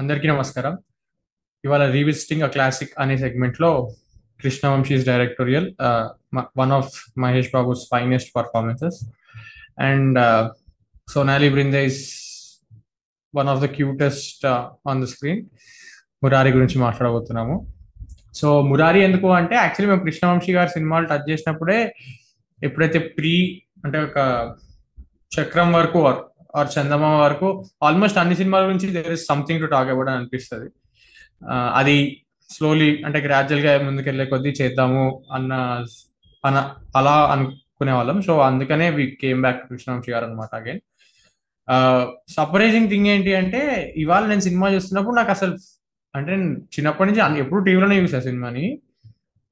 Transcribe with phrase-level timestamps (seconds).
[0.00, 0.74] అందరికీ నమస్కారం.
[1.66, 3.70] ఇవాళ రీవిజిటింగ్ అ క్లాసిక్ అనే సెగ్మెంట్లో
[4.42, 5.66] Krishna Vamsi's directorial
[6.60, 6.92] one of
[7.22, 8.98] Mahesh Babu's finest performances.
[9.88, 10.18] And
[11.14, 11.98] Sonali Bendre's
[13.38, 14.46] one of the cutest
[14.90, 15.42] on the screen.
[16.24, 17.56] Murari గురించి మాట్లాడబోతున్నాము.
[18.40, 21.80] So Murari ఎందుకు అంటే యాక్చువల్లీ మేము కృష్ణవంశీ గారి సినిమాలు టచ్ చేసినప్పుడే
[22.62, 23.34] ఎప్పుడైతే ప్రీ
[23.84, 24.18] అంటే ఒక
[25.36, 26.00] చక్రం వరకు
[26.58, 27.48] ఆర్ చందమామ వరకు
[27.82, 30.68] ఆల్మోస్ట్ అన్ని సినిమాల గురించి there is something to talk about అని అనిపిస్తుంది.
[31.80, 31.96] అది
[32.50, 35.52] స్లోలీ అంటే గ్రాడ్యువల్గా ముందుకెళ్ళే కొద్దీ చేద్దాము అన్న
[36.44, 36.56] అన
[36.96, 38.18] అలా అనుకునే వాళ్ళం.
[38.28, 40.80] సో అందుకనే వి కేమ్ బ్యాక్ కృష్ణవంశీ గారు అనమాట అగైన్
[42.36, 43.60] సర్ప్రైజింగ్ థింగ్ ఏంటి అంటే
[43.96, 45.54] ఇవాళ నేను సినిమా చూస్తున్నప్పుడు నాకు అసలు
[46.14, 46.34] అంటే
[46.74, 48.66] చిన్నప్పటి నుంచి ఎప్పుడు టీవీలోనే చూసా సినిమాని.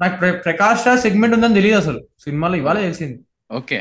[0.00, 2.00] నాకు ప్రకాష్ రాజ్ సెగ్మెంట్ ఉందని తెలియదు అసలు.
[2.24, 3.16] సినిమాలో ఇవాళ తెలిసింది.
[3.52, 3.78] ఓకే.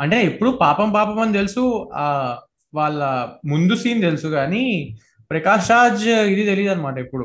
[0.00, 1.62] అంటే ఎప్పుడు పాపం పాపం అని తెలుసు
[2.02, 2.06] ఆ
[2.74, 3.00] వాళ్ళ
[3.52, 4.64] ముందు సీన్ తెలుసు కానీ
[5.30, 7.24] ప్రకాష్ రాజ్ ఇది తెలియదు అనమాట ఎప్పుడు.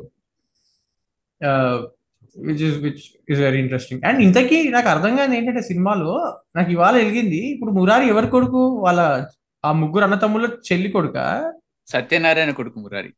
[2.35, 6.13] Which is which is very interesting and ఇంతకీ నాకు అర్థం కాదు ఏంటంటే సినిమాలో
[6.57, 8.61] నాకు ఇవాళ వెలిగింది ఇప్పుడు మురారి ఎవరి కొడుకు?
[8.85, 9.01] వాళ్ళ
[9.63, 11.17] ఆ ముగ్గురు అన్నతమ్ముల చెల్లి కొడుక?
[11.87, 13.11] సత్యనారాయణ కొడుకు మురారి.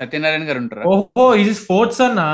[0.00, 0.84] సత్యనారాయణ గారు ఉంటారా?
[0.92, 2.28] ఓహో ఇది ఫోర్త్ అన్నా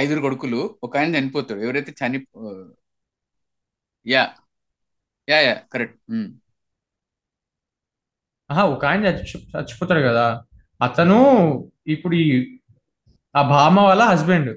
[0.00, 1.60] ఐదుగురు కొడుకులు ఒక ఆయన చనిపోతాడు.
[1.66, 2.18] ఎవరైతే చని
[4.06, 4.24] యా
[5.28, 5.96] యా యా కరెక్ట్
[8.50, 10.26] ఆహా ఒక ఆయన చచ్చిపోతాడు కదా.
[10.82, 11.18] అతను
[11.86, 12.58] ఇప్పుడు ఈ
[13.36, 14.50] ఆ భామ వాళ్ళ హస్బెండ్.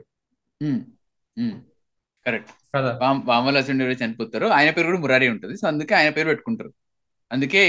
[2.25, 2.91] కరెక్ట్ కదా.
[3.29, 5.55] భామల హస్బెండ్ ఎవరైతే చనిపోతారో ఆయన పేరు కూడా మురారి ఉంటుంది.
[5.57, 6.71] సో అందుకే ఆయన పేరు పెట్టుకుంటారు.
[7.31, 7.61] అందుకే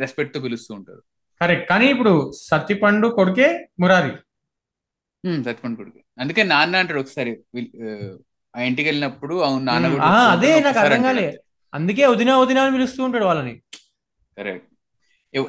[0.00, 1.02] రెస్పెక్ట్తో పిలుస్తూ ఉంటారు.
[1.40, 3.48] కరెక్ట్ కానీ ఇప్పుడు సత్యపండు కొడుకే
[3.80, 4.12] మురారి.
[5.44, 6.00] సత్యపండు కొడుకు.
[6.20, 7.32] అందుకే నాన్న అంటాడు ఒకసారి
[8.54, 9.86] ఆ ఇంటికి వెళ్ళినప్పుడు అవును నాన్న
[10.32, 11.26] అదే నాకు అర్థం కాలే.
[11.72, 13.54] అందుకే వదినా వదినా అని పిలుస్తూ ఉంటాడు వాళ్ళని.
[14.36, 14.66] కరెక్ట్.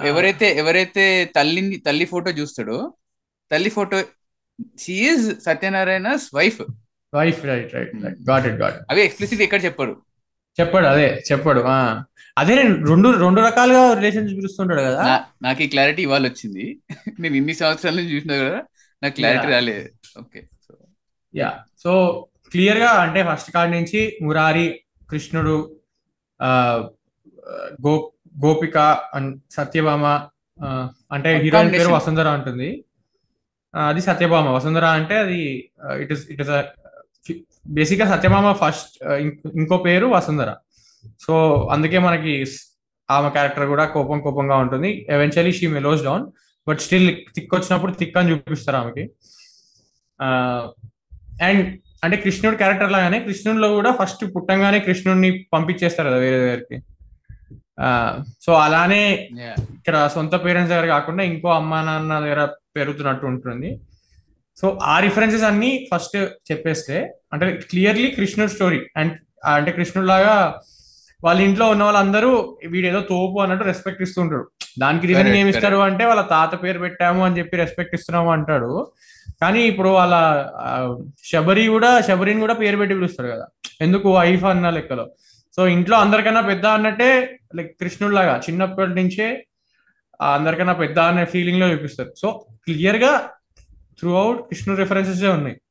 [0.09, 1.03] ఎవరైతే ఎవరైతే
[1.35, 2.77] తల్లిని తల్లి ఫోటో చూస్తాడో
[3.51, 3.97] తల్లి photo
[4.79, 6.61] she is Satyanarayana's wife
[7.13, 7.91] wife right right
[8.29, 9.93] got it got అవి ఎక్స్ప్లిసిట్ ఎక్కడ చెప్పాడు?
[10.57, 11.61] చెప్పాడు అదే చెప్పాడు
[12.37, 12.53] అదే
[12.89, 15.03] రెండు రెండు రకాలుగా రిలేషన్షిప్ పిలుస్తుంటాడు కదా.
[15.41, 16.65] నాకు ఈ క్లారిటీ ఇవాళ వచ్చింది
[17.19, 18.59] నేను ఇన్ని సంవత్సరాల నుంచి చూసినా కదా
[19.01, 19.85] నాకు క్లారిటీ రాలేదు.
[20.21, 20.39] ఓకే
[21.33, 21.49] యా
[21.83, 21.91] సో
[22.51, 24.67] క్లియర్గా అంటే ఫస్ట్ కార్డ్ నుంచి మురారి
[25.09, 25.57] కృష్ణుడు
[27.85, 27.93] గో
[28.43, 28.77] గోపిక
[29.51, 30.05] సత్యభామ
[31.15, 32.69] అంటే హీరోయిన్ పేరు వసుంధర ఉంటుంది.
[33.89, 34.47] అది సత్యభామ.
[34.57, 35.39] వసుంధర అంటే అది
[36.03, 36.51] ఇట్ ఇస్ ఇట్ ఇస్
[37.77, 38.95] బేసిక్గా సత్యభామ ఫస్ట్
[39.61, 40.49] ఇంకో పేరు వసుంధర.
[41.25, 41.33] సో
[41.73, 42.33] అందుకే మనకి
[43.09, 44.89] ఆమె క్యారెక్టర్ కూడా కోపం కోపంగా ఉంటుంది.
[45.09, 46.25] Eventually she mellows down
[46.67, 49.03] but still thick వచ్చినప్పుడు థిక్ అని చూపిస్తారు ఆమెకి.
[51.47, 51.63] అండ్
[52.05, 56.77] అంటే కృష్ణుడు క్యారెక్టర్ లాగానే కృష్ణుడిలో కూడా ఫస్ట్ పుట్టంగానే కృష్ణుడిని పంపించేస్తారు కదా వేరే దగ్గరికి.
[58.45, 59.01] సో అలానే
[59.77, 62.41] ఇక్కడ సొంత పేరెంట్స్ దగ్గర కాకుండా ఇంకో అమ్మా నాన్న దగ్గర
[62.77, 63.69] పెరుగుతున్నట్టు ఉంటుంది.
[64.57, 66.17] సో ఆ రిఫరెన్సెస్ అన్ని ఫస్ట్
[66.49, 66.97] చెప్పేస్తే
[67.33, 69.13] అంటే క్లియర్లీ కృష్ణుడు స్టోరీ అండ్
[69.57, 70.35] అంటే కృష్ణుడు లాగా
[71.25, 72.31] వాళ్ళ ఇంట్లో ఉన్న వాళ్ళందరూ
[72.73, 74.45] వీడేదో తోపు అన్నట్టు రెస్పెక్ట్ ఇస్తుంటాడు
[74.81, 78.71] దానికి రీజన్ ఏమి ఇస్తారు అంటే వాళ్ళ తాత పేరు పెట్టాము అని చెప్పి రెస్పెక్ట్ ఇస్తున్నాము అంటాడు.
[79.41, 80.15] కానీ ఇప్పుడు వాళ్ళ
[81.23, 83.47] శబరి కూడా శబరిని కూడా పేరు పెట్టి పిలుస్తారు కదా.
[83.81, 84.15] ఎందుకు?
[84.15, 85.11] వైఫ్ అన్న లెక్కలో.
[85.55, 89.47] సో ఇంట్లో అందరికన్నా పెద్ద అన్నట్టే లైక్ కృష్ణుడు లాగా చిన్నప్పటి నుంచే
[90.33, 92.13] అందరికన్నా పెద్ద అనే ఫీలింగ్లో చూపిస్తారు.
[92.17, 93.29] సో క్లియర్గా
[93.99, 95.61] త్రూ అవుట్ కృష్ణుడు రిఫరెన్సెస్ ఉన్నాయి.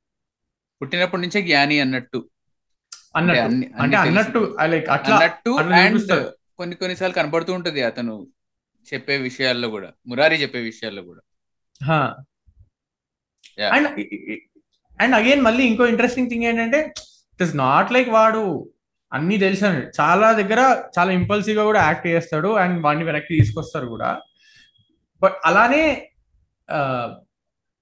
[0.83, 2.29] పుట్టినప్పటి నుంచే జ్ఞాని అన్నట్టు.
[3.17, 3.83] అన్నట్టు.
[3.83, 5.59] అంటే అన్నట్టు లైక్ అట్లా అన్నట్టు
[6.59, 8.27] కొన్ని కొన్నిసార్లు కనబడుతూ ఉంటది అతను
[8.95, 9.89] చెప్పే విషయాల్లో కూడా.
[10.07, 11.21] మురారి చెప్పే విషయాల్లో కూడా.
[13.61, 13.89] అండ్
[14.99, 16.81] అండ్ అగైన్ మళ్ళీ ఇంకో ఇంట్రెస్టింగ్ థింగ్ ఏంటంటే
[17.35, 18.73] ఇట్ ఇస్ నాట్ లైక్ వాడు
[19.13, 19.67] అన్ని తెలుసు
[20.01, 20.61] చాలా దగ్గర
[20.99, 24.11] చాలా ఇంపల్సివ్గా కూడా యాక్ట్ చేస్తాడు అండ్ వాడిని వెనక్కి తీసుకొస్తారు కూడా.
[25.23, 25.85] బట్ అలానే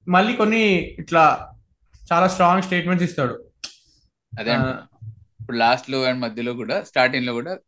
[0.07, 0.65] మళ్ళీ కొన్ని
[1.03, 1.25] ఇట్లా
[2.13, 3.35] చాలా స్ట్రాంగ్ స్టేట్మెంట్స్ ఇస్తాడు.
[4.33, 4.55] అదే
[5.41, 7.59] ఇప్పుడు లాస్ట్లో అండ్ మధ్యలో కూడా స్టార్టింగ్లో కూడా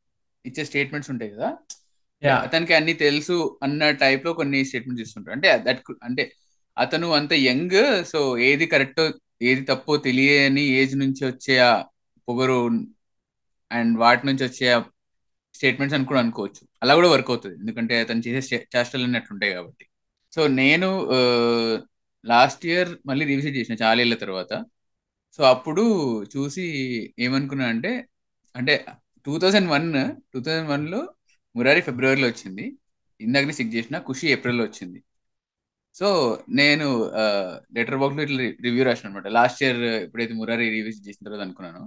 [0.47, 1.49] ఇచ్చే స్టేట్మెంట్స్ ఉంటాయి కదా.
[2.23, 5.35] అతనికి అన్ని తెలుసు అన్న టైప్లో కొన్ని స్టేట్మెంట్స్ ఇస్తుంటారు.
[5.35, 6.25] అంటే దట్ అంటే
[6.79, 11.85] అతను అంత యంగ్ సో ఏది కరెక్టో ఏది తప్పో తెలియని ఏజ్ నుంచి వచ్చే ఆ
[12.29, 12.71] పొగరు
[13.73, 14.83] అండ్ వాటి నుంచి వచ్చే
[15.55, 16.69] స్టేట్మెంట్స్ అని కూడా అనుకోవచ్చు.
[16.83, 17.57] అలా కూడా వర్క్ అవుతుంది.
[17.61, 19.87] ఎందుకంటే అతను చేసే చేష్టలు అట్లుంటాయి కాబట్టి.
[20.35, 20.89] సో నేను
[22.27, 24.65] లాస్ట్ ఇయర్ మళ్ళీ రీవిజిట్ చేసిన చాలా ఏళ్ళ తర్వాత.
[25.37, 25.85] సో అప్పుడు
[26.37, 26.65] చూసి
[27.19, 28.07] ఏమనుకున్నా అంటే
[28.57, 28.85] అంటే
[29.27, 29.93] two thousand one
[30.33, 31.15] two thousand వన్లో
[31.57, 32.79] మురారి ఫిబ్రవరిలో వచ్చింది.
[33.21, 35.05] ఇందాకనే సిక్ చేసిన ఖుషి ఏప్రిల్లో వచ్చింది.
[35.95, 36.09] సో
[36.61, 36.87] నేను
[37.77, 41.83] లెటర్ బాక్స్లో ఇట్లా రివ్యూ రాసిన అనమాట లాస్ట్ ఇయర్ ఎప్పుడైతే మురారి రివ్యూస్ చేసిన తర్వాత అనుకున్నాను.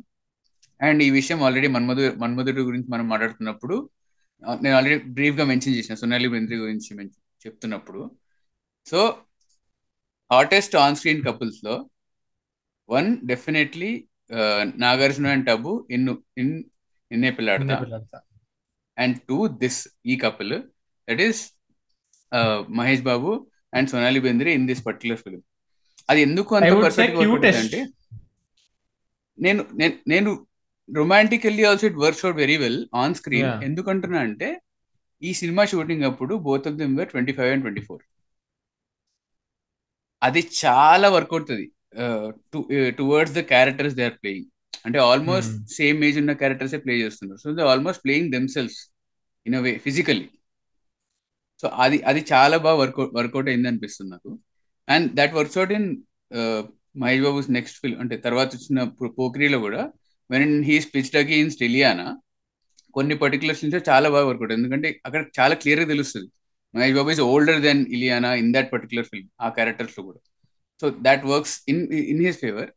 [0.80, 3.76] అండ్ ఈ విషయం ఆల్రెడీ మన్మధు మన్మధుడు గురించి మనం మాట్లాడుతున్నప్పుడు
[4.64, 6.90] నేను ఆల్రెడీ బ్రీఫ్గా మెన్షన్ చేసిన సోనాలి బెంద్రి గురించి
[7.46, 8.02] చెప్తున్నప్పుడు.
[8.88, 9.00] So
[10.32, 11.76] hottest on screen కపుల్స్లో
[12.90, 13.92] one definitely
[14.84, 16.06] Nagarjuna and Tabu in
[16.42, 16.54] in
[17.12, 17.76] Ninne Pelladata.
[18.98, 20.56] And to this ఈ couple
[21.08, 21.42] that is
[22.80, 23.32] Mahesh Babu
[23.76, 25.42] and Sonali Bendre in this particular film.
[26.12, 27.18] అది ఎందుకు అంత పర్ఫెక్ట్
[27.64, 27.82] అంటే
[29.38, 29.62] నేను
[30.14, 30.30] నేను
[30.90, 34.50] romantically also it works out very well on screen ఎందుకంటున్నా అంటే
[35.22, 38.04] ఈ cinema shooting అప్పుడు both of them were twenty five and twenty four
[40.22, 40.42] అది.
[40.62, 41.66] చాలా వర్క్ అవుతుంది
[43.00, 44.48] towards the characters they are playing
[44.86, 47.40] అంటే ఆల్మోస్ట్ సేమ్ ఏజ్ ఉన్న క్యారెక్టర్స్ ప్లే చేస్తున్నారు.
[47.44, 48.78] So they almost playing themselves
[49.46, 50.28] in a way physically
[51.66, 54.32] so అది అది చాలా బాగా వర్కౌట్ వర్కౌట్ అయింది అనిపిస్తుంది నాకు.
[54.88, 55.88] And that works out in
[57.02, 58.84] Mahesh Babu's next film అంటే తర్వాత వచ్చిన
[59.20, 59.82] పోక్రీలో కూడా
[60.30, 62.08] వెన్ హీ స్పిచ్డ్ అగెయిన్స్ టెలియానా
[62.96, 66.30] కొన్ని పర్టికులర్ సీన్స్ చాలా బాగా వర్కౌట్ ఎందుకంటే అక్కడ చాలా క్లియర్గా తెలుస్తుంది.
[66.74, 70.20] Mahesh Babu is older than Ileana in that particular film ఆ క్యారెక్టర్స్లో కూడా.
[70.82, 71.82] So that works in
[72.14, 72.70] in his favour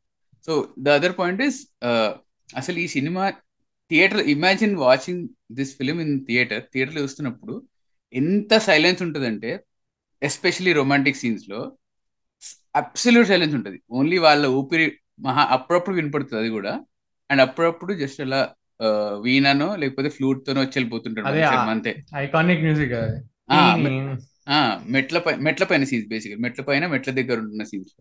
[0.49, 0.52] so
[0.87, 1.61] the other point is
[2.61, 3.25] అసలు ఈ cinema
[3.91, 5.23] theatre imagine watching
[5.58, 7.55] this film in theatre థియేటర్లో చూస్తున్నప్పుడు
[8.12, 9.50] ఎంత సైలెన్స్ ఉంటుందంటే
[10.22, 11.60] especially romantic సీన్స్లో
[12.76, 13.78] అబ్సల్యూట్ సైలెన్స్ ఉంటుంది.
[13.90, 14.87] ఓన్లీ వాళ్ళ ఊపిరి
[15.20, 16.72] మహా అప్పుడప్పుడు వినపడుతుంది అది కూడా.
[17.31, 18.40] అండ్ అప్పుడప్పుడు జస్ట్ అలా
[19.22, 21.26] వీణానో లేకపోతే ఫ్లూట్ తోనో వచ్చి వెళ్ళిపోతుంటాడు
[21.75, 21.93] అంతే.
[22.16, 22.94] ఐకానిక్ మ్యూజిక్
[24.94, 27.94] మెట్ల పై మెట్ల పైన సీన్స్ బేసిక్ మెట్ల పైన మెట్ల దగ్గర ఉంటున్న సీన్స్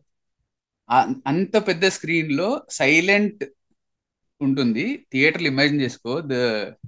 [1.30, 3.44] అంత పెద్ద స్క్రీన్లో సైలెంట్
[4.42, 4.86] ఉంటుంది.
[5.12, 6.12] థియేటర్లు ఇమాజిన్ చేసుకో.
[6.22, 6.34] The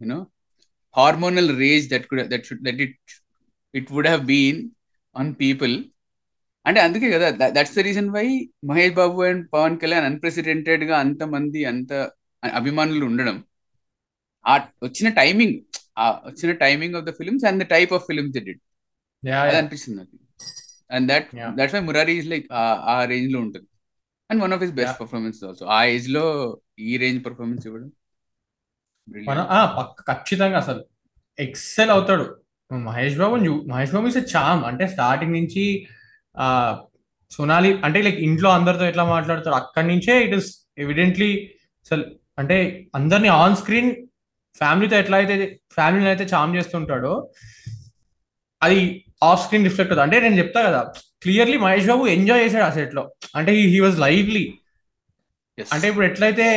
[0.01, 0.19] you know
[0.95, 2.97] hormonal rage that could that should that it
[3.73, 4.59] it would have been
[5.15, 5.75] on people
[6.65, 7.27] అంటే అందుకే కదా
[7.57, 8.25] that's the reason why
[8.69, 11.91] Mahesh Babu and Pawan Kalyan అన్ప్రెసిడెంటెడ్గా అంత మంది అంత
[12.43, 13.37] అభిమానులు ఉండడం.
[14.45, 14.53] ఆ
[14.83, 15.55] వచ్చిన టైమింగ్
[16.01, 18.61] ఆ వచ్చిన timing of the films and the type of films did
[19.43, 20.15] అది అనిపిస్తుంది నాకు.
[20.95, 21.27] And that
[21.57, 22.45] that's why Murari is like
[22.93, 23.67] ఆ రేంజ్లో ఉంటుంది.
[24.29, 26.25] And one of his best performance also ఆ ఏజ్లో
[26.89, 27.89] ఈ రేంజ్ పర్ఫార్మెన్స్ ఇవ్వడం.
[29.77, 30.81] పక్క ఖచ్చితంగా అసలు
[31.37, 32.25] ఎక్సెల్ అవుతాడు.
[32.71, 33.35] Mahesh Babu
[33.71, 34.61] Mahesh Babu is charm.
[34.69, 35.63] అంటే స్టార్టింగ్ నుంచి
[36.35, 36.47] ఆ
[37.31, 40.49] సోనాలి అంటే లైక్ ఇంట్లో అందరితో ఎట్లా మాట్లాడతాడు అక్కడి నుంచే ఇట్ ఇస్
[40.83, 41.31] ఎవిడెంట్లీ
[41.85, 42.03] అసలు
[42.39, 42.57] అంటే
[42.99, 43.91] అందరినీ ఆన్ స్క్రీన్
[44.61, 45.35] ఫ్యామిలీతో ఎట్లా అయితే
[45.77, 47.13] ఫ్యామిలీని అయితే చామ్ చేస్తుంటాడో
[48.61, 48.79] అది
[49.27, 50.05] ఆఫ్ స్క్రీన్ రిఫ్లెక్ట్ అవుతుంది.
[50.07, 50.81] అంటే నేను చెప్తా కదా
[51.23, 53.03] క్లియర్లీ మహేష్ బాబు ఎంజాయ్ చేశాడు ఆ సెట్లో
[53.35, 54.43] అంటే హీ వాజ్ లైవ్లీ.
[55.73, 56.47] అంటే ఇప్పుడు ఎట్లయితే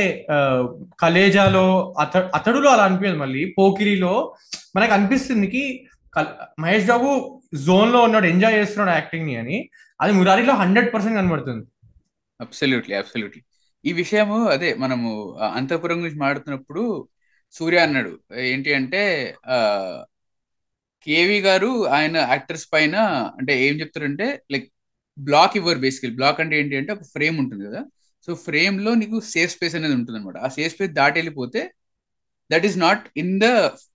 [1.03, 1.65] కలేజాలో
[2.01, 3.43] అత అతడులో అలా అనిపించదు మళ్ళీ.
[3.59, 4.15] పోకిరిలో
[4.77, 5.65] మనకు అనిపిస్తుంది కి
[6.63, 7.11] మహేష్ బాబు
[7.67, 9.59] జోన్లో ఉన్నాడు ఎంజాయ్ చేస్తున్నాడు యాక్టింగ్ని అని.
[10.01, 11.65] అది మురారిలో హండ్రెడ్ పర్సెంట్ కనబడుతుంది.
[12.41, 13.43] Absolutely absolutely.
[13.85, 15.09] ఈ విషయము అదే మనము
[15.59, 16.83] అంతపురం గురించి మాట్లాడుతున్నప్పుడు
[17.55, 18.13] సూర్య అన్నాడు.
[18.51, 19.01] ఏంటి అంటే
[21.07, 22.97] కేవి గారు ఆయన యాక్టర్స్ పైన
[23.39, 24.69] అంటే ఏం చెప్తారంటే లైక్
[25.19, 26.15] బ్లాక్ ఇవ్వరు బేసికల్.
[26.21, 27.81] బ్లాక్ అంటే ఏంటి అంటే ఒక ఫ్రేమ్ ఉంటుంది కదా.
[28.27, 31.63] సో ఫ్రేమ్లో నీకు సేఫ్ స్పేస్ అనేది ఉంటుంది అనమాట ఆ సేఫ్ స్పేస్ దాటి వెళ్ళిపోతే
[32.51, 33.47] that is not in the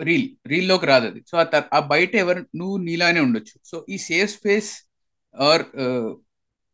[0.07, 1.21] reel రీల్లోకి రాదు అది.
[1.29, 1.35] సో
[1.77, 3.56] ఆ బయట ఎవరు నువ్వు నీలానే ఉండొచ్చు.
[3.69, 4.71] సో ఈ safe space
[5.35, 5.63] are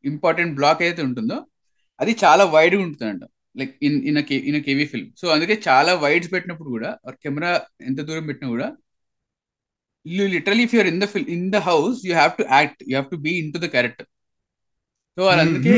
[0.04, 1.38] important block ఏదైతే ఉంటుందో
[2.00, 3.24] అది చాలా వైడ్గా ఉంటుందంట.
[3.60, 4.18] Like in in
[4.50, 6.90] in KV film so అందుకే చాలా వైడ్స్ పెట్టినప్పుడు కూడా
[7.24, 7.52] కెమెరా
[7.90, 8.68] ఎంత దూరం పెట్టినా కూడా
[10.06, 12.94] you literally if you're in the fill in the house you have to act you
[12.96, 14.08] have to be in to the character
[15.18, 15.76] so అది అందుకే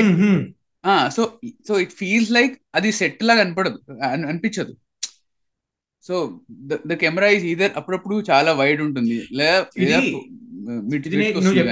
[1.09, 4.73] so so it feels like అది సెట్ లాగా కనపడదు అనిపించదు.
[6.03, 6.39] So
[6.87, 9.27] the camera is either అప్పుడప్పుడు చాలా wide ఉంటుంది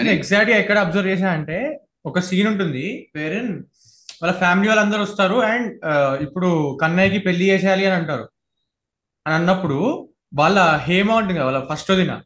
[0.09, 3.41] exact ఎక్కడ అబ్జర్వ్ చేసా అంటే ఒక సీన్ ఉంటుంది వేరే
[4.23, 5.69] వాళ్ళ ఫ్యామిలీ వాళ్ళందరూ వస్తారు అండ్
[6.23, 8.29] ఇప్పుడు కన్నయ్యకి పెళ్ళి చేసేయాలి అని అంటారు.
[9.27, 12.21] అని అన్నప్పుడు వాళ్ళ హేమ ఉంటుంది కదా వాళ్ళ ఫస్ట్ వదిన.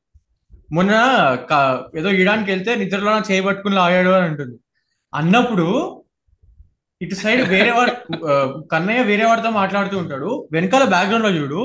[0.72, 0.92] మొన్న
[1.98, 4.58] ఏదో ఇయడానికి వెళ్తే నిద్రలో చేయబట్టుకుని లాగాడు అని అంటుంది
[5.14, 5.68] అన్నప్పుడు
[7.02, 7.92] ఇటు సైడ్ వేరే వాడు
[8.72, 10.30] కన్నయ్య వేరే వాడితో మాట్లాడుతూ ఉంటాడు.
[10.56, 11.62] వెనకాల బ్యాక్గ్రౌండ్లో చూడు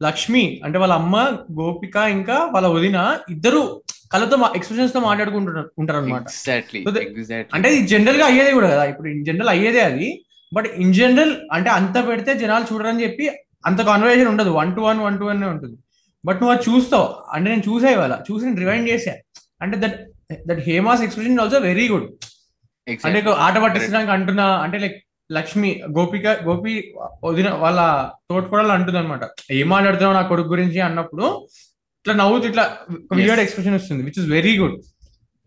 [0.00, 1.16] లక్ష్మి అంటే వాళ్ళ అమ్మ
[1.58, 2.98] గోపిక ఇంకా వాళ్ళ వదిన
[3.34, 3.60] ఇద్దరు
[4.12, 6.26] కళ్ళతో ఎక్స్ప్రెషన్స్తో మాట్లాడుకుంటున్నారు ఉంటారు అనమాట
[7.56, 10.08] అంటే ఇది జనరల్గా అయ్యేది కూడా కదా ఇప్పుడు ఇన్ జనరల్ అయ్యేదే అది.
[10.52, 13.26] బట్ ఇన్ జనరల్ అంటే అంత పెడితే జనాలు చూడరని చెప్పి
[13.68, 14.50] అంత కాన్వర్సేషన్ ఉండదు.
[14.60, 15.76] One to one one to one ఉంటుంది.
[16.24, 17.06] బట్ నువ్వు అది చూస్తావు.
[17.34, 18.14] అంటే నేను చూసా ఇవాళ.
[18.28, 19.14] చూసి రివైండ్ చేసా
[19.64, 19.96] అంటే that
[20.48, 22.06] that Hema's expression also very good
[22.86, 24.96] అంటే ఆట పట్టించడానికి అంటున్నా అంటే లైక్
[25.30, 26.72] లక్ష్మి గోపిక గోపి
[27.24, 27.80] వదిన వాళ్ళ
[28.28, 29.24] తోటకూడలు అంటుంది అనమాట
[29.56, 30.78] ఏం మాట్లాడుతున్నావు నా కొడుకు గురించి?
[30.80, 31.26] అన్నప్పుడు
[32.00, 32.64] ఇట్లా నవ్వుతూ ఇట్లా
[33.18, 34.76] వియర్డ్ ఎక్స్ప్రెషన్ వస్తుంది which is very good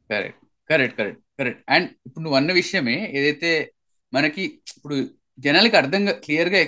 [0.09, 0.39] correct
[0.69, 3.51] correct correct correct and ఇప్పుడు నువ్వు అన్న విషయమే ఏదైతే
[4.13, 4.97] మనకి ఇప్పుడు
[5.39, 6.59] జనాలకి అర్థంగా క్లియర్గా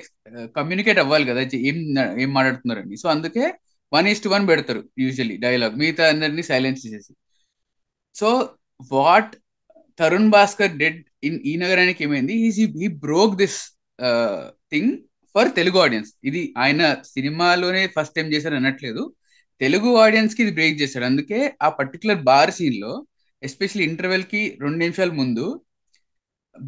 [0.55, 1.77] కమ్యూనికేట్ అవ్వాలి కదా ఏం
[2.23, 3.43] ఏం మాట్లాడుతున్నారని సో అందుకే
[3.91, 7.11] వన్ ఈస్ టు వన్ పెడతారు యూజువల్లీ డైలాగ్ మిగతా అందరినీ సైలెన్స్ చేసేసి.
[8.15, 8.29] So
[8.91, 9.33] what
[9.99, 12.33] Tarun Bhaskar did in Ee Nagaraniki Emaindi?
[12.47, 13.59] Is he broke this
[14.71, 14.91] thing
[15.35, 16.81] for Telugu audience ఇది ఆయన
[17.13, 19.03] సినిమాలోనే ఫస్ట్ టైం చేశారు అనట్లేదు.
[19.61, 21.05] తెలుగు ఆడియన్స్కి ఇది బ్రేక్ చేశాడు.
[21.11, 22.93] అందుకే ఆ పర్టికులర్ బార్ సీన్లో
[23.41, 25.45] ఎస్పెషల్లీ ఇంటర్వెల్కి రెండు నిమిషాల ముందు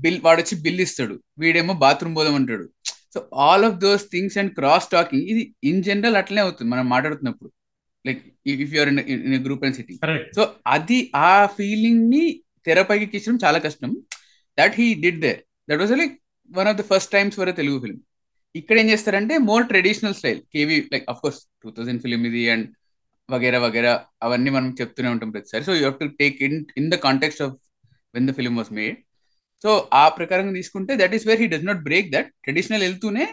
[0.03, 1.15] బిల్ వాడు వచ్చి బిల్ ఇస్తాడు.
[1.41, 2.65] వీడేమో బాత్రూమ్ పోదాం అంటాడు.
[3.13, 7.49] So all of those things and cross talking ఇది ఇన్ జనరల్ అట్లనే అవుతుంది మనం మాట్లాడుతున్నప్పుడు.
[8.05, 8.21] Like
[8.65, 9.95] if you're in group and city
[10.37, 10.43] so
[10.75, 12.25] అది ఆ ఫీలింగ్ని
[12.65, 13.91] తెరపైకి ఎక్కించడం చాలా కష్టం.
[14.57, 15.33] That he did they
[15.69, 16.15] that was like
[16.51, 18.01] one of the first times for Telugu film
[18.55, 22.67] ఇక్కడ ఏం చేస్తారంటే more traditional style KV like of course two thousand film ఇది అండ్
[23.29, 23.91] వగేరా వగేరా
[24.23, 25.63] అవన్నీ మనం చెప్తూనే ఉంటాం ప్రతిసారి.
[25.67, 27.53] So you have to take in in the context of
[28.15, 28.97] when the film was made
[29.63, 33.25] so ఆ ప్రకారంగా తీసుకుంటే that is where he does not break that traditional వెళ్తూనే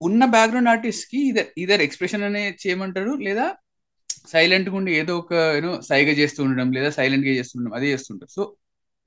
[0.00, 3.46] ఉన్న బ్యాక్గ్రౌండ్ ఆర్టిస్ట్కి ఇదర్ ఇదర్ ఎక్స్ప్రెషన్ అనే చేయమంటాడు లేదా
[4.32, 8.30] సైలెంట్గా ఉండి ఏదో ఒక యూనో సైగా చేస్తూ ఉండడం లేదా సైలెంట్గా చేస్తుండడం అదే చేస్తుంటారు.
[8.36, 8.42] So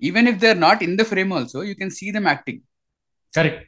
[0.02, 2.62] even if they are not in the frame also you can see them acting
[3.34, 3.66] correct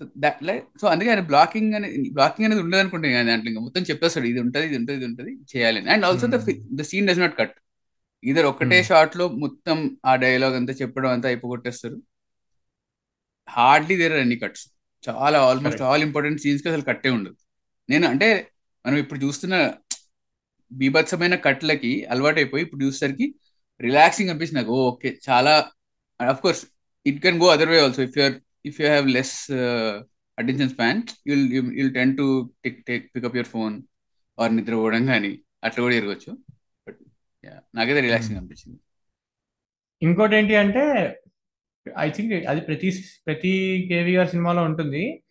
[0.00, 3.82] so that like so అందుకే ఆయన బ్లాకింగ్ అనేది బ్లాకింగ్ అనేది ఉండదు అనుకుంటే దాంట్లో ఇంకా మొత్తం
[3.90, 6.38] చెప్పేస్తాడు ఇది ఉంటుంది ఇది ఉంటుంది ఇది ఉంటుంది చేయాలి and also the
[6.80, 7.56] the scene does not cut
[8.22, 9.78] either ఒక్కటే షార్ట్లో మొత్తం
[10.10, 11.98] ఆ డైలాగ్ అంతా చెప్పడం అంతా అయిపోగొట్టేస్తారు.
[13.48, 14.64] హార్డ్లీ దేర్ అన్ని కట్స్
[15.04, 17.36] చాలా ఆల్మోస్ట్ ఆల్ ఇంపార్టెంట్ సీన్స్కి అసలు కట్టే ఉండదు.
[17.88, 18.28] నేను అంటే
[18.84, 19.54] మనం ఇప్పుడు చూస్తున్న
[20.72, 23.34] బీభత్సమైన కట్లకి అలవాటు అయిపోయి ఇప్పుడు చూసేసరికి
[23.80, 24.72] రిలాక్సింగ్ అనిపిస్తుంది నాకు.
[24.72, 25.18] ఓకే.
[25.28, 25.70] చాలా
[26.20, 26.66] of course
[27.06, 28.34] it can go other way also if you're
[28.64, 29.52] if you have less
[30.38, 33.82] attention span you'll you'll tend to take take pick up your phone
[34.38, 36.38] or నిద్రపోవడం కానీ అట్లా కూడా జరగవచ్చు.
[36.88, 37.00] బట్
[37.74, 38.78] నాకైతే రిలాక్సింగ్ అనిపించింది.
[40.02, 40.82] ఇంకోటి ఏంటి అంటే
[41.98, 45.22] ఐ థింక్ అది ప్రతి ప్రతి కేవీ గారి సినిమాలో ఉంటుంది.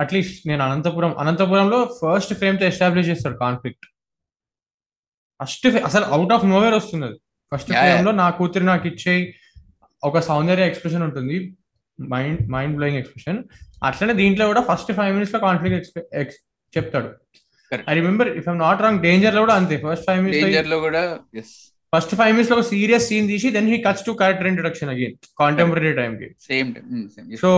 [0.00, 3.86] అట్లీస్ట్ నేను అనంతపురం అనంతపురంలో ఫస్ట్ ఫ్రేమ్తో ఎస్టాబ్లిష్ చేస్తాడు కాన్ఫ్లిక్ట్
[5.42, 7.18] ఫస్ట్ అసలు అవుట్ ఆఫ్ నోవేర్ వస్తుంది అది
[7.52, 9.14] ఫస్ట్లో నా కూతురు నాకు ఇచ్చే
[10.08, 11.36] ఒక సౌందర్య ఎక్స్ప్రెషన్ ఉంటుంది.
[11.98, 13.38] మైండ్ మైండ్ బ్లోయింగ్ ఎక్స్ప్రెషన్
[13.88, 16.38] అట్లనే దీంట్లో కూడా ఫస్ట్ ఫైవ్ మినిట్స్లో కాన్ఫ్లిక్ట్
[16.76, 17.08] చెప్తాడు.
[17.90, 19.76] I remember if I'm not wrong డేంజర్లో కూడా అంతే.
[19.84, 21.02] ఫస్ట్ ఫైవ్ మినిట్స్లో కూడా
[21.92, 25.92] ఫస్ట్ ఫైవ్ మినిట్స్లో ఒక సీరియస్ సీన్ తీసి then he cuts to character introduction again contemporary
[26.00, 26.28] time కి.
[26.48, 26.68] సేమ్
[27.42, 27.50] సో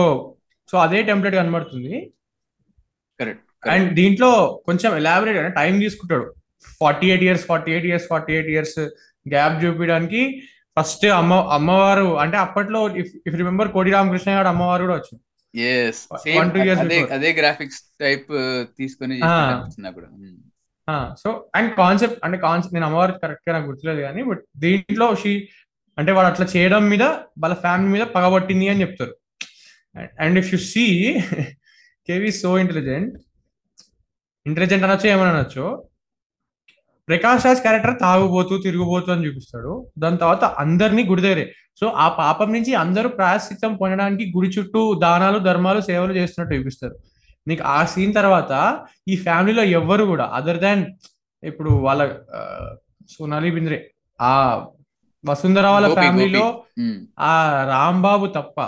[0.71, 1.95] సో అదే టెంప్లెట్ కనబడుతుంది.
[3.19, 4.31] కరెక్ట్ అండ్ దీంట్లో
[4.67, 6.27] కొంచెం ఎలాబరేట్ అంటే టైం తీసుకుంటాడు.
[6.81, 8.79] Forty eight years forty eight years forty eight years
[9.25, 10.21] gap చూపించడానికి
[10.77, 15.21] ఫస్ట్ అమ్మ అమ్మవారు అంటే అప్పట్లో ఇఫ్ ఇఫ్ రిమెంబర్ కోడి రామకృష్ణ గారు అమ్మవారు కూడా వచ్చింది
[17.15, 18.31] అదే గ్రాఫిక్స్ టైప్
[18.79, 19.17] తీసుకొని
[19.97, 20.07] కూడా.
[21.21, 25.33] సో అండ్ కాన్సెప్ట్ అంటే కాన్సెప్ట్ నేను అమ్మవారు కరెక్ట్గా నాకు గుర్తులేదు కానీ బట్ దీంట్లో షీ
[25.97, 27.03] అంటే వాడు అట్లా చేయడం మీద
[27.43, 29.13] వాళ్ళ ఫ్యామిలీ మీద పగబట్టింది అని చెప్తారు.
[30.25, 30.85] And if you see
[32.07, 33.13] KV so intelligent
[34.45, 35.65] intelligent అనొచ్చు ఏమని అనొచ్చు?
[37.07, 39.91] ప్రకాష్ రాజ్ క్యారెక్టర్ తాగుబోతూ తిరుగుబోతూ అని చూపిస్తాడు.
[39.97, 45.39] దాని తర్వాత అందరినీ గుడి దగ్గరే సో ఆ పాపం నుంచి అందరూ ప్రాయశ్చిత్తం పొందడానికి గుడి చుట్టూ దానాలు
[45.39, 46.95] ధర్మాలు సేవలు చేస్తున్నట్టు చూపిస్తారు.
[47.47, 48.53] నీకు ఆ సీన్ తర్వాత
[49.07, 50.85] ఈ ఫ్యామిలీలో ఎవ్వరు కూడా అదర్ దాన్
[51.43, 52.01] ఇప్పుడు వాళ్ళ
[53.09, 54.31] సోనాలి బింద్రే ఆ
[55.23, 56.65] వసుంధర వాళ్ళ ఫ్యామిలీలో
[57.19, 58.61] ఆ రాంబాబు తప్ప.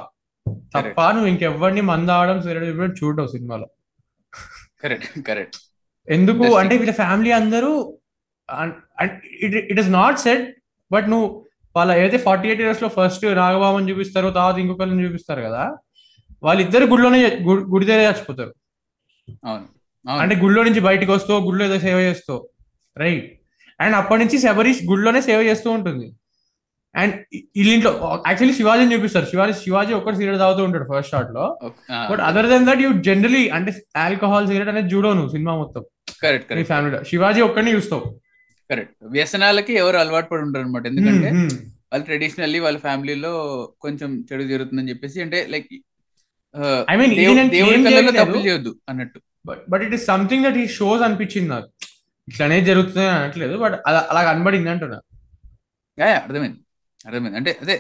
[0.76, 3.68] తప్ప నువ్వు ఇంకెవ్వరిని మందావడం సిగరెట్ చూడవు సినిమాలో.
[4.84, 5.58] కరెక్ట్ కరెక్ట్
[6.08, 6.44] ఎందుకు?
[6.56, 7.97] అంటే వీళ్ళ ఫ్యామిలీ అందరూ
[9.72, 10.46] it is not set
[10.92, 11.28] but నువ్వు
[11.78, 15.64] వాళ్ళ ఏదైతే ఫార్టీ ఎయిట్ ఇయర్స్లో ఫస్ట్ నాగబాబుని చూపిస్తారు తర్వాత ఇంకొకరిని చూపిస్తారు కదా
[16.46, 17.20] వాళ్ళిద్దరు గుడిలోనే
[17.74, 18.54] గుడి దగ్గర చచ్చిపోతారు.
[20.06, 22.36] అంటే గుడిలో నుంచి బయటకు వస్తూ గుడిలో ఏదో సేవ చేస్తూ
[23.04, 23.28] రైట్
[23.84, 26.08] అండ్ అప్పటి నుంచి శబరీష్ గుడిలోనే సేవ చేస్తూ ఉంటుంది.
[27.02, 27.16] అండ్
[27.58, 27.92] వీళ్ళింట్లో
[28.28, 29.28] యాక్చువల్లీ శివాజీని చూపిస్తారు.
[29.32, 31.46] శివాజీ శివాజీ ఒక్కటి సిగరెట్ తాగుతూ ఉంటాడు ఫస్ట్ షాట్లో.
[32.12, 33.74] But other then that you generally అంటే
[34.06, 35.84] ఆల్కహాల్ సిగరెట్ అనేది చూడవు నువ్వు సినిమా మొత్తం.
[36.24, 38.06] కరెక్ట్ ఫ్యామిలీలో శివాజీ ఒక్కడిని చూస్తావు.
[38.70, 38.96] కరెక్ట్.
[39.16, 41.30] వ్యసనాలకి ఎవరు అలవాటు పడి ఉంటారు అనమాట ఎందుకంటే
[41.92, 43.34] వాళ్ళు ట్రెడిషనల్లీ వాళ్ళ ఫ్యామిలీలో
[43.82, 45.68] కొంచెం చెడు జరుగుతుందని చెప్పేసి అంటే లైక్
[46.92, 47.14] ఐ మీన్
[47.56, 49.20] దేవుడి తప్పులు చేయొద్దు అన్నట్టు.
[49.72, 51.70] But it is something that ఈ షోస్ అనిపించింది నాకు.
[52.28, 54.98] ఇట్లానే జరుగుతుంది అనట్లేదు బట్ అలా కనబడింది అంటున్నా.
[56.22, 56.60] అర్థమైంది.
[57.06, 57.38] అర్థమైంది.
[57.38, 57.76] అంటే అదే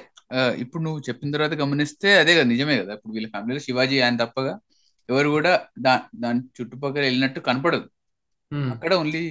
[0.63, 2.94] ఇప్పుడు నువ్వు చెప్పిన తర్వాత గమనిస్తే అదే కదా నిజమే కదా.
[2.94, 4.53] ఇప్పుడు వీళ్ళ ఫ్యామిలీలో శివాజీ ఆయన తప్పగా
[5.10, 7.88] ఎవరు కూడా దా దాని చుట్టుపక్కల వెళ్ళినట్టు కనపడదు.
[8.74, 9.22] అక్కడ ఓన్లీ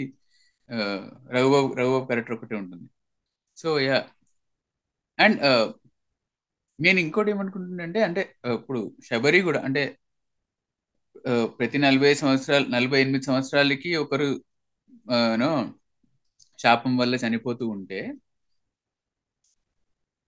[1.35, 2.87] రఘుబాబు రఘుబాబు క్యారెక్టర్ ఒకటే ఉంటుంది.
[3.57, 3.99] So yeah.
[5.19, 5.41] అండ్
[6.79, 8.23] నేను ఇంకోటి ఏమనుకుంటున్నానంటే అంటే
[8.57, 9.83] ఇప్పుడు శబరి కూడా అంటే
[11.59, 14.29] ప్రతి నలభై సంవత్సరాలు నలభై ఎనిమిది సంవత్సరాలకి ఒకరు
[15.43, 15.51] నో
[16.59, 18.01] శాపం వల్ల చనిపోతూ ఉంటే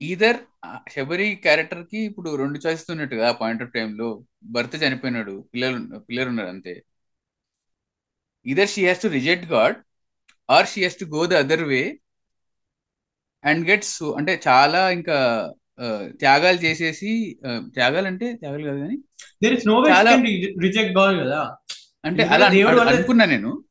[0.01, 0.39] ఈధర్
[0.95, 4.09] శబరి క్యారెక్టర్కి ఇప్పుడు రెండు చాయిస్ ఉన్నట్టు కదా పాయింట్ ఆఫ్ టైంలో
[4.57, 5.79] భర్త చనిపోయినాడు పిల్లలు
[6.09, 6.75] పిల్లలు ఉన్నారు అంతే.
[8.47, 9.79] Either she has to reject god
[10.51, 11.99] or she has to go the other way
[13.45, 15.53] and gets అంటే చాలా ఇంకా
[16.07, 17.39] త్యాగాలు చేసేసి
[17.75, 18.97] త్యాగాలు అంటే త్యాగాలు కాదు కానీ
[19.43, 20.25] దేర్ ఇస్ నో వే చాలా-
[20.61, 21.57] రిజెక్ట్ గాడ్ కదా?
[22.05, 23.65] అంటే అలా దేవుడు అనుకున్నా నేను.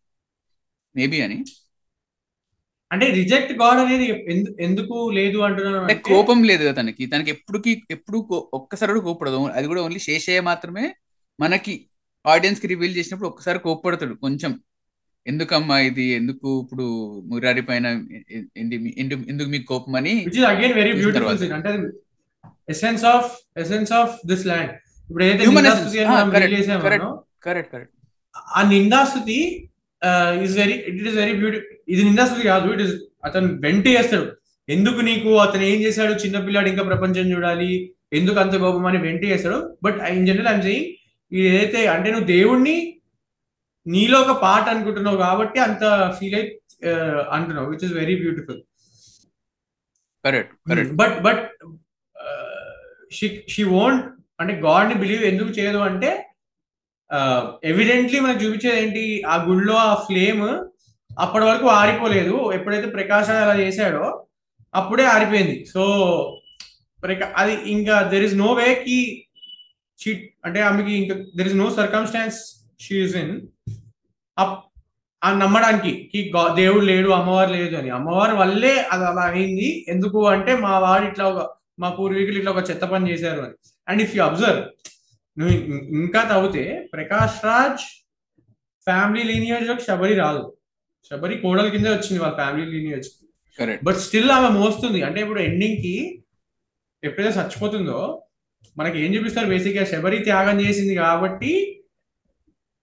[0.95, 1.43] మేబీ అని.
[2.91, 7.05] అంటే రిజెక్ట్ గాడ్ అనేది ఎందు- ఎందుకు లేదు అంటున్నాను అంటే కోపం లేదు కదా తనకి.
[7.05, 8.17] తనకి ఎప్పుడుకి ఎప్పుడు
[8.53, 9.35] ఒక్కసారి కూడా కోపడదు.
[9.35, 10.95] అది కూడా ఓన్లీ శేషయ్య మాత్రమే
[11.39, 11.89] మనకి
[12.25, 14.61] ఆడియన్స్కి రివీల్ చేసినప్పుడు ఒక్కసారి కోపడతాడు కొంచెం.
[15.27, 16.05] ఎందుకమ్మా ఇది?
[16.19, 16.85] ఎందుకు ఇప్పుడు
[17.29, 17.85] మురారి పైన
[19.31, 20.13] ఎందుకు మీకు కోపం అని
[20.51, 21.71] అగైన్ వెరీ బ్యూటిఫుల్ అంటే
[22.73, 23.29] essence of
[23.63, 24.73] essence of this land
[25.09, 25.45] ఇప్పుడు ఏదైతే
[28.35, 29.37] Ah, ఆ నిందాస్తుతి
[30.45, 31.59] is very it is very beauty
[31.93, 32.95] ఇది నిందాస్తుతి కాదు ఇట్ ఇస్
[33.27, 34.25] అతను వెంట చేస్తాడు.
[34.69, 36.13] ఎందుకు నీకు అతను ఏం చేశాడు?
[36.23, 37.69] చిన్నపిల్లాడు ఇంకా ప్రపంచం చూడాలి.
[38.17, 39.59] ఎందుకు అంత కోపం అని వెంట చేస్తాడు.
[39.85, 40.87] But in general I'm saying
[41.31, 42.75] ఇది ఏదైతే అంటే నువ్వు దేవుణ్ణి
[43.93, 45.83] నీలో ఒక పార్ట్ అనుకుంటున్నావు కాబట్టి అంత
[46.19, 46.47] ఫీల్ అయి
[47.35, 48.61] అంటున్నావు which is very beautiful
[50.25, 51.43] correct correct but but
[53.17, 54.05] she she won't
[54.41, 56.09] అంటే గాడ్ని బిలీవ్ ఎందుకు చేయదు అంటే
[57.63, 59.03] ఎవిడెంట్లీ మనకు చూపించేది ఏంటి
[59.33, 60.43] ఆ గుడిలో ఆ ఫ్లేమ్
[61.23, 62.35] అప్పటి వరకు ఆరిపోలేదు.
[62.57, 64.05] ఎప్పుడైతే ప్రకాశ్ అలా చేశాడో
[64.73, 65.55] అప్పుడే ఆరిపోయింది.
[65.73, 65.83] సో
[67.41, 68.99] అది ఇంకా దెర్ ఇస్ నో వే కి
[69.99, 70.11] షీ
[70.45, 72.37] అంటే ఆమెకి ఇంకా there is no circumstance
[72.85, 73.33] she's in
[75.37, 75.91] నమ్మడానికి
[76.55, 77.89] దేవుడు లేడు అమ్మవారు లేదు అని.
[77.89, 79.85] అమ్మవారి వల్లే అది అలా అయింది.
[79.87, 83.53] ఎందుకు అంటే మా వాడు ఇట్లా ఒక మా పూర్వీకులు ఇట్లా ఒక చెత్త పని చేశారు అని.
[83.87, 84.65] అండ్ ఇఫ్ యూ అబ్జర్వ్
[85.39, 85.55] నువ్వు
[85.95, 87.81] ఇంకా తవ్వితే ప్రకాష్ రాజ్
[88.85, 90.53] ఫ్యామిలీ లీనియేజ్ శబరి రాదు.
[91.11, 93.09] శబరి కోడల కింద వచ్చింది వాళ్ళ family lineage.
[93.59, 93.85] Correct.
[93.85, 95.01] But still ఆమె మోస్తుంది.
[95.01, 96.23] అంటే ఇప్పుడు ఎండింగ్కి
[97.03, 98.23] ఎప్పుడైతే చచ్చిపోతుందో
[98.77, 101.81] మనకి ఏం చూపిస్తారు బేసిక్గా శబరి త్యాగం చేసింది కాబట్టి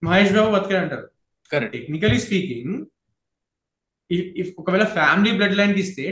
[0.03, 1.14] మహేష్ బాబు బతికాడు అంటారు
[1.51, 2.73] కరెక్ట్ టెక్నికలీ స్పీకింగ్
[4.41, 6.05] ఇఫ్ ఒకవేళ ఫ్యామిలీ బ్లడ్ లైన్కి ఇస్తే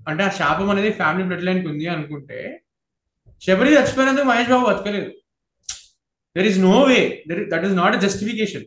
[0.00, 2.38] అంటే ఆ శాపం అనేది ఫ్యామిలీ బ్లడ్ లైన్కి ఉంది అనుకుంటే
[3.42, 5.10] శబరి చచ్చిపోయినందుకు Mahesh Babu బతకలేదు.
[6.36, 7.00] There is no way
[7.50, 8.66] that is not justification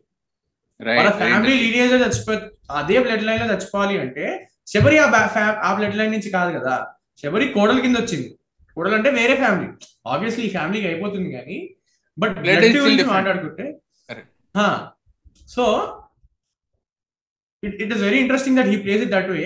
[0.98, 2.34] వాళ్ళ ఫ్యామిలీ రైట్ లీనియేజ్లో చచ్చిపో
[2.80, 4.26] అదే బ్లడ్ లైన్లో చచ్చిపోవాలి అంటే
[4.67, 6.76] శబరి ఆ బ్లడ్ లైన్ నుంచి కాదు కదా.
[7.24, 8.28] శబరి కోడల కింద వచ్చింది.
[8.78, 9.67] కోడలు అంటే వేరే ఫ్యామిలీ
[10.13, 11.58] ఆబ్వియస్లీ ఈ ఫ్యామిలీకి అయిపోతుంది కానీ
[12.17, 13.06] బట్ బ్లడ్ గురించి.
[13.15, 13.65] మాట్లాడుకుంటే.
[15.53, 15.63] So
[17.63, 19.45] it it is very interesting that he places it that way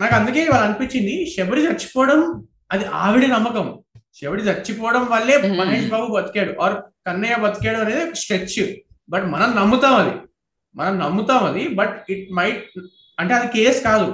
[0.00, 2.20] నాకు అందుకే వాళ్ళు అనిపించింది శబరి చచ్చిపోవడం
[2.72, 3.66] అది ఆవిడ నమ్మకం.
[4.18, 5.36] శబరి చచ్చిపోవడం వల్లే.
[5.60, 8.60] మహేష్ బాబు బతికాడు ఆర్ కన్నయ్య బతికాడు అనేది స్ట్రెచ్.
[9.12, 10.14] బట్ మనం నమ్ముతాం అది.
[10.74, 12.64] మనం నమ్ముతాం అది బట్ ఇట్ మైట్
[13.18, 14.08] అంటే అది కేసు కాదు.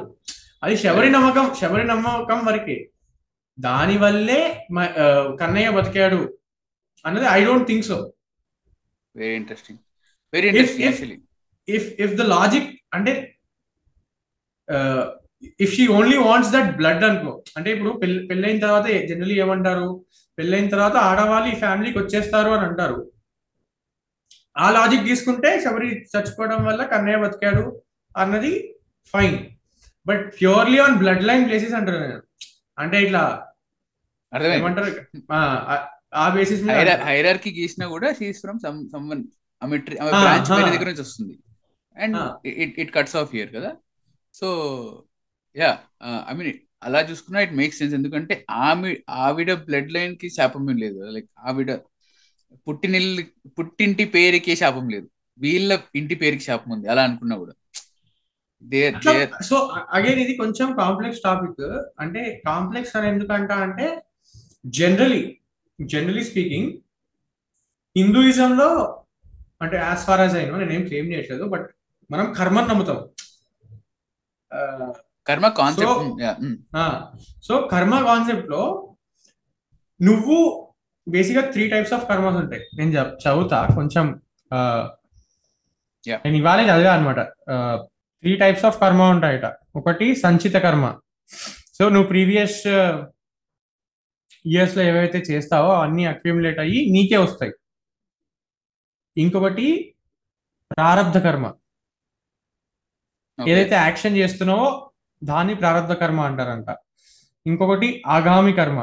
[0.64, 2.76] అది శబరి నమ్మకం శబరి నమ్మకం వరకే.
[3.58, 4.40] దాని వల్లే
[5.40, 6.20] కన్నయ్య బతికాడు
[7.04, 7.98] అన్నది I don't think so
[9.14, 9.80] very interesting
[10.34, 11.20] very interesting
[11.68, 13.36] if if the logic అంటే
[15.60, 17.44] if she only wants that blood అనుకో.
[17.56, 20.04] అంటే ఇప్పుడు పెళ్ళి పెళ్ళైన తర్వాత జనరలీ ఏమంటారు?
[20.38, 23.12] పెళ్ళైన తర్వాత ఆడవాళ్ళు ఈ ఫ్యామిలీకి వచ్చేస్తారు అని అంటారు.
[24.58, 27.82] ఆ లాజిక్ తీసుకుంటే శబరి చచ్చిపోవడం వల్ల కన్నయ్య బతికాడు
[28.16, 28.74] అన్నది
[29.06, 29.38] fine
[30.06, 32.22] but purely on blood line places అంటారు నేను.
[32.78, 33.46] అంటే ఇట్లా
[34.54, 35.22] ఏమంటారు?
[36.14, 36.68] ఆ, బేసిస్.
[37.02, 39.24] హైరార్కి గీసినా కూడా షీస్ ఫ్రమ్ సమ్ సమ్వన్
[39.64, 40.61] ఆమె ట్రీ ఆమె బ్రాంచ్ ah.
[40.74, 41.35] దగ్గర నుంచి వస్తుంది.
[41.96, 42.18] And.
[42.64, 43.70] It it cuts off here కదా.
[44.35, 44.46] సో
[45.57, 45.72] యా
[46.31, 46.53] ఐ మీన్
[46.87, 48.35] అలా చూసుకున్నా ఇట్ మేక్ సెన్స్ ఎందుకంటే
[48.68, 48.88] ఆమె
[49.24, 51.72] ఆవిడ బ్లడ్ లైన్కి శాపం లేదు లైక్ ఆవిడ
[52.66, 53.22] పుట్టినిల్లు
[53.59, 55.07] పుట్టింటి పేరుకి శాపం లేదు.
[55.38, 56.87] వీళ్ళ ఇంటి పేరుకి శాపం ఉంది.
[56.88, 57.55] అలా అనుకున్నా కూడా.
[59.48, 59.57] సో
[59.92, 61.62] అగైన్ ఇది కొంచెం కాంప్లెక్స్ టాపిక్
[62.00, 63.87] అంటే కాంప్లెక్స్ అని ఎందుకంట అంటే
[64.66, 65.22] జనరలీ
[65.79, 66.70] జనరలీ స్పీకింగ్
[67.96, 68.68] హిందూయిజంలో
[69.62, 71.66] అంటే యాజ్ ఫార్ యాజ్ అయినో నేనేం క్లెయిమ్ చేయట్లేదు బట్
[72.10, 72.98] మనం కర్మని నమ్ముతాం.
[75.26, 76.00] కర్మ కాన్సెప్ట్
[77.42, 78.62] సో కర్మ కాన్సెప్ట్లో
[80.00, 80.36] నువ్వు
[81.08, 82.62] బేసిక్గా త్రీ టైప్స్ ఆఫ్ కర్మస్ ఉంటాయి.
[82.78, 82.90] నేను
[83.22, 84.06] చదువుతా కొంచెం.
[86.24, 87.20] నేను ఇవాళే చదివా అనమాట
[88.22, 89.46] త్రీ టైప్స్ ఆఫ్ కర్మ ఉంటాయట.
[89.76, 90.84] ఒకటి సంచిత కర్మ.
[91.78, 92.62] సో నువ్వు ప్రీవియస్
[94.46, 97.52] ఇయర్స్లో ఏవైతే చేస్తావో అన్ని అక్యూములేట్ అయ్యి నీకే వస్తాయి.
[99.16, 99.66] ఇంకొకటి
[100.72, 101.46] ప్రారబ్ధ కర్మ.
[103.38, 104.66] ఏదైతే యాక్షన్ చేస్తున్నావో
[105.22, 106.70] దాన్ని ప్రారంభ కర్మ అంటారంట.
[107.46, 108.81] ఇంకొకటి ఆగామి కర్మ.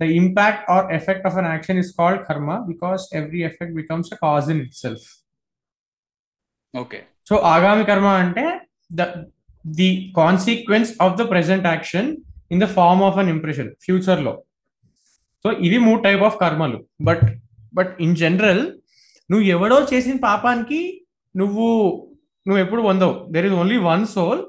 [0.00, 4.18] The impact or effect of an action is called karma because every effect becomes a
[4.24, 5.08] cause in itself
[6.74, 6.98] okay.
[7.28, 8.44] So ఆగామి కర్మ అంటే
[9.00, 9.06] the
[9.64, 12.08] the consequence of the present action
[12.54, 14.34] in the form of an impression ఫ్యూచర్లో.
[15.44, 16.78] So ఇవి మూడు type of కర్మలు.
[17.08, 17.24] But
[17.74, 18.62] but in general
[19.30, 20.80] నువ్వు ఎవడో చేసిన పాపానికి
[21.34, 21.66] నువ్వు
[22.46, 23.14] నువ్వు ఎప్పుడు పొందవు.
[23.34, 24.40] There is only one soul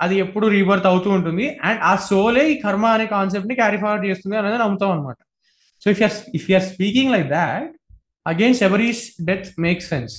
[0.00, 1.46] అది ఎప్పుడు రీబర్త్ అవుతూ ఉంటుంది.
[1.66, 5.18] అండ్ ఆ సోలే ఈ కర్మ అనే కాన్సెప్ట్ని క్యారీ ఫార్వర్డ్ చేస్తుంది అనేది నమ్ముతాం అనమాట
[5.82, 7.68] so if you're if you're speaking like that
[8.26, 10.16] again Sabari's death make sense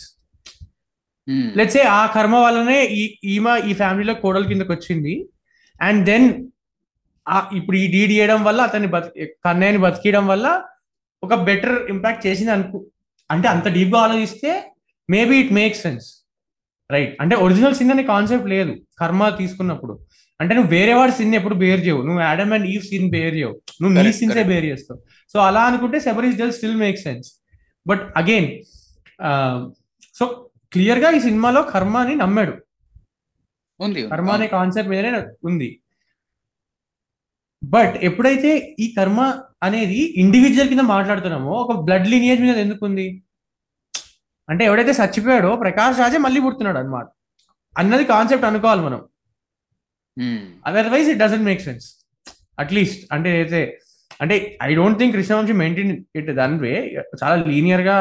[1.59, 3.01] let's a ఆ కర్మ వల్లనే ఈ
[3.33, 5.13] ఈమె ఈ ఫ్యామిలీలో కోడల కిందకి వచ్చింది.
[5.87, 6.27] అండ్ దెన్
[7.59, 10.47] ఇప్పుడు ఈ డీడ్ చేయడం వల్ల అతన్ని బతి కన్నయ్యని బతికియడం వల్ల
[11.23, 12.87] ఒక బెటర్ ఇంపాక్ట్ చేసింది అనుకు
[13.31, 14.73] అంటే అంత డీప్గా ఆలోచిస్తే
[15.09, 16.07] maybe it make sense
[16.91, 18.73] right అంటే ఒరిజినల్ సిన్ అనే కాన్సెప్ట్ లేదు.
[18.99, 19.93] కర్మ తీసుకున్నప్పుడు.
[20.41, 22.01] అంటే నువ్వు వేరే వాడి సిన్ ఎప్పుడు బేర్ చేయవు.
[22.01, 23.61] నువ్వు Adam and Eve sin bear చేయవు.
[23.81, 24.43] నువ్వు నీ సిన్సే.
[24.43, 25.01] బేర్ చేస్తావు.
[25.33, 27.33] సో అలా అనుకుంటే Sabari's death still make sense
[27.87, 28.49] but again
[30.19, 32.53] so క్లియర్గా ఈ సినిమాలో కర్మ అని నమ్మాడు.
[33.79, 34.07] ఉంది.
[34.07, 35.11] కర్మ అనే కాన్సెప్ట్ మీదనే
[35.43, 35.69] ఉంది.
[37.63, 41.53] బట్ ఎప్పుడైతే ఈ కర్మ అనేది ఇండివిజువల్ కింద మాట్లాడుతున్నామో.
[41.63, 43.07] ఒక బ్లడ్ లినియేజ్ మీద ఎందుకు ఉంది
[44.49, 47.07] అంటే ఎవడైతే చచ్చిపోయాడో ప్రకాష్ రాజే మళ్ళీ పుడుతున్నాడు అనమాట
[47.75, 49.01] అన్నది కాన్సెప్ట్ అనుకోవాలి మనం.
[50.69, 51.87] Otherwise it doesn't make sense
[52.63, 53.59] at least అంటే అయితే
[54.23, 54.35] అంటే
[54.67, 56.73] I don't think Krishna Vamsi maintain it than way
[57.21, 57.97] చాలా లీనియర్గా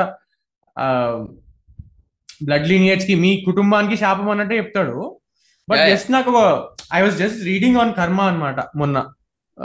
[2.47, 4.97] బ్లడ్ లీనియర్స్కి మీ కుటుంబానికి శాపం అన్నట్టే చెప్తాడు.
[5.69, 5.81] బట్.
[5.91, 6.33] జస్ట్ నాకు
[6.97, 8.99] I was just reading on karma అన్నమాట మొన్న.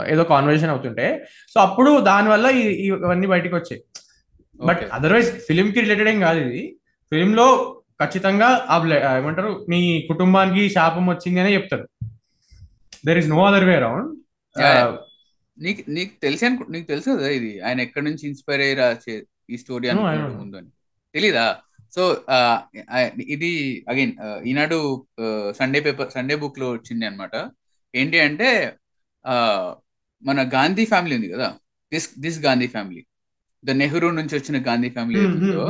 [0.08, 1.26] ఏదో కాన్వర్సేషన్ అవుతుంటే.
[1.48, 3.84] సో అప్పుడు దాని వల్ల ఈ- ఈ- ఇవన్నీ బయటకు వచ్చాయి.
[4.64, 4.80] బట్.
[4.92, 6.76] అదర్వైజ్ ఫిలిం కి రిలేటెడ్ ఏం కాదు ఇది.
[7.12, 8.66] ఫిలిం లో ఖచ్చితంగా
[9.16, 9.66] ఏమంటారు?
[9.68, 11.88] మీ కుటుంబానికి శాపం వచ్చింది అనే చెప్తారు.
[13.06, 14.16] There is no other way around.
[15.58, 17.60] నీకు నీకు తెలిసి అనుకు నీకు తెలుసు కదా ఇది.
[17.60, 19.90] ఆయన ఎక్కడి నుంచి ఇన్స్పైర్ అయ్యి ఈ స్టోరీ.
[19.90, 20.66] ముందు అని.
[21.14, 21.56] తెలీదా?
[21.94, 22.22] సో
[23.20, 24.12] ఇది again
[24.46, 25.06] Eenadu
[25.58, 27.50] Sunday paper Sunday బుక్లో వచ్చింది అనమాట
[27.94, 28.72] ఏంటి అంటే
[29.26, 29.74] ఆ,
[30.24, 31.48] మన గాంధీ ఫ్యామిలీ ఉంది కదా.
[31.92, 33.02] This this Gandhi family.
[33.64, 35.64] The Nehru నుంచి వచ్చిన గాంధీ ఫ్యామిలీ ఉందో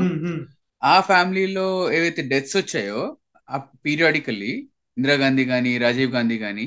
[0.83, 3.01] ఆ ఫ్యామిలీలో ఏవైతే డెత్స్ వచ్చాయో
[3.49, 4.53] ఆ పీరియాడికల్లీ
[4.97, 6.67] ఇందిరాగాంధీ గాని రాజీవ్ గాంధీ గాని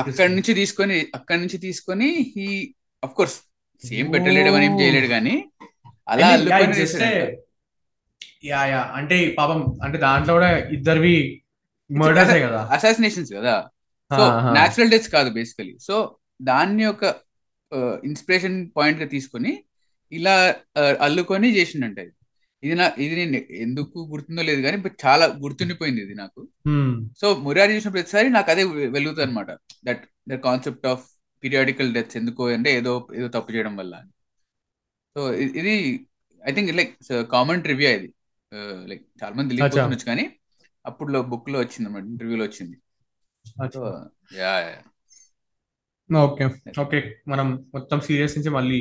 [0.00, 2.46] అక్కడి నుంచి తీసుకొని అక్కడి నుంచి తీసుకొని హీ
[3.02, 3.36] అఫ్ కోర్స్
[3.82, 5.34] సేమ్ పెట్టలేడు అని ఏం చేయలేడు కానీ
[6.08, 6.74] అలా అల్లుకొని.
[8.44, 11.16] యా యా అంటే పాపం అంటే దాంట్లో కూడా ఇద్దరివి
[11.90, 12.60] మర్డర్సే కదా.
[12.74, 13.54] అసాసినేషన్స్ కదా.
[14.10, 14.50] సో ఆహా.
[14.52, 15.96] న్యాచురల్ డెత్స్ కాదు బేసికలీ సో
[16.40, 17.04] దాన్ని ఒక
[18.08, 19.52] ఇన్స్పిరేషన్ పాయింట్గా తీసుకొని
[20.12, 20.34] ఇలా
[21.06, 22.14] అల్లుకొని చేసిండంట ఇది.
[22.62, 26.40] ఇది నా ఇది నేను ఎందుకు గుర్తుందో లేదు కానీ చాలా గుర్తుండిపోయింది ఇది నాకు.
[26.68, 26.90] Hmm.
[27.20, 28.64] సో మురారి చూసిన ప్రతిసారి నాకు అదే
[28.96, 29.50] వెలుగుతుంది అనమాట
[29.88, 31.04] that the concept of
[31.42, 33.94] periodical deaths ఎందుకు అంటే ఏదో ఏదో తప్పు చేయడం వల్ల
[35.16, 35.20] సో
[35.60, 35.74] ఇది
[36.42, 36.92] I think like
[37.34, 38.08] common review ఇది.
[38.90, 39.50] లైక్ చాలా మంది.
[39.52, 40.24] తెలియకపోవచ్చు కానీ
[40.84, 42.76] అప్పుడు బుక్లో వచ్చింది అనమాట ఇంటర్వ్యూలో వచ్చింది.
[43.74, 43.82] సో
[44.40, 44.52] యా
[46.10, 46.44] ఓకే
[46.82, 48.78] ఓకే మనం మొత్తం సీరియస్ నుంచి మళ్ళీ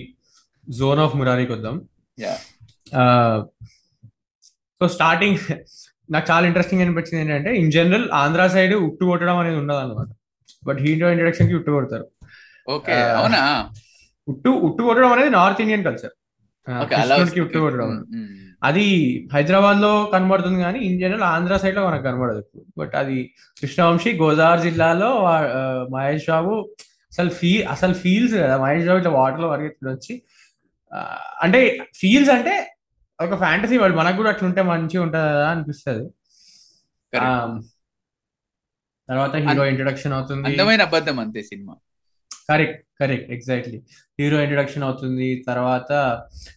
[0.68, 1.76] జోన్ ఆఫ్ మురారికి వద్దాం.
[4.82, 5.40] సో స్టార్టింగ్
[6.10, 10.10] నాకు చాలా ఇంట్రెస్టింగ్ అనిపించింది ఏంటంటే ఇన్ జనరల్ ఆంధ్ర సైడ్ ఉట్టు కొట్టడం అనేది ఉండదు అనమాట
[10.64, 12.06] బట్ హీరో ఇంట్రడక్షన్కి ఉట్టు కొడతారు.
[12.68, 13.12] Okay Ah.
[13.20, 13.42] అవునా?
[14.28, 16.14] ఉట్టు ఉట్టు కొట్టడం అనేది నార్త్ ఇండియన్ కల్చర్
[17.20, 17.92] కృష్ణుడికి ఉట్టు కొట్టడం.
[18.62, 18.86] అది
[19.34, 22.42] హైదరాబాద్లో కనబడుతుంది కానీ ఇన్ జనరల్ ఆంధ్ర సైడ్లో మనకు కనబడదు.
[22.78, 23.18] బట్ అది
[23.58, 25.36] కృష్ణవంశీ గోదావరి జిల్లాలో ఆ,
[25.94, 26.54] మహేష్ బాబు
[27.12, 28.56] అసలు ఫీ అసలు ఫీల్స్ కదా?
[28.64, 30.14] మహేష్ బాబు ఇట్లా వాటర్లో పరిగెత్తుడు వచ్చి
[31.46, 31.60] అంటే
[32.00, 32.54] ఫీల్స్ అంటే
[33.20, 36.06] ఒక ఫ్యాంటసీ వాళ్ళు మనకు కూడా అట్లుంటే మంచిగా ఉంటుంది కదా అనిపిస్తుంది.
[39.10, 40.46] తర్వాత హీరో ఇంట్రడక్షన్ అవుతుంది.
[40.50, 41.74] అందమైన అబద్ధం అంతే cinema.
[42.50, 43.78] Correct correct exactly
[44.20, 45.30] hero introduction అవుతుంది.
[45.50, 45.92] తర్వాత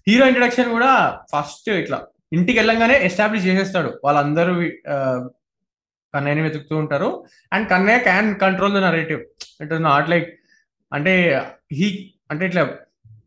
[0.09, 0.91] హీరో ఇంట్రడక్షన్ కూడా
[1.33, 1.99] ఫస్ట్ ఇట్లా
[2.37, 3.91] ఇంటికి వెళ్ళంగానే ఎస్టాబ్లిష్ చేసేస్తాడు.
[4.05, 4.55] వాళ్ళందరూ
[6.15, 7.11] కన్నయ్యని వెతుకుతూ ఉంటారు.
[7.55, 9.21] And Kannayya can control the narrative
[9.65, 10.29] it is not like
[10.93, 11.13] అంటే
[11.79, 11.89] హీ
[12.31, 12.63] అంటే ఇట్లా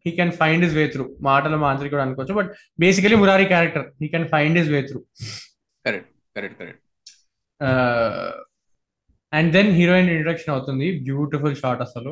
[0.05, 2.49] he can find his way through మాటల మాంత్రి కూడా అనుకోవచ్చు but
[2.79, 4.99] basically Murari character he can find his way through
[5.85, 6.81] correct correct correct
[9.33, 10.87] and then heroine introduction అవుతుంది.
[11.07, 12.11] Beautiful shot అసలు.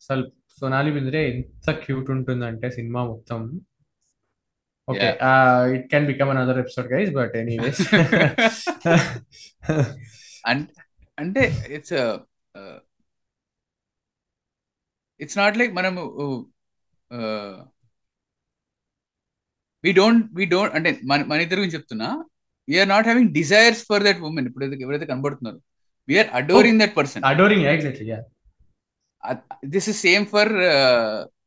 [0.00, 0.24] అసలు
[0.58, 3.40] సోనాలి బింద్రే ఎంత క్యూట్ ఉంటుందంటే సినిమా మొత్తం.
[4.88, 5.08] Okay
[5.74, 7.80] it can become another episode guys but anyways
[11.18, 11.42] అంటే
[11.76, 11.94] ఇట్స్
[15.24, 16.02] ఇట్స్ నాట్ లైక్ మనము
[19.84, 22.08] we don't we don't అంటే మన మన ఇద్దరు గురించి చెప్తున్నా.
[22.68, 25.58] We are not having desires for that women ఇప్పుడు ఎవరైతే కనబడుతున్నారు.
[26.08, 28.06] We are adoring that person adoring exactly
[29.74, 30.52] this is same for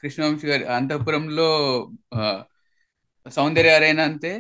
[0.02, 1.50] Krishna Vamsi గారి అంతఃపురంలో
[3.26, 4.32] సౌందర్య అరైనా అంతే.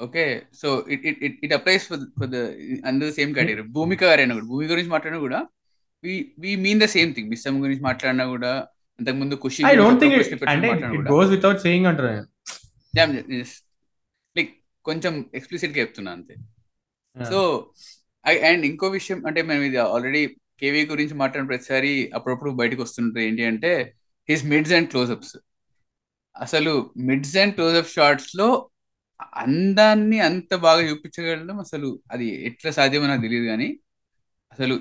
[0.00, 0.24] Okay?
[0.60, 2.38] So it it it it applies for for the
[2.90, 4.48] అందర్ సేమ్ కేటగిరీ భూమిక గారైనా కూడా.
[4.52, 5.40] భూమి గురించి మాట్లాడినా కూడా
[6.38, 8.52] we mean the same thing మిస్సమ్ గురించి మాట్లాడినా కూడా
[9.00, 10.14] అంతకు ముందు ఖుషి ఐ డోంట్ థింక్
[10.52, 12.10] అంటే ఇట్ గోస్ వితౌట్ సేయింగ్ అంటారు
[14.36, 14.52] లైక్
[14.84, 16.34] కొంచెం ఎక్స్ప్లిసిట్గా చెప్తున్నా అంతే.
[17.16, 17.38] సో
[18.46, 20.22] అండ్ ఇంకో విషయం అంటే మేము ఇది ఆల్రెడీ
[20.60, 23.72] కేవీ గురించి మాట్లాడిన ప్రతిసారి అప్పుడప్పుడు బయటకు వస్తుంటుంది ఏంటి అంటే
[24.28, 25.34] హిస్ మిడ్స్ అండ్ క్లోజ్అప్స్
[26.36, 26.72] అసలు
[27.08, 28.48] మిడ్స్ అండ్ క్లోజ్అప్ షార్ట్స్లో
[29.42, 33.68] అందాన్ని అంత బాగా చూపించగలడం అసలు అది ఎట్లా సాధ్యమో నాకు తెలియదు కానీ
[34.52, 34.74] అసలు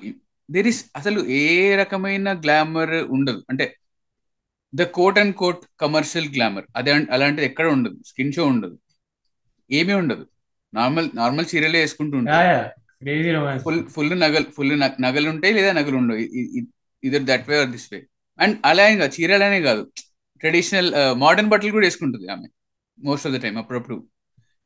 [0.51, 3.43] దేర్ ఇస్ అసలు ఏ రకమైన గ్లామర్ ఉండదు.
[3.49, 3.75] అంటే
[4.75, 7.97] the quote and quote commercial glamour అదే అలాంటిది ఎక్కడ ఉండదు.
[8.05, 8.79] స్కిన్ షో ఉండదు.
[9.71, 10.25] ఏమీ ఉండదు.
[10.73, 12.69] నార్మల్ నార్మల్ చీరలే వేసుకుంటూ ఉంటారు.
[13.63, 16.17] ఫుల్ ఫుల్ నగలు ఫుల్ నగలు ఉంటాయి లేదా నగలు ఉండవు.
[17.03, 17.99] Either that way or this way
[18.39, 19.91] and అలా ఇంకా చీరలనే కాదు.
[20.39, 22.47] ట్రెడిషనల్ మోడర్న్ బట్టలు కూడా వేసుకుంటుంది ఆమె.
[22.99, 23.97] మోస్ట్ ఆఫ్ ద టైమ్ అప్పుడప్పుడు.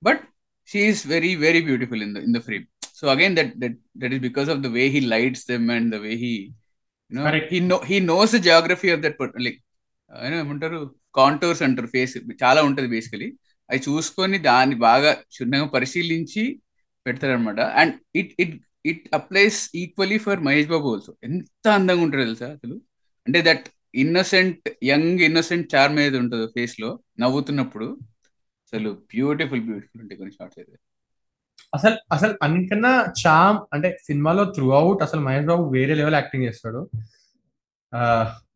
[0.03, 0.21] But
[0.67, 2.65] she is very very beautiful in the in the frame
[2.97, 5.99] so again that that that is because of the way he lights them and the
[6.05, 6.33] way he
[7.51, 9.60] he know he knows the geography of that like
[10.31, 10.77] ఏమంటారు?
[11.17, 13.27] Contours అంటారు face చాలా ఉంటది basically
[13.69, 16.43] అవి చూసుకొని దాన్ని బాగా క్షుణ్ణంగా పరిశీలించి
[17.05, 18.53] పెడతారనమాట and it it
[18.86, 22.75] it applies equally for Mahesh Babu also ఎంత అందంగా ఉంటారు తెలుసా అసలు?
[23.27, 23.65] అంటే that
[24.03, 27.88] innocent young innocent charm ఏది ఉంటుందో ఫేస్లో నవ్వుతున్నప్పుడు
[28.65, 30.75] అసలు బ్యూటిఫుల్ బ్యూటిఫుల్ ఉంటాయి కొన్ని షార్ట్స్ అయితే.
[31.73, 36.82] అసలు అసలు అన్నిటికన్నా చామ్ అంటే సినిమాలో త్రూ అవుట్ అసలు మహేష్ బాబు వేరే లెవెల్ యాక్టింగ్ చేస్తాడు.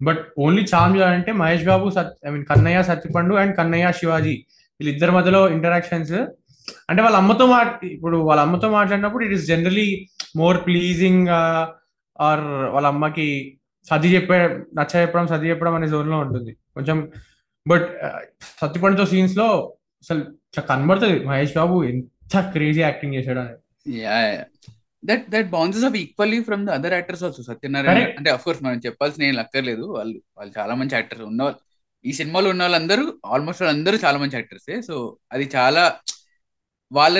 [0.08, 4.36] బట్ ఓన్లీ చామ్ అంటే మహేష్ బాబు సత్ I mean Kannayya Satyapandu and Kannayya Shivaji
[4.80, 6.15] వీళ్ళిద్దరి మధ్యలో ఇంటరాక్షన్స్
[6.89, 7.60] అంటే వాళ్ళ అమ్మతో మా
[7.95, 9.88] ఇప్పుడు వాళ్ళ అమ్మతో మాట్లాడినప్పుడు it is generally
[10.41, 11.28] more pleasing
[12.19, 12.43] or
[12.76, 13.28] వాళ్ళ అమ్మకి
[13.88, 14.39] సర్ది చెప్పే
[14.78, 16.52] నచ్చ చెప్పడం సర్ది చెప్పడం అనే జోన్లో ఉంటుంది.
[16.76, 16.97] కొంచెం
[17.65, 17.88] బట్
[18.62, 19.47] సత్యపండుతో సీన్స్లో
[20.04, 20.21] అసలు
[20.69, 21.78] కనబడుతుంది మహేష్ బాబు
[22.32, 23.58] ఎంత క్రేజీ యాక్టింగ్ చేశాడు అనేది
[25.04, 28.80] that that bounces off equally from the other actors also Satyanarayana అంటే అఫ్ కోర్స్ మనం
[28.86, 31.46] చెప్పాల్సిన ఏం అక్కర్లేదు వాళ్ళు వాళ్ళు చాలా మంచి యాక్టర్స్ ఉన్న
[32.06, 34.96] ఈ సినిమాలో ఉన్న వాళ్ళందరూ ఆల్మోస్ట్ వాళ్ళందరూ చాలా మంచి యాక్టర్సే సో
[35.34, 35.84] అది చాలా
[36.91, 37.17] వాళ్ళ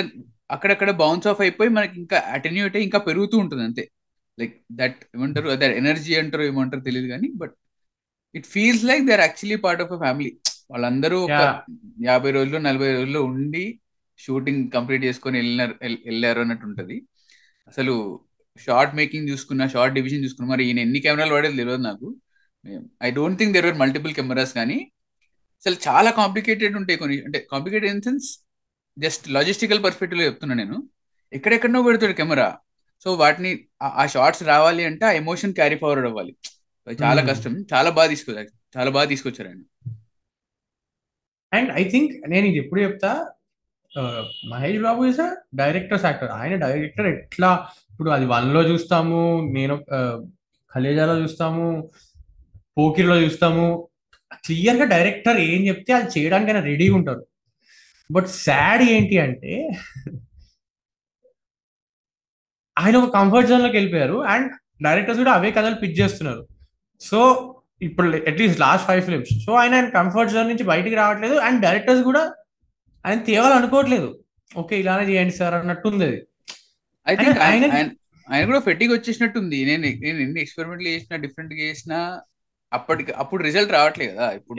[0.50, 3.84] అక్కడక్కడ బౌన్స్ ఆఫ్ అయిపోయి మనకి ఇంకా అటెన్యూట్ ఇంకా పెరుగుతూ ఉంటుంది అంతే.
[4.38, 7.54] లైక్ దట్ ఏమంటారు అదే ఎనర్జీ అంటారు ఏమంటారు తెలియదు కానీ but
[8.34, 10.32] it feels like they are actually part of a family
[10.70, 11.40] వాళ్ళందరూ ఒక
[12.06, 13.64] యాభై రోజులు నలభై రోజుల్లో ఉండి
[14.18, 16.96] షూటింగ్ కంప్లీట్ చేసుకొని వెళ్ళినారు వెళ్ళారు అన్నట్టు ఉంటుంది.
[17.68, 17.94] అసలు
[18.58, 22.08] షార్ట్ మేకింగ్ చూసుకున్నా షార్ట్ డివిజన్ చూసుకున్నా మరి ఈయన ఎన్ని కెమెరాలు వాడేది తెలియదు నాకు.
[23.02, 24.78] I don't think there are multiple cameras కానీ
[25.60, 28.28] అసలు చాలా కాంప్లికేటెడ్ ఉంటాయి కొన్ని అంటే complicated in sense
[28.98, 30.76] just logistical పర్స్పెక్టివ్లో చెప్తున్నా నేను.
[31.32, 32.48] ఎక్కడెక్కడనో పెడతాడు కెమెరా.
[33.04, 36.36] సో వాటిని ఆ షార్ట్స్ రావాలి అంటే ఆ ఎమోషన్ క్యారీ ఫార్వర్డ్ అవ్వాలి.
[37.02, 37.52] చాలా కష్టం.
[37.74, 39.48] చాలా బాగా తీసుకొచ్చారు చాలా బాగా తీసుకొచ్చారు
[41.52, 43.10] అండ్ ఐ థింక్ నేను ఇది ఎప్పుడు చెప్తా
[44.50, 45.28] Mahesh Babu is a
[45.60, 47.50] director's actor ఆయన డైరెక్టర్ ఎట్లా?
[47.92, 49.18] ఇప్పుడు అది వన్లో చూస్తాము
[49.56, 49.74] నేను
[50.72, 51.66] ఖలేజాలో చూస్తాము
[52.78, 53.66] పోకిర్లో చూస్తాము.
[54.46, 57.22] క్లియర్గా డైరెక్టర్ ఏం చెప్తే అది చేయడానికి ఆయన రెడీగా ఉంటారు.
[58.10, 59.52] బట్ సాడ్ ఏంటి అంటే
[62.76, 64.50] ఆయన ఒక కంఫర్ట్ జోన్లోకి వెళ్ళిపోయారు అండ్
[64.86, 66.42] డైరెక్టర్స్ కూడా అవే కథలు పిచ్ చేస్తున్నారు.
[67.00, 67.18] సో
[67.86, 72.02] ఇప్పుడు at least last five films so ఆయన ఆయన కంఫర్ట్ జోన్ నుంచి బయటికి రావట్లేదు అండ్ డైరెక్టర్స్
[72.10, 72.22] కూడా
[73.04, 74.10] ఆయన తేవాలనుకోవట్లేదు
[74.50, 76.20] ఓకే ఇలానే చేయండి సార్ అన్నట్టు ఉంది అది
[77.06, 77.64] ఐ థింక్ ఆయన
[78.26, 79.58] ఆయన కూడా ఫెట్టికి వచ్చేసినట్టుంది.
[79.68, 81.98] నేను నేను ఎన్ని ఎక్స్పెరిమెంట్లు చేసినా డిఫరెంట్గా చేసినా
[82.72, 84.28] అప్పటికి అప్పుడు రిజల్ట్ రావట్లేదు కదా.
[84.38, 84.58] ఇప్పుడు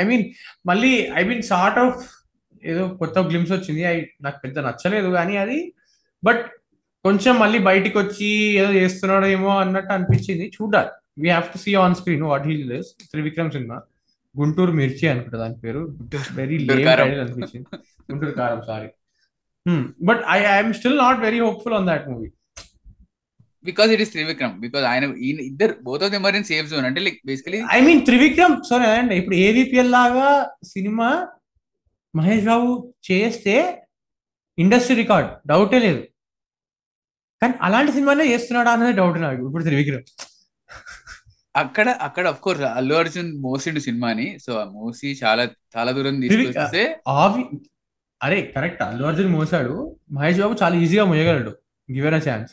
[0.00, 0.24] ఐ మీన్
[0.70, 2.00] మళ్ళీ ఐ మీన్ సార్ట్ ఆఫ్
[2.62, 3.82] ఏదో కొత్త గ్లిమ్స్ వచ్చింది.
[3.90, 5.58] అవి నాకు పెద్ద నచ్చలేదు కానీ అది.
[6.22, 6.42] బట్
[7.04, 8.28] కొంచెం మళ్ళీ బయటికి వచ్చి
[8.60, 10.46] ఏదో చేస్తున్నాడు ఏమో అన్నట్టు అనిపించింది.
[10.56, 10.92] చూడాలి.
[11.22, 13.76] We have to see on screen what he లిస్ Trivikram cinema.
[14.34, 15.80] Guntur Mirchi అనుకుంటా దాని పేరు.
[16.38, 17.66] వెరీ టైటిల్ అనిపించింది.
[18.08, 18.88] Guntur Karam sorry
[20.08, 22.30] but I I'm still not very hopeful on that movie
[23.64, 25.04] because it is Trivikram because ఆయన
[25.50, 28.88] ఇద్దరు both of them are in safe zone అంటే like basically I mean Trivikram sorry
[28.98, 30.28] అండి ఇప్పుడు ఏవిపిఎల్ లాగా
[30.72, 31.08] cinema
[32.14, 32.68] Mahesh Babu
[33.10, 33.54] చేస్తే
[34.58, 35.30] industry record.
[35.50, 36.02] డౌటే లేదు.
[37.42, 39.40] కానీ అలాంటి సినిమానే చేస్తున్నాడా అనేది డౌట్ నాకు.
[39.48, 40.04] ఇప్పుడు త్రివిక్రమ్
[41.54, 45.44] అక్కడ అక్కడ అఫ్ కోర్స్ అల్లు అర్జున్ మోసిండు సినిమాని సో ఆ మోసి చాలా
[45.76, 46.82] చాలా దూరం తీసుకొస్తే
[48.20, 49.74] అరే కరెక్ట్ అల్లు అర్జున్ మోసాడు
[50.12, 51.52] మహేష్ బాబు చాలా ఈజీగా మోయగలడు
[51.88, 52.52] గివెన్ అ ఛాన్స్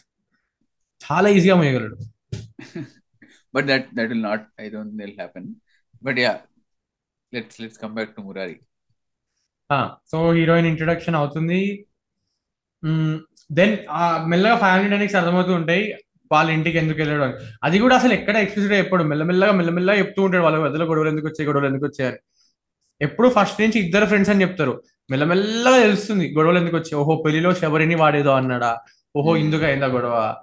[1.01, 1.97] చాలా ఈజీగా మోయగలడు.
[3.53, 5.47] But that that will not I don't will happen
[6.03, 6.33] but yeah
[7.33, 8.57] let's let's come back to Murari
[10.11, 11.61] so heroine introduction అవుతుంది.
[13.59, 13.75] దెన్
[14.31, 15.83] మెల్లగా ఫ్యామిలీ డైనిక్స్ అర్థమవుతూ ఉంటాయి.
[16.31, 17.33] వాళ్ళ ఇంటికి ఎందుకు వెళ్ళాడు అని.
[17.63, 21.47] అది కూడా అసలు ఎక్కడ ఎక్స్ప్రెసిడ్ ఎప్పుడు మెల్లమెల్లగా మెల్లమెల్లగా చెప్తూ ఉంటాడు వాళ్ళ మధ్యలో గొడవలు ఎందుకు వచ్చాయి
[21.47, 22.17] గొడవలు ఎందుకు వచ్చాయని
[23.01, 24.83] ఎప్పుడు ఫస్ట్ నుంచి ఇద్దరు ఫ్రెండ్స్ అని చెప్తారు.
[25.09, 26.95] మెల్లమెల్లగా తెలుస్తుంది గొడవలు ఎందుకు వచ్చాయి.
[26.95, 28.79] ఓహో పెళ్ళిలో శబరిని వాడేదో అన్నాడా?
[29.17, 30.35] ఓహో ఇందుకు అయిందా గొడవ?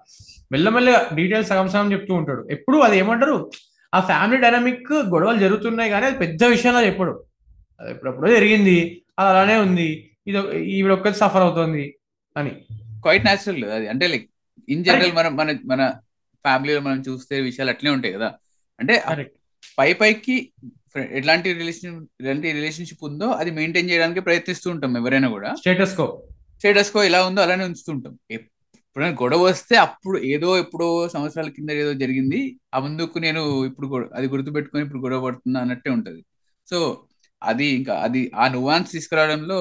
[0.52, 2.48] మెల్లమెల్లగా డీటెయిల్స్ సగం సగం చెప్తూ ఉంటాడు.
[2.50, 3.50] ఎప్పుడు అది ఏమంటారు?
[3.94, 7.24] ఆ ఫ్యామిలీ డైనామిక్ గొడవలు జరుగుతున్నాయి కానీ అది పెద్ద విషయంలో చెప్పడు.
[7.80, 9.02] అది ఎప్పుడెప్పుడో జరిగింది.
[9.18, 10.10] అది అలానే ఉంది.
[10.26, 11.94] ఇది ఈవిడ ఒక్కటి సఫర్ అవుతుంది
[12.36, 12.50] అని.
[13.02, 13.88] క్వైట్ న్యాచురల్ అది.
[13.88, 14.30] అంటే లైక్
[14.68, 15.82] ఇన్ జనరల్ మనం మన మన
[16.44, 18.28] ఫ్యామిలీలో మనం చూస్తే విషయాలు అట్లే ఉంటాయి కదా.
[18.78, 18.94] అంటే
[19.78, 20.34] పై పైకి
[21.18, 25.50] ఎట్లాంటి రిలేషన్ ఎలాంటి రిలేషన్షిప్ ఉందో అది మెయింటైన్ చేయడానికి ప్రయత్నిస్తూ ఉంటాం ఎవరైనా కూడా.
[25.54, 26.06] స్టేటస్ కో
[26.60, 28.14] స్టేటస్ కో ఎలా ఉందో అలానే ఉంచుతూ ఉంటాం.
[28.36, 32.40] ఎప్పుడైనా గొడవ వస్తే అప్పుడు ఏదో ఎప్పుడో సంవత్సరాల కింద ఏదో జరిగింది
[32.74, 36.20] ఆ ముందుకు నేను ఇప్పుడు అది గుర్తుపెట్టుకొని ఇప్పుడు గొడవ పడుతున్నా అన్నట్టే ఉంటది.
[36.68, 36.78] సో
[37.42, 39.58] అది ఇంకా అది ఆ నువాన్స్ తీసుకురావడంలో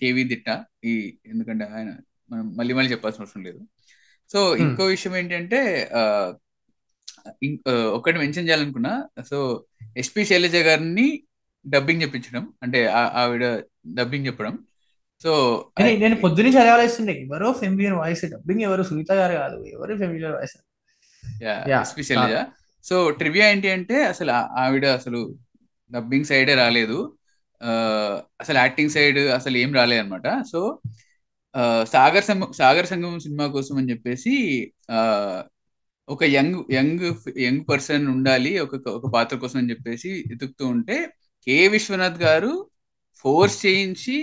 [0.00, 0.48] కేవీ దిట్ట.
[0.84, 0.92] ఈ
[1.26, 1.90] ఎందుకంటే ఆయన
[2.30, 3.60] మనం మళ్ళీ మళ్ళీ చెప్పాల్సిన అవసరం లేదు.
[4.32, 5.88] సో ఇంకో విషయం ఏంటంటే
[7.92, 9.64] ఒకటి మెన్షన్ చేయాలనుకున్నా సో
[9.96, 11.22] ఎస్పి శైలజ గారిని
[11.68, 13.62] డబ్బింగ్ చెప్పించడం అంటే ఆవిడ
[13.94, 14.58] డబ్బింగ్ చెప్పడం.
[15.22, 15.32] సో
[15.80, 20.56] నేను నేను పొద్దున్నే చదవాలేస్తుండే ఎవరో ఫెమిలియర్ వాయిస్ డబ్బింగ్ ఎవరు సునీత గారు కాదు ఎవరు familiar voice.
[21.80, 22.44] SP Shailaja.
[22.84, 25.36] So trivia ఏంటి అంటే అసలు ఆవిడ అసలు
[25.92, 27.16] డబ్బింగ్ సైడే రాలేదు.
[27.62, 27.70] ఆ,
[28.40, 30.78] అసలు యాక్టింగ్ సైడ్ అసలు ఏం రాలేదు అనమాట సో
[31.92, 34.32] సాగర్ సంఘం సాగర్ సంగమం సినిమా కోసం అని చెప్పేసి
[34.90, 34.98] ఆ,
[36.08, 37.04] ఒక యంగ్ యంగ్
[37.40, 40.96] యంగ్ పర్సన్ ఉండాలి ఒక ఒక పాత్ర కోసం అని చెప్పేసి ఎతుకుతూ ఉంటే
[41.46, 42.52] కె విశ్వనాథ్ గారు
[43.24, 44.16] ఫోర్స్ చేయించి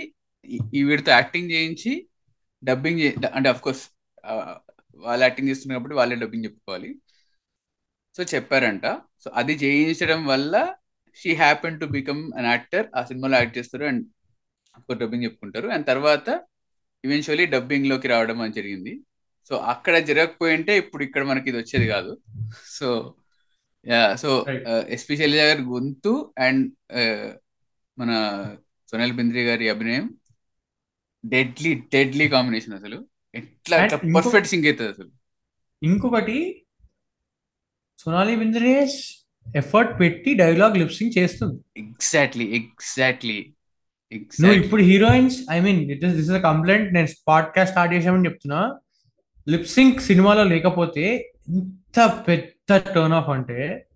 [0.82, 1.92] వీడితో యాక్టింగ్ చేయించి
[2.62, 3.84] డబ్బింగ్ అంటే అఫ్ కోర్స్
[5.02, 6.90] వాళ్ళు యాక్టింగ్ చేస్తున్నారు కాబట్టి వాళ్ళే డబ్బింగ్ చెప్పుకోవాలి.
[8.18, 8.86] సో చెప్పారంట.
[9.22, 10.54] సో అది చేయించడం వల్ల
[11.18, 12.86] she happen to become an actor.
[12.96, 14.02] ఆ సినిమాలో యాక్ట్ చేస్తారు అండ్
[15.00, 15.68] డబ్బింగ్ చెప్పుకుంటారు.
[15.74, 16.28] అండ్ తర్వాత
[17.04, 18.92] ఈవెన్చువలీ డబ్బింగ్లోకి రావడం అని జరిగింది.
[19.48, 22.12] సో అక్కడ జరగకపోయింటే ఇప్పుడు ఇక్కడ మనకి ఇది వచ్చేది కాదు.
[22.78, 22.88] So
[23.86, 24.30] yeah so.
[24.96, 26.62] SP Shailaja గారి గొంతు అండ్
[27.98, 28.12] మన
[28.90, 30.06] సోనల్ బింద్రి గారి అభినయం
[31.24, 32.98] డెడ్లీ డెడ్లీ కాంబినేషన్ అసలు.
[33.34, 33.76] ఎట్లా
[34.16, 35.10] పర్ఫెక్ట్ సింగ్ అవుతుంది అసలు.
[35.82, 36.38] ఇంకొకటి
[37.98, 39.00] సోనాలి బింద్రేష్
[39.46, 41.58] ఎఫర్ట్ పెట్టి డైలాగ్ లిప్సింగ్ చేస్తుంది.
[41.76, 43.38] ఎగ్జాక్ట్లీ ఎగ్జాక్ట్లీ
[44.16, 48.74] నువ్వు ఇప్పుడు heroines I mean it is this is complaint నేను పాడ్కాస్ట్ స్టార్ట్ చేసామని చెప్తున్నా.
[49.48, 53.86] లిప్సింగ్ సినిమాలో లేకపోతే ఇంత పెద్ద టర్న్ ఆఫ్ అంటే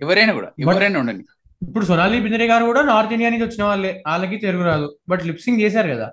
[0.00, 1.24] ఎవరైనా కూడా ఎవరైనా ఉండండి.
[1.62, 4.96] ఇప్పుడు సోనాలి బింద్రే గారు కూడా నార్త్ ఇండియా నుంచి వచ్చిన వాళ్ళే వాళ్ళకి తెలుగు రాదు.
[5.08, 6.12] బట్ లిప్సింగ్ చేశారు కదా.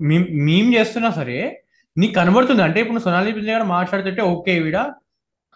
[0.00, 1.62] మేం మేం చేస్తున్నా సరే
[1.98, 2.62] నీకు కనబడుతుంది.
[2.62, 4.76] అంటే ఇప్పుడు సోనాలి బింద్రే గారు మాట్లాడుతుంటే ఓకే వీడ.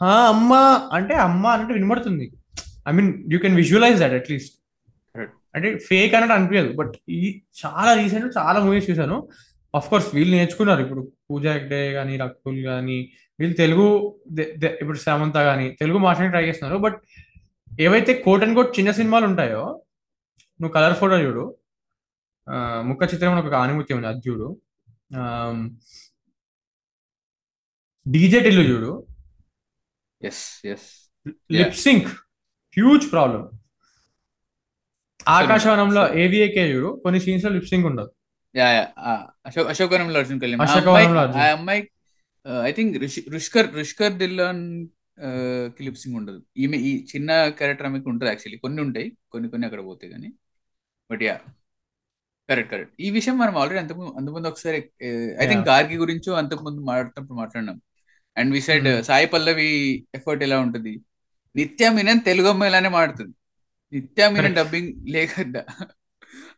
[0.03, 0.91] "ఆ, అమ్మా.
[0.93, 2.33] అంటే అమ్మ అంటే వినబడుతుంది.
[2.89, 4.60] I mean you can visualize that at least.
[5.55, 7.21] అంటే ఫేక్ అన్నట్టు అనిపించదు బట్ ఈ
[7.63, 9.17] చాలా రీసెంట్ చాలా మూవీస్ చూసాను
[9.75, 10.81] అఫ్ కోర్స్ వీళ్ళు నేర్చుకున్నారు.
[10.85, 12.99] ఇప్పుడు పూజా హెగ్డే కానీ రకుల్ కానీ
[13.41, 13.87] వీళ్ళు తెలుగు
[14.83, 16.79] ఇప్పుడు సమంత కానీ తెలుగు మాట్లాడి ట్రై చేస్తున్నారు.
[16.87, 16.99] బట్
[17.87, 19.63] ఏవైతే కోట్ అండ్ కోట్ చిన్న సినిమాలు ఉంటాయో
[20.61, 21.45] నువ్వు కలర్ ఫోటో చూడు.
[22.89, 24.49] ముఖ చిత్రం ఒక ఆనుమతి ఉంది అది చూడు.
[28.07, 28.91] డీజే టిల్లు చూడు.
[30.23, 30.89] Yes yes
[31.59, 32.09] lip sync
[32.77, 33.43] huge problem
[35.29, 38.11] ఆకాశవనంలో AVAK చూడు కొన్ని సీన్స్లో లిప్ సింక్ ఉండదు.
[38.55, 38.85] యా యా
[39.47, 40.63] అశోక్ అశోకవనంలో అర్జున్ కళ్యాణ్
[41.43, 41.83] ఆ అమ్మాయి
[42.65, 42.95] ఐ థింక్
[43.35, 46.43] రుష్కర్ రుష్కర్ దిల్లాన్కి లిప్సింగ్ ఉండదు.
[46.59, 49.09] ఈమె ఈ చిన్న క్యారెక్టర్ ఆమెకి ఉంటుంది యాక్చువల్లీ కొన్ని ఉంటాయి.
[49.33, 50.31] కొన్ని కొన్ని అక్కడ పోతాయి కానీ.
[51.11, 51.37] బట్ యా
[52.49, 54.79] కరెక్ట్ కరెక్ట్ ఈ విషయం మనం ఆల్రెడీ అంతకుముందు అంతకుముందు ఒకసారి
[55.43, 55.69] ఐ థింక్.
[55.69, 57.81] గార్గి గురించి అంతకుముందు మాట్లాడుతున్నప్పుడు మాట్లాడినాం.
[58.37, 58.89] And we side.
[59.03, 59.69] Sai Pallavi
[60.15, 60.95] effort ఎలా ఉంటుంది?
[61.57, 63.35] నిత్య మీనన్ తెలుగు అమ్మాయిలానే మాడుతుంది
[63.93, 64.55] నిత్య Correct.
[64.55, 65.65] డబ్బింగ్ లేకుండా.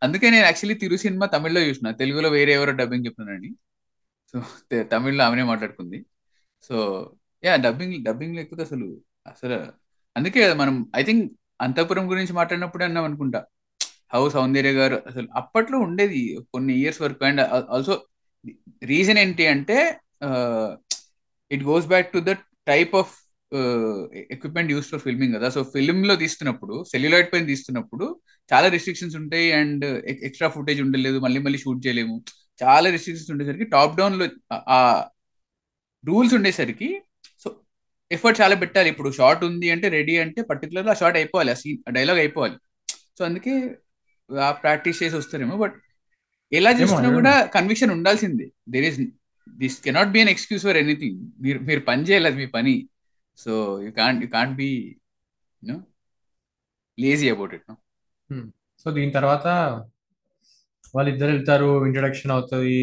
[0.03, 1.91] అందుకే నేను యాక్చువల్లీ తిరు సినిమా తమిళ్ళో చూసిన.
[1.91, 3.51] తెలుగులో వేరే ఎవరో డబ్బింగ్ చెప్తున్నానని
[4.33, 4.43] సో
[4.83, 6.05] తమిళ్ళో ఆమెనే మాట్లాడుకుంది.
[6.63, 6.77] సో
[7.45, 9.55] యా డబ్బింగ్ డబ్బింగ్ లేకపోతే అసలు అసలు
[10.17, 13.45] అందుకే కదా మనం ఐ థింక్ అంతపురం గురించి మాట్లాడినప్పుడు అన్నాం అనుకుంటా.
[14.13, 17.25] హౌ సౌందర్య గారు అసలు అప్పట్లో ఉండేది కొన్ని ఇయర్స్ వరకు.
[17.25, 17.41] అండ్
[17.71, 18.07] ఆల్సో
[18.83, 20.01] రీజన్ ఏంటి అంటే
[21.53, 22.33] it goes back to the
[22.67, 23.22] type of
[24.15, 25.49] equipment use for filming కదా.
[25.49, 28.21] సో ఫిల్మ్లో తీస్తున్నప్పుడు సెల్యులాయిడ్ పైన తీస్తున్నప్పుడు
[28.53, 32.25] చాలా రిస్ట్రిక్షన్స్ ఉంటాయి అండ్ ఎక్స్ట్రా ఫుటేజ్ ఉండలేదు మళ్ళీ మళ్ళీ షూట్ చేయలేము.
[32.63, 35.09] చాలా రిస్ట్రిక్షన్స్ ఉండేసరికి టాప్ డౌన్లో ఆ-
[36.07, 37.03] రూల్స్ ఉండేసరికి
[37.45, 37.57] సో
[38.13, 38.91] ఎఫర్ట్ చాలా పెట్టాలి.
[38.91, 42.55] ఇప్పుడు షార్ట్ ఉంది అంటే రెడీ అంటే పర్టికులర్ ఆ షార్ట్ అయిపోవాలి ఆ సీన్ డైలాగ్ అయిపోవాలి.
[43.19, 43.77] సో అందుకే
[44.41, 45.75] ఆ ప్రాక్టీస్ చేసి వస్తారేమో బట్
[46.53, 48.53] ఎలా చూసినా ఏమో, కూడా కన్విక్షన్ ఉండాల్సిందే.
[48.69, 49.11] There is
[49.51, 52.89] this cannot be an excuse for anything మీరు మీరు పని చేయలేదు మీ పని.
[53.39, 53.53] So
[53.85, 54.71] you can't you can't be
[55.63, 55.79] you know
[56.99, 57.67] lazy about it
[58.83, 59.47] so దీని తర్వాత
[60.95, 62.79] వాళ్ళిద్దరు వెళ్తారు ఇంట్రడక్షన్ అవుతుంది.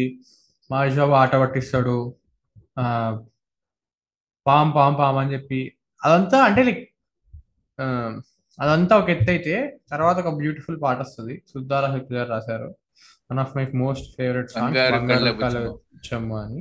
[0.70, 1.96] మహేష్ బాబు ఆట పట్టిస్తాడు.
[4.46, 5.60] పామ్ పామ్ పామ్ అని చెప్పి.
[6.00, 6.82] అదంతా అంటే లైక్
[8.58, 9.54] అదంతా ఒక ఎత్తు అయితే
[9.90, 11.34] తర్వాత ఒక బ్యూటిఫుల్ పాట వస్తుంది.
[11.52, 12.68] సుద్దాల శక్తి గారు రాశారు
[13.30, 14.50] one of my most favourite.
[15.92, 16.60] Bucchamma అని.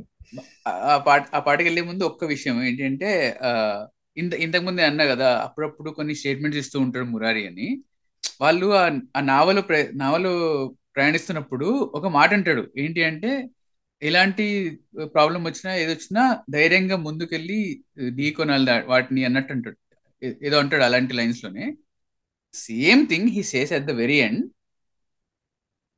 [0.89, 3.09] ఆ పాట ఆ పాటకి వెళ్ళే ముందు ఒక్క విషయం ఏంటంటే
[4.17, 7.67] ఇంత ఇంతకు ముందే అన్నా కదా అప్పుడప్పుడు కొన్ని స్టేట్మెంట్స్ ఇస్తూ ఉంటాడు మురారి అని.
[8.41, 8.83] వాళ్ళు ఆ
[9.17, 10.31] ఆ నావలు ప్ర నావలు
[10.95, 11.67] ప్రయాణిస్తున్నప్పుడు
[11.97, 12.63] ఒక మాట అంటాడు.
[12.77, 13.31] ఏంటి అంటే
[14.01, 14.45] ఎలాంటి
[15.13, 17.57] ప్రాబ్లం వచ్చినా ఏదొచ్చినా ధైర్యంగా ముందుకెళ్ళి
[18.17, 19.77] ఢీకొనాలి కొనాలి వాటిని అన్నట్టు అంటాడు.
[20.41, 21.65] ఏదో అంటాడు అలాంటి లైన్స్లోనే.
[22.53, 24.43] Same thing he says at the very end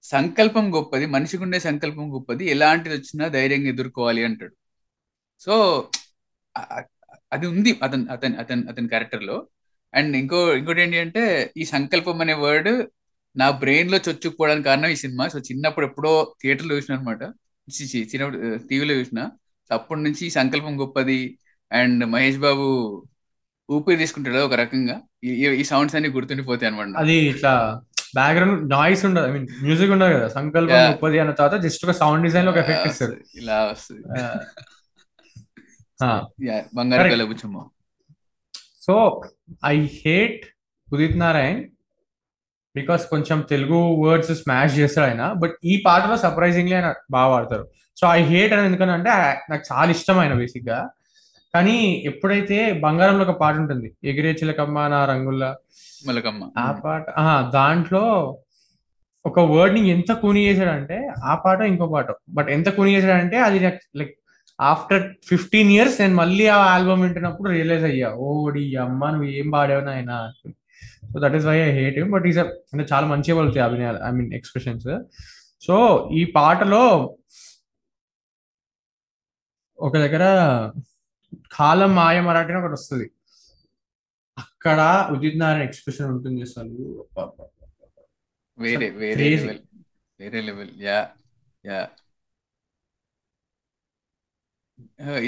[0.04, 4.56] సంకల్పం గొప్పది మనిషికి ఉండే సంకల్పం గొప్పది ఎలాంటిది వచ్చినా ధైర్యంగా ఎదుర్కోవాలి అంటాడు.
[5.40, 5.88] సో
[7.34, 9.48] అది ఉంది అతను అతని అతని అతని క్యారెక్టర్లో
[9.94, 12.88] అండ్ ఇంకో ఇంకోటి ఏంటి అంటే ఈ సంకల్పం అనే వర్డ్
[13.38, 15.28] నా బ్రెయిన్లో చొచ్చుకుపోవడానికి కారణం ఈ సినిమా.
[15.28, 17.24] సో చిన్నప్పుడు ఎప్పుడో థియేటర్లో చూసిన అనమాట
[17.96, 19.30] చిన్నప్పుడు టీవీలో చూసిన.
[19.72, 21.38] అప్పటి నుంచి ఈ సంకల్పం గొప్పది.
[21.72, 23.04] అండ్ మహేష్ బాబు
[23.72, 25.02] ఊపిరి తీసుకుంటాడు ఒక రకంగా.
[25.24, 27.82] ఈ- ఈ సౌండ్స్ అన్ని గుర్తుండిపోతాయి అనమాట అది ఇట్లా
[28.16, 29.28] బ్యాక్గ్రౌండ్ నాయిస్ ఉండదు.
[29.28, 30.28] ఐ మీన్ మ్యూజిక్ ఉండదు కదా.
[30.28, 30.90] సంకల్పం.
[30.90, 34.04] గొప్పది అన్న తర్వాత జస్ట్ ఒక సౌండ్ డిజైన్లో ఒక ఎఫెక్ట్ ఇస్తారు ఇలా వస్తుంది.
[36.76, 37.02] బంగారు
[38.82, 39.22] so
[39.66, 40.46] I hate
[40.94, 41.64] Udit Narayan
[42.76, 45.34] because కొంచెం తెలుగు వర్డ్స్ స్మాష్ చేస్తాడు ఆయన.
[45.34, 49.10] బట్ ఈ పాటలో సర్ప్రైజింగ్లీ ఆయన బాగా వాడతారు సో ఐ హేట్ అని ఎందుకంటే
[49.50, 50.90] నాకు చాలా ఇష్టం ఆయన బేసిక్గా.
[51.54, 51.78] కానీ
[52.10, 55.50] ఎప్పుడైతే బంగారంలో ఒక పాట ఉంటుంది ఎగిరే చిలకమ్మ నా రంగుల్లా
[56.02, 56.44] మొలకమ్మ.
[56.60, 58.04] ఆ పాట ఆ, దాంట్లో
[59.26, 62.08] ఒక వర్డ్ని ఎంత కూని చేశాడంటే ఆ పాట ఇంకో పాట.
[62.38, 63.60] బట్ ఎంత కూని చేశాడంటే అది
[64.00, 64.14] లైక్
[64.60, 69.84] ఆఫ్టర్ ఫిఫ్టీన్ ఇయర్స్ నేను మళ్ళీ ఆ ఆల్బమ్ వింటున్నప్పుడు రియలైజ్ అయ్యా ఓడి అమ్మ నువ్వు ఏం పాడావు
[69.88, 70.14] నాయన?
[71.12, 72.40] So that is why I hate him but is
[72.74, 74.90] అంటే చాలా మంచిగా పలుకుతాయి అభినయాలు ఐ మీన్ ఎక్స్ప్రెషన్స్
[75.62, 75.76] సో
[76.14, 76.84] ఈ పాటలో
[79.80, 80.24] ఒక దగ్గర
[81.52, 83.08] కాలం మాయ మరాఠీ ఒకటి వస్తుంది.
[84.38, 84.80] అక్కడ
[85.12, 86.76] ఉదిత్ నారాయణ ఎక్స్ప్రెషన్ ఉంటుంది అసలు.
[88.60, 89.28] వేరే వేరే.
[89.36, 89.60] లెవెల్
[90.20, 91.00] వేరే లెవెల్ యా
[91.64, 91.82] యా.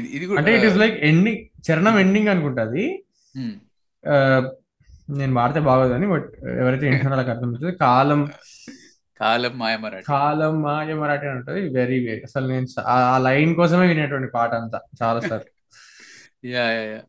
[0.10, 2.86] ఇది కూడా అంటే ఇట్ ఈస్ లైక్ ఎండింగ్ చరణం ఎండింగ్ అనుకుంటుంది
[3.36, 3.54] Hmm.
[5.10, 6.28] నేను వాడితే బాగోదని బట్
[6.60, 8.20] ఎవరైతే వింటున్నారో వాళ్ళకి అర్థమవుతుంది కాలం
[9.20, 10.04] కాలం మాయ మరాఠీ.
[10.04, 11.62] కాలం మాయ మరాఠీ అని ఉంటుంది.
[11.70, 15.44] వెరీ వెరీ అసలు నేను ఆ లైన్ కోసమే వినేటువంటి పాట అంతా చాలా sir
[16.44, 17.02] yeah yeah yeah.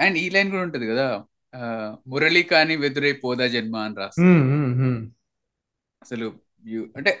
[0.00, 1.06] And ఈ లైన్ కూడా ఉంటది కదా
[1.54, 1.60] ఆ,
[2.06, 4.22] మురళి కాని వెదురై పోదా జన్మ అని రాస్తా
[6.02, 6.26] అసలు
[6.64, 7.12] you- అంటే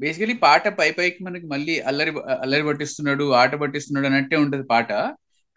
[0.00, 4.90] బేసికలీ పాట పై పైకి మనకి మళ్ళీ అల్లరి అల్లరి పట్టిస్తున్నాడు ఆట పట్టిస్తున్నాడు అన్నట్టే ఉంటది పాట.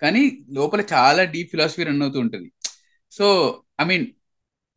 [0.02, 0.22] కానీ
[0.52, 2.48] లోపల చాలా డీప్ ఫిలాసఫీ రన్ అవుతూ ఉంటది.
[3.14, 3.26] సో
[3.82, 4.06] ఐ మీన్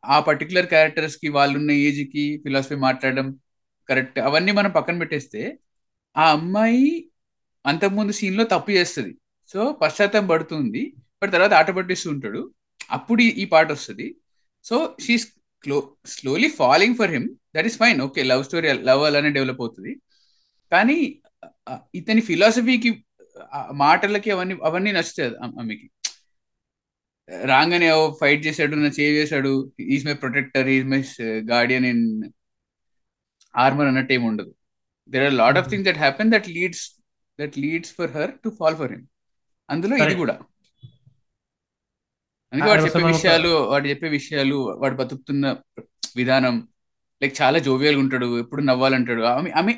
[0.05, 3.29] ఆ పర్టికులర్ క్యారెక్టర్స్కి వాళ్ళున్న ఏజ్కి ఫిలాసఫీ మాట్లాడడం
[3.89, 5.43] కరెక్ట్ అవన్నీ మనం పక్కన పెట్టేస్తే
[6.17, 6.85] ఆ అమ్మాయి
[7.65, 9.13] అంతకుముందు సీన్లో తప్పు చేస్తుంది.
[9.49, 10.95] సో పశ్చాత్తాపం పడుతుంది.
[11.23, 12.55] బట్ తర్వాత ఆట పట్టిస్తూ ఉంటాడు.
[12.91, 14.17] అప్పుడు ఈ- పాట వస్తుంది.
[14.65, 15.29] So she's
[15.63, 17.29] క్లో slowly following for him.
[17.57, 18.01] That is fine.
[18.01, 19.97] Okay love story love అలానే డెవలప్ అవుతుంది.
[20.73, 21.23] కానీ
[21.95, 23.05] ఇతని ఫిలాసఫీకి
[23.73, 25.91] మాటలకి అవన్నీ అవన్నీ నచ్చుతాయి ఆమెకి.
[27.43, 29.73] రాగానే ఫైట్ చేశాడు నా సేవ్ చేశాడు.
[29.81, 32.23] Is my protector is my guardian in
[33.57, 34.55] armour అన్నట్టు ఏమి ఉండదు.
[35.09, 35.69] There are lot of.
[35.69, 36.93] Things that happen that leads
[37.41, 39.07] that leads for her to fall for him
[39.69, 40.15] అందులో ఇది.
[40.15, 40.35] కూడా.
[42.53, 45.47] అందుకే వాడు చెప్పే విషయాలు వాడు చెప్పే విషయాలు వాడు బతుకుతున్న
[46.17, 46.55] విధానం
[47.23, 49.23] లైక్ చాలా జోవియల్గా ఉంటాడు ఎప్పుడు నవ్వాలంటాడు.
[49.33, 49.73] ఆమె ఆమె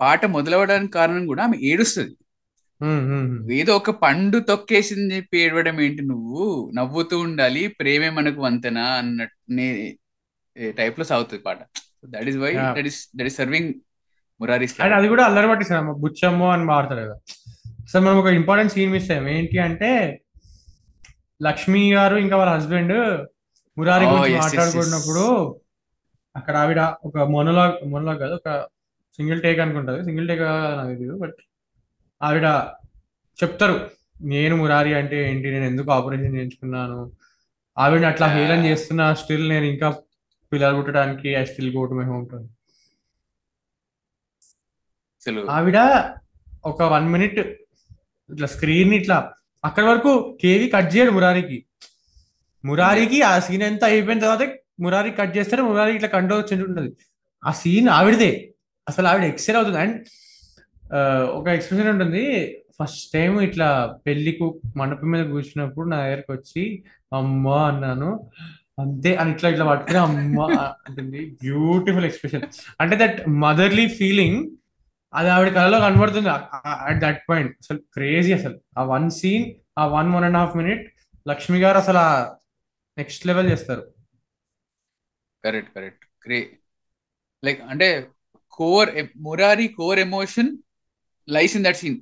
[0.00, 2.14] పాట మొదలవడానికి కారణం కూడా ఆమె ఏడుస్తుంది.
[3.54, 6.44] ఏదో ఒక పండు తొక్కేసింది చెప్పి ఏడవడం ఏంటి నువ్వు?
[6.74, 9.38] నవ్వుతూ ఉండాలి ప్రేమే మనకు వంతెన అన్నట్టు
[10.80, 11.60] టైప్లో సాగుతుంది పాట.
[12.04, 12.52] That is why.
[12.78, 13.70] That is that is serving
[14.40, 17.16] Murari's and అది కూడా అల్లరి పట్టిస్తాడు బుచ్చమ్మ అని వాడతారు కదా.
[17.92, 19.88] అసలు మనం ఒక ఇంపార్టెంట్ సీన్ మిస్ అయ్యాం ఏంటి అంటే
[21.40, 22.94] లక్ష్మి గారు ఇంకా వాళ్ళ హస్బెండ్
[23.76, 25.24] మురారి Oh, గురించి మాట్లాడుకున్నప్పుడు
[26.34, 28.50] అక్కడ ఆవిడ ఒక మొనలాగ్ మొనలాగ్ కాదు ఒక
[29.18, 30.00] సింగిల్ టేక్ అనుకుంటది.
[30.04, 30.42] సింగిల్ టేక్
[30.78, 31.38] నాకు తెలియదు బట్
[32.20, 32.46] ఆవిడ
[33.38, 33.76] చెప్తారు
[34.26, 35.48] నేను మురారి అంటే ఏంటి?
[35.50, 36.98] నేను ఎందుకు ఆపరేషన్ చేయించుకున్నాను?
[37.76, 38.28] ఆవిడ అట్లా.
[38.34, 39.90] హేళన చేస్తున్నా స్టిల్ నేను ఇంకా
[40.52, 42.48] పిల్లలు పుట్టడానికి I still go to my home town
[45.50, 45.78] ఆవిడ
[46.64, 47.40] ఒక వన్ మినిట్
[48.30, 49.16] ఇట్లా స్క్రీన్ ఇట్లా
[49.64, 51.58] అక్కడి వరకు కేవీ కట్ చేయడు మురారికి.
[52.64, 54.48] మురారికి ఆ సీన్ ఎంత అయిపోయిన తర్వాత
[54.80, 56.90] మురారి కట్ చేస్తారు మురారి ఇట్లా కంట్రోల్ వచ్చి ఉంటుంది.
[57.42, 58.32] ఆ సీన్ ఆవిడదే.
[58.88, 59.78] అసలు ఆవిడ ఎక్సెల్ అవుతుంది.
[59.78, 59.96] అండ్
[61.38, 62.24] ఒక ఎక్స్ప్రెషన్ ఉంటుంది.
[62.78, 63.68] ఫస్ట్ టైం ఇట్లా
[64.06, 66.62] పెళ్ళికు మండపం మీద కూర్చున్నప్పుడు నా దగ్గరకు వచ్చి
[67.12, 68.10] అమ్మా అన్నాను.
[68.78, 70.40] అంతే అని ఇట్లా ఇట్లా పట్టుకుని అమ్మ
[70.88, 71.20] అంటుంది.
[71.42, 72.44] బ్యూటిఫుల్ ఎక్స్ప్రెషన్
[72.80, 74.40] అంటే దట్ మదర్లీ ఫీలింగ్
[75.14, 76.28] అది ఆవిడ కళలో కనబడుతుంది.
[76.88, 78.56] అట్ దట్ పాయింట్ అసలు క్రేజీ అసలు.
[78.78, 79.44] ఆ వన్ సీన్
[79.80, 80.84] ఆ one one and half minute
[81.26, 82.10] Lakshmi గారు అసలు ఆ
[82.98, 83.84] నెక్స్ట్ లెవెల్ చేస్తారు.
[85.44, 86.38] కరెక్ట్ కరెక్ట్ గ్రే
[87.42, 87.88] లైక్ అంటే
[88.58, 88.90] core
[89.26, 90.50] Murari core emotion
[91.28, 91.98] lies in that scene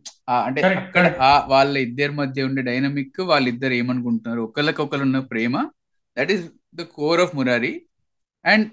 [0.47, 1.07] అంటే అక్కడ
[1.53, 4.41] వాళ్ళ ఇద్దరి మధ్య ఉండే డైనమిక్ వాళ్ళిద్దరు ఏమనుకుంటున్నారు?
[4.41, 5.55] ఒకళ్ళకొకరు ఉన్న ప్రేమ.
[6.17, 6.45] That is
[6.75, 7.73] the core of Murari
[8.45, 8.67] and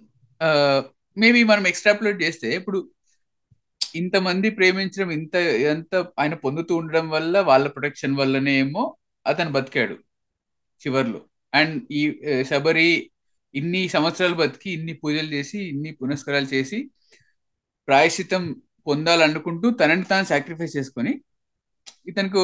[1.18, 2.80] maybe మనం ఎక్స్ట్రాపులేట్ చేస్తే ఇప్పుడు
[3.98, 5.36] ఇంతమంది ప్రేమించడం ఇంత
[5.72, 8.84] ఎంత ఆయన పొందుతూ ఉండడం వల్ల వాళ్ళ ప్రొటెక్షన్ వల్లనే ఏమో
[9.26, 9.96] అతను బతికాడు
[10.82, 11.20] చివర్లో.
[11.54, 12.02] అండ్ ఈ
[12.44, 12.90] శబరి
[13.54, 16.80] ఇన్ని సంవత్సరాలు బతికి ఇన్ని పూజలు చేసి ఇన్ని పునస్కారాలు చేసి
[17.88, 18.44] ప్రాయశ్చితం
[18.88, 21.14] పొందాలనుకుంటూ తనని తాను సాక్రిఫైస్ చేసుకొని
[22.10, 22.42] ఇతనికి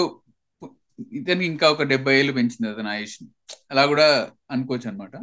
[1.17, 3.17] ఇతనికి ఇంకా ఒక డెబ్బై ఏళ్ళు పెంచింది అతని ఆయుష్
[3.71, 4.07] అలా కూడా
[4.51, 5.13] అనుకోవచ్చు అనమాట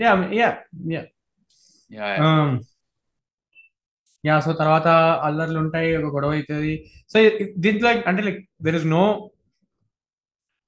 [4.25, 4.89] యా సో తర్వాత
[5.27, 6.73] అల్లర్లు ఉంటాయి ఒక గొడవ అవుతుంది
[7.13, 7.19] సో
[7.65, 9.05] దీంట్లో అంటే లైక్ దెర్ ఇస్ నో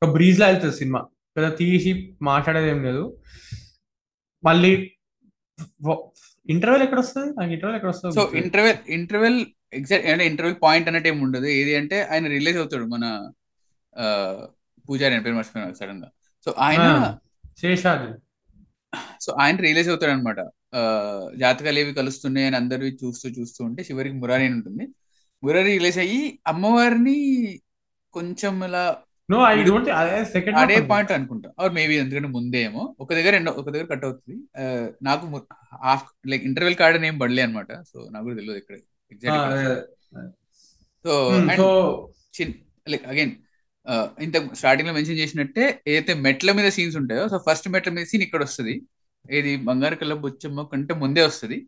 [0.02, 1.00] ఒక బ్రీజ్ లా వెళ్తుంది సినిమా.
[1.36, 1.90] పెద్ద తీసి
[2.30, 3.02] మాట్లాడేది ఏం లేదు.
[4.44, 4.72] మళ్ళీ
[6.48, 9.38] ఇంటర్వెల్ ఎక్కడ వస్తుంది నాకు ఇంటర్వెల్ ఎక్కడ వస్తుంది సో ఇంటర్వెల్ ఇంటర్వెల్
[9.78, 11.46] ఎగ్జాక్ట్ అంటే ఇంటర్వెల్ పాయింట్ అన్నట్టు ఏమి ఉండదు.
[11.60, 13.04] ఏది అంటే ఆయన రిలీజ్ అవుతాడు మన
[14.88, 16.08] పూజారి అని పేరు మర్చిపోయినాడు సడన్గా.
[16.46, 16.84] సో ఆయన
[17.62, 18.08] శేషాది
[19.24, 20.40] సో ఆయన రియలైజ్ అవుతాడు అనమాట
[21.42, 24.84] జాతకాలు ఏవి కలుస్తున్నాయి అని అందరూ చూస్తూ చూస్తూ ఉంటే చివరికి మురారి అని ఉంటుంది.
[25.42, 27.16] మురారి రిలీజ్ అయ్యి అమ్మవారిని
[28.14, 28.84] కొంచెం ఇలా
[30.62, 31.48] అదే పాయింట్ అనుకుంటా.
[31.60, 34.36] ఆర్ మేబీ ఎందుకంటే ముందే ఏమో ఒక దగ్గర రెండో ఒక దగ్గర కట్ అవుతుంది.
[35.02, 35.24] నాకు
[35.84, 38.76] హాఫ్ లైక్ ఇంటర్వెల్ కార్డ్ అని ఏం పడలే అనమాట సో నాకు కూడా తెలియదు ఇక్కడ
[39.10, 39.38] exact
[41.04, 41.12] so
[41.58, 41.66] so
[42.88, 43.32] like again
[44.22, 48.42] ఇంత స్టార్టింగ్లో మెన్షన్ చేసినట్టే ఏదైతే మెట్ల మీద సీన్స్ ఉంటాయో సో ఫస్ట్ మెట్ల మీద సీన్ ఇక్కడ
[48.42, 48.74] వస్తుంది
[49.38, 49.52] ఏది?
[49.68, 51.58] బంగారు కళ్ళ బొచ్చమ్మ కంటే ముందే వస్తుంది.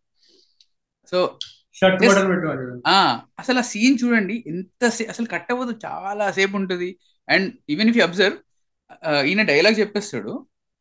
[1.12, 1.18] సో
[3.42, 6.88] అసలు ఆ సీన్ చూడండి ఎంత అసలు కట్ అవ్వదు చాలా సేపు ఉంటుంది.
[7.28, 8.36] And even if you observe
[9.30, 10.32] ఈయన డైలాగ్ చెప్పేస్తాడు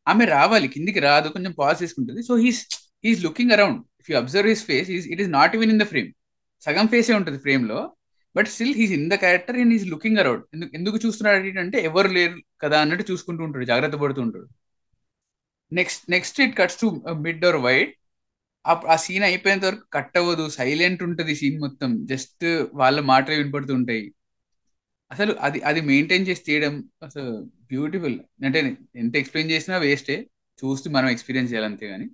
[0.08, 2.22] ఆమె రావాలి కిందికి రాదు కొంచెం పాజ్ చేసుకుంటుంది.
[2.30, 2.62] So he's
[3.06, 6.10] he's looking around if you observe his face it is not even in the frame
[6.66, 7.80] సగం ఫేసే ఉంటుంది ఫ్రేమ్లో.
[8.36, 12.12] But still he's in the character and he's looking around ఎందుకు ఎందుకు చూస్తున్నాడు అంటే ఎవరు
[12.18, 14.48] లేరు కదా అన్నట్టు చూసుకుంటూ ఉంటాడు జాగ్రత్త పడుతూ ఉంటాడు.
[15.74, 16.88] Next next it cuts to
[17.26, 17.92] mid or wide
[18.66, 21.92] ఆ సీన్ అయిపోయేంత వరకు కట్ అవ్వదు సైలెంట్ ఉంటుంది సీన్ మొత్తం.
[22.06, 22.46] జస్ట్
[22.82, 24.04] వాళ్ళ మాటలు వినపడుతుంటాయి.
[25.12, 27.32] అసలు అది అది మెయింటైన్ చేసి తీయడం అసలు
[27.72, 28.16] బ్యూటిఫుల్
[28.46, 28.60] అంటే
[29.04, 30.16] ఎంత ఎక్స్ప్లెయిన్ చేసినా వేస్టే
[30.60, 32.08] చూస్తూ మనం ఎక్స్పీరియన్స్ చేయాలి అంతే కానీ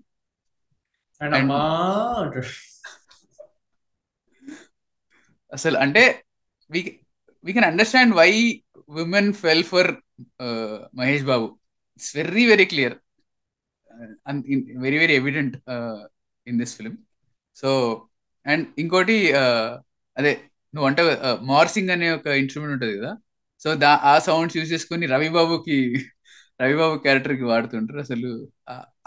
[5.51, 6.03] అసలు అంటే
[6.71, 6.81] we
[7.43, 8.29] we can understand why
[8.89, 9.89] women fell for
[10.99, 11.47] Mahesh Babu
[11.99, 12.95] it's very very clear
[14.77, 15.57] very very evident
[16.47, 16.97] in this film.
[17.55, 18.01] So
[18.47, 19.31] and ఇంకోటి
[20.17, 20.41] అదే
[20.75, 23.17] నువ్వు అంటే మార్సింగ్ అనే ఒక ఇన్స్ట్రుమెంట్ ఉంటుంది కదా.
[23.59, 26.05] సో దా ఆ సౌండ్స్ యూజ్ చేసుకొని రవిబాబుకి
[26.61, 27.99] రవిబాబు క్యారెక్టర్కి వాడుతుంటారు.
[27.99, 28.49] అసలు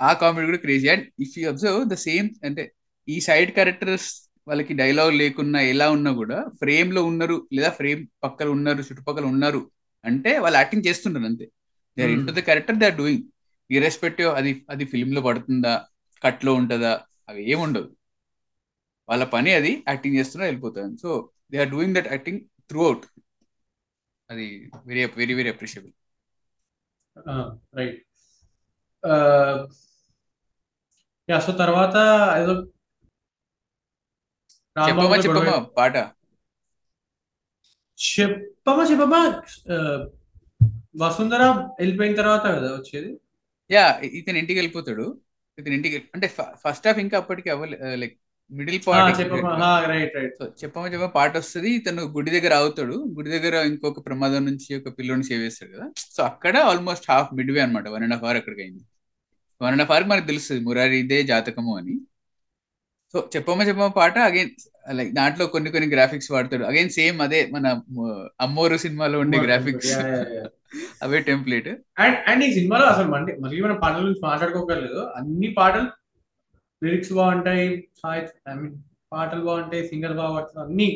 [0.01, 2.73] ఆ- కామెడీ కూడా crazy and if you observe the same అంటే
[3.09, 8.79] ఈ సైడ్ క్యారెక్టర్స్ వాళ్ళకి డైలాగ్ లేకున్నా ఎలా ఉన్నా కూడా ఫ్రేమ్లో ఉన్నారు లేదా ఫ్రేమ్ పక్కన ఉన్నారు
[8.79, 9.71] చుట్టుపక్కల ఉన్నారు
[10.05, 11.49] అంటే వాళ్ళు యాక్టింగ్ చేస్తుంటారు అంతే.
[11.99, 12.11] They are.
[12.11, 13.23] In to the character they are doing
[13.73, 15.75] irrespective అది అది ఫిల్మ్లో పడుతుందా
[16.23, 16.93] కట్లో ఉంటుందా
[17.29, 17.89] అవి ఏముండదు
[19.09, 21.11] వాళ్ళ పని అది యాక్టింగ్ చేస్తున్నా వెళ్ళిపోతుంది so
[21.53, 22.41] they are doing that acting
[22.87, 23.05] throughout
[24.31, 24.47] అది
[24.87, 25.93] very very very appreciable
[27.75, 27.99] right
[31.29, 31.97] yeah so తర్వాత
[32.39, 32.55] ఏదో
[34.77, 35.97] చెప్పమ్మా రాంబాబుతో చెప్పమ్మా గొడవ- పాట.
[37.99, 39.21] చెప్పమ్మా చెప్పమ్మా.
[40.97, 41.43] వసుంధర
[41.81, 43.11] వెళ్ళిపోయిన తర్వాత కదా వచ్చేది?
[43.71, 43.85] యా
[44.19, 45.07] ఇతను ఇంటికి వెళ్ళిపోతాడు.
[45.59, 46.27] ఇతను ఇంటికి అంటే
[46.65, 48.15] ఫస్ట్ హాఫ్ ఇంకా అప్పటికి అవ్వలే లైక్
[48.51, 49.69] మిడిల్ పార్ట్ చెప్పమ్మా
[50.39, 51.71] సో చెప్పమ్మ చెప్ప పాట వస్తుంది.
[51.79, 55.87] ఇతను గుడి దగ్గర అవుతాడు గుడి దగ్గర ఇంకొక ప్రమాదం నుంచి ఒక పిల్లోని సేవ్ చేస్తాడు కదా.
[56.17, 58.85] సో అక్కడ ఆల్మోస్ట్ హాఫ్ మిడ్ వే అనమాట వన్ అండ్ హాఫ్ అవర్ అక్కడికి అయింది.
[59.61, 61.95] వన్ అండ్ హాఫ్ అవర్ మనకు తెలుస్తుంది మురారి ఇదే జాతకము అని.
[63.15, 64.53] సో చెప్పమ్మ చెప్పమ్మ పాట అగైన్
[64.99, 66.65] లైక్ దాంట్లో కొన్ని కొన్ని గ్రాఫిక్స్ వాడతాడు.
[66.71, 67.67] అగైన్ సేమ్ అదే మన
[68.45, 69.93] అమ్మోరు సినిమాలో ఉండే గ్రాఫిక్స్
[71.05, 71.69] అవే టెంప్లెట్
[72.05, 75.01] అండ్ అండ్ ఈ సినిమాలో అసలు మళ్ళీ మళ్ళీ మనం పాటల గురించి మాట్లాడుకోకర్లేదు.
[75.19, 75.89] అన్ని పాటలు
[76.83, 77.67] లిరిక్స్ బాగుంటాయి
[78.51, 78.77] ఐ మీన్
[79.15, 80.91] పాటలు బాగుంటాయి సింగర్ బాగుంటాయి అన్ని.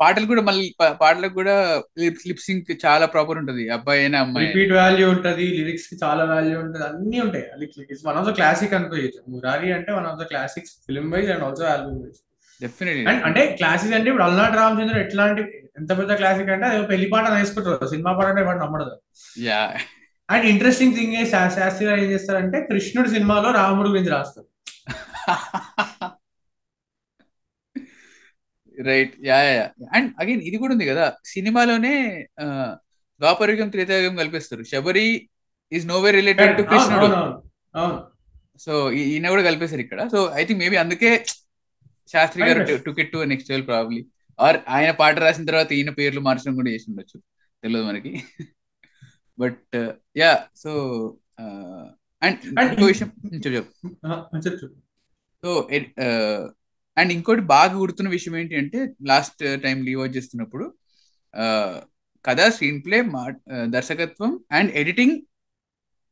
[0.00, 0.66] పాటలు కూడా మళ్ళీ
[1.02, 1.54] పాటలకు కూడా
[2.28, 3.64] లిప్ సింక్ చాలా ప్రాపర్ ఉంటది.
[3.76, 4.46] అబ్బాయి అయినా అమ్మాయి.
[4.46, 7.44] రిపీట్ వాల్యూ ఉంటది లిరిక్స్కి చాలా వాల్యూ ఉంటది అన్ని ఉంటాయి.
[7.92, 11.44] It's one of the classic అనుకోవచ్చు మురారి అంటే one of the classics film wise and
[11.48, 12.20] also album wise
[12.60, 15.44] definitely and అంటే క్లాసిక్ అంటే ఇప్పుడు అల్నాటి రామచంద్ర ఎట్లాంటి
[15.78, 17.86] ఎంత పెద్ద క్లాసిక్ అంటే అది పెళ్ళి పాట వేసుకుంటారు.
[17.92, 18.94] సినిమా పాట అంటే వాడు నమ్మడదు
[20.28, 24.48] and interesting thing Sastri garu ఏం చేస్తారంటే కృష్ణుడి సినిమాలో రాముడు గురించి రాస్తారు.
[28.88, 29.66] Right yeah yeah
[29.96, 31.06] and again ఇది కూడా ఉంది కదా.
[31.32, 31.94] సినిమాలోనే
[33.20, 34.62] ద్వాపరయుగం త్రేతాయుగం కల్పిస్తారు.
[34.72, 35.06] Shabari
[35.72, 37.08] is no way related to కృష్ణుడు.
[38.64, 38.72] సో
[39.02, 40.00] ఈయన కూడా కలిపేశారు ఇక్కడ.
[40.14, 41.10] సో ఐ థింక్ మేబీ అందుకే
[42.12, 42.82] Sastri garu Right.
[42.86, 44.00] Took it to next level probably
[44.40, 47.18] or ఆయన పాట రాసిన తర్వాత ఈయన పేర్లు మార్చడం కూడా చేసి ఉండొచ్చు.
[47.62, 48.12] తెలియదు మనకి.
[49.38, 49.76] బట్
[50.16, 50.70] యా సో
[52.22, 53.88] అండ్ ఇంకో విషయం చెప్పు.
[55.42, 55.68] సో
[56.98, 60.74] అండ్ ఇంకోటి బాగా గుర్తున్న విషయం ఏంటి అంటే లాస్ట్ టైం లీవ్ అవుట్ చేస్తున్నప్పుడు
[62.26, 63.24] కథ స్క్రీన్ ప్లే మా
[63.64, 65.16] దర్శకత్వం అండ్ ఎడిటింగ్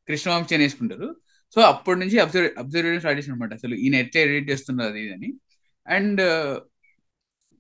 [0.08, 1.16] కృష్ణవంశీ వేసుకుంటారు.
[1.54, 5.30] సో అప్పటి నుంచి అబ్జర్వ్ అబ్జర్వేషన్ స్టార్ట్ చేసిన అనమాట అసలు ఈయన ఎట్లా ఎడిట్ చేస్తున్నారు అది అని.
[5.88, 6.20] అండ్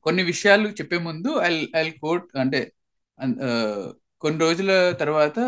[0.06, 2.60] కొన్ని విషయాలు చెప్పే ముందు ఐ ఐ కోట్ అంటే
[4.22, 5.38] కొన్ని రోజుల తర్వాత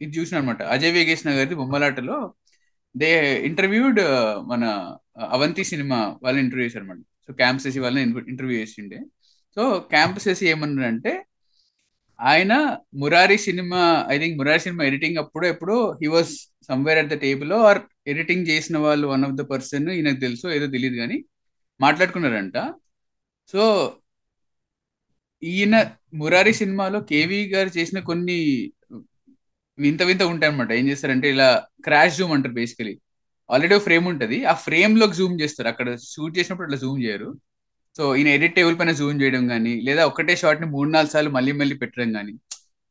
[0.00, 2.18] ఇది చూసిన అనమాట అజయ్ వేగేష్ గారిది బొమ్మలాటలో
[2.94, 3.10] దే
[3.48, 4.00] ఇంటర్వ్యూడ్
[4.50, 4.64] మన
[5.36, 8.98] అవంతి సినిమా వాళ్ళని ఇంటర్వ్యూ చేశారు అనమాట సో క్యాంప్ చేసి వాళ్ళని ఇంటర్వ్యూ చేసిండే.
[9.56, 9.62] సో
[9.92, 11.12] క్యాంప్ చేసి ఏమన్నారంటే
[12.18, 12.52] ఆయన
[12.94, 16.32] Murari cinema I think Murari cinema editing అప్పుడు ఎప్పుడో he was
[16.68, 20.66] somewhere at the table or editing చేసిన వాళ్ళు వన్ ఆఫ్ ద పర్సన్ ఈయనకు తెలుసు ఏదో
[20.66, 21.18] తెలియదు కానీ
[21.80, 22.56] మాట్లాడుకున్నారంట.
[23.48, 23.62] సో
[25.42, 25.76] ఈయన
[26.14, 28.36] మురారి సినిమాలో కేవీ గారు చేసిన కొన్ని
[29.78, 32.94] వింత వింత ఉంటాయి అనమాట ఏం చేస్తారంటే ఇలా క్రాష్ జూమ్ అంటారు బేసికలీ.
[33.50, 34.44] ఆల్రెడీ ఫ్రేమ్ ఉంటుంది.
[34.44, 35.68] ఆ ఫ్రేమ్లోకి జూమ్ చేస్తారు.
[35.68, 37.30] అక్కడ షూట్ చేసినప్పుడు అట్లా జూమ్ చేయరు.
[37.96, 41.52] సో ఈయన ఎడిట్ టేబుల్ పైన జూమ్ చేయడం కానీ లేదా ఒకటే షాట్ని మూడు నాలుగు సార్లు మళ్ళీ
[41.52, 42.34] మళ్ళీ పెట్టడం కానీ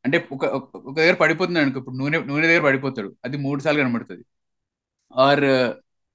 [0.04, 3.16] అంటే ఒక ఒక దగ్గర పడిపోతున్నాడు అనుకో ఇప్పుడు నూనె నూనె దగ్గర పడిపోతాడు.
[3.24, 4.24] అది మూడు సార్లు కనబడుతుంది.
[5.18, 5.44] ఆర్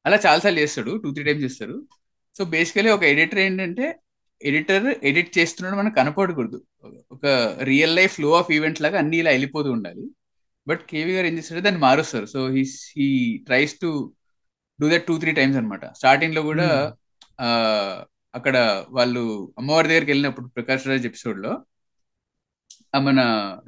[0.05, 0.91] అలా చాలాసార్లు చేస్తాడు.
[1.03, 1.77] టూ త్రీ టైమ్స్ చేస్తారు.
[2.38, 3.99] సో బేసికలీ ఒక ఎడిటర్ ఏంటంటే
[4.41, 6.59] ఎడిటర్ ఎడిట్ చేస్తున్నాడు మనకు కనపడకూడదు.
[7.11, 7.25] ఒక
[7.69, 10.03] real life flow of event లాగా అన్ని ఇలా వెళ్ళిపోతూ ఉండాలి.
[10.67, 12.25] బట్ కేవీ గారు ఏం చేస్తారు దాన్ని మారుస్తారు.
[12.25, 12.63] So he
[12.97, 13.07] he
[13.47, 13.89] tries to
[14.79, 16.67] do that two three times అనమాట స్టార్టింగ్లో కూడా
[18.35, 18.57] అక్కడ
[18.89, 19.21] వాళ్ళు
[19.57, 21.51] అమ్మవారి దగ్గరికి వెళ్ళినప్పుడు ప్రకాష్ రాజ్ ఎపిసోడ్లో
[23.07, 23.19] మన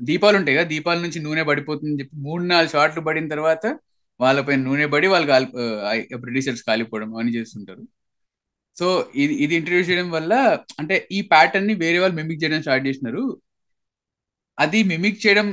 [0.01, 3.65] దీపాలు ఉంటాయి కదా దీపాల నుంచి నూనె పడిపోతుందని చెప్పి మూడు నాలుగు షాట్లు పడిన తర్వాత
[4.19, 5.47] వాళ్ళపై నూనె పడి వాళ్ళు కాలి
[6.23, 7.83] ప్రొడ్యూసర్స్ కాలిపోవడం అని చేస్తుంటారు.
[8.79, 8.87] సో
[9.23, 10.33] ఇది ఇది ఇంట్రడ్యూస్ చేయడం వల్ల
[10.81, 13.23] అంటే ఈ ప్యాటర్న్ని వేరే వాళ్ళు మిమిక్ చేయడం స్టార్ట్ చేసినారు.
[14.57, 15.47] అది మిమిక్ చేయడం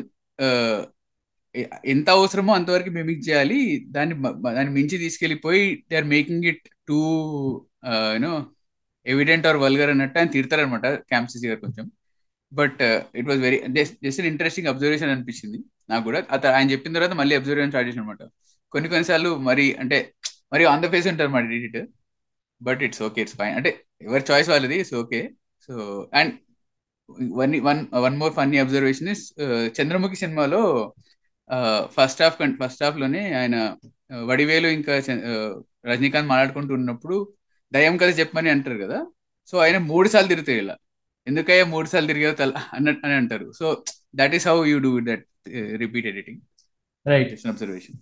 [1.93, 3.59] ఎంత అవసరమో అంతవరకు మిమిక్ చేయాలి.
[3.95, 4.15] దాన్ని
[4.57, 6.99] దాన్ని మించి తీసుకెళ్ళిపోయి they are making it too
[8.17, 8.33] you know
[9.07, 11.87] evident or vulgar అన్నట్టు ఆయన తిడతారనమాట క్యాంప్సీసీ గారు కొంచెం.
[12.53, 12.83] But
[13.21, 13.59] it was very
[14.07, 15.59] just interesting observation అనిపించింది
[15.93, 16.21] నాకు కూడా.
[16.35, 18.23] అతను ఆయన చెప్పిన తర్వాత మళ్ళీ అబ్జర్వేషన్ స్టార్ట్ చేసిన అనమాట
[18.73, 19.99] కొన్ని కొన్నిసార్లు మరి అంటే
[20.53, 21.81] మరి ఆన్ ద ఫేస్ ఉంటారు మరి edit
[22.61, 23.71] but it's okay it's fine అంటే
[24.07, 25.21] ఎవరి చాయిస్ వాళ్ళది it's okay
[25.69, 25.75] so
[26.21, 26.33] and
[27.41, 29.25] one one one more funny observation is
[29.79, 30.63] Chandramukhi సినిమాలో
[31.97, 33.57] ఫస్ట్ హాఫ్ ఫస్ట్ హాఫ్లోనే ఆయన
[34.31, 34.95] వడివేలు ఇంకా
[35.91, 37.17] రజనీకాంత్ మాట్లాడుకుంటూ ఉన్నప్పుడు
[37.73, 38.99] దయ్యం కథ చెప్పమని అంటారు కదా.
[39.51, 40.75] సో ఆయన మూడు సార్లు తిరుగుతాయి ఇలా.
[41.27, 43.47] ఎందుకయ్యా మూడు సార్లు తిరిగా తల అన్నట్టు అని అంటారు.
[43.59, 43.67] So
[44.21, 45.25] that is how you do that
[45.83, 46.41] repeat editing
[47.07, 47.99] right observation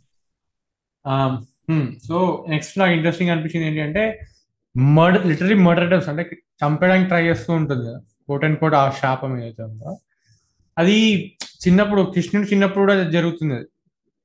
[2.09, 2.16] so
[2.48, 4.05] next నాకు ఇంట్రెస్టింగ్ అనిపించింది ఏంటంటే
[4.76, 6.30] మర్డర్ లిటరీ మర్డర్ అటెంప్ట్స్ అంటే
[6.64, 8.00] చంపడానికి ట్రై చేస్తూ ఉంటుంది కదా.
[8.28, 9.98] కోట్ అండ్ కోట్ ఆ శాపం ఏదైతే ఉందో.
[10.78, 13.54] అది చిన్నప్పుడు కృష్ణుడు చిన్నప్పుడు కూడా జరుగుతుంది.
[13.54, 13.64] అది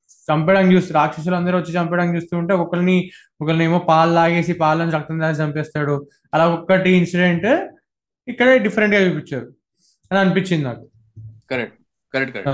[0.09, 5.19] చంపడానికి చూస్తే రాక్షసులు అందరూ వచ్చి చంపడానికి చూస్తూ ఉంటే ఒకరిని ఒకరిని ఏమో పాలు లాగేసి పాలను రక్తం
[5.19, 6.07] దాచి చంపేస్తాడు.
[6.33, 7.45] అలా ఒక్కటి ఇన్సిడెంట్
[8.27, 9.53] ఇక్కడే డిఫరెంట్గా చూపించారు.
[10.11, 10.87] అని అనిపించింది నాకు.
[11.49, 11.77] కరెక్ట్
[12.13, 12.47] కరెక్ట్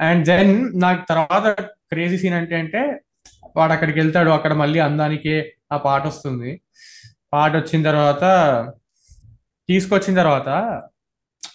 [0.00, 3.00] అండ్ దెన్ నాకు తర్వాత క్రేజీ సీన్ అంటే అంటే
[3.56, 4.30] వాడు అక్కడికి వెళ్తాడు.
[4.30, 6.62] అక్కడ మళ్ళీ అందానికి ఆ పాట వస్తుంది.
[7.32, 8.24] పాట వచ్చిన తర్వాత
[9.68, 10.48] తీసుకొచ్చిన తర్వాత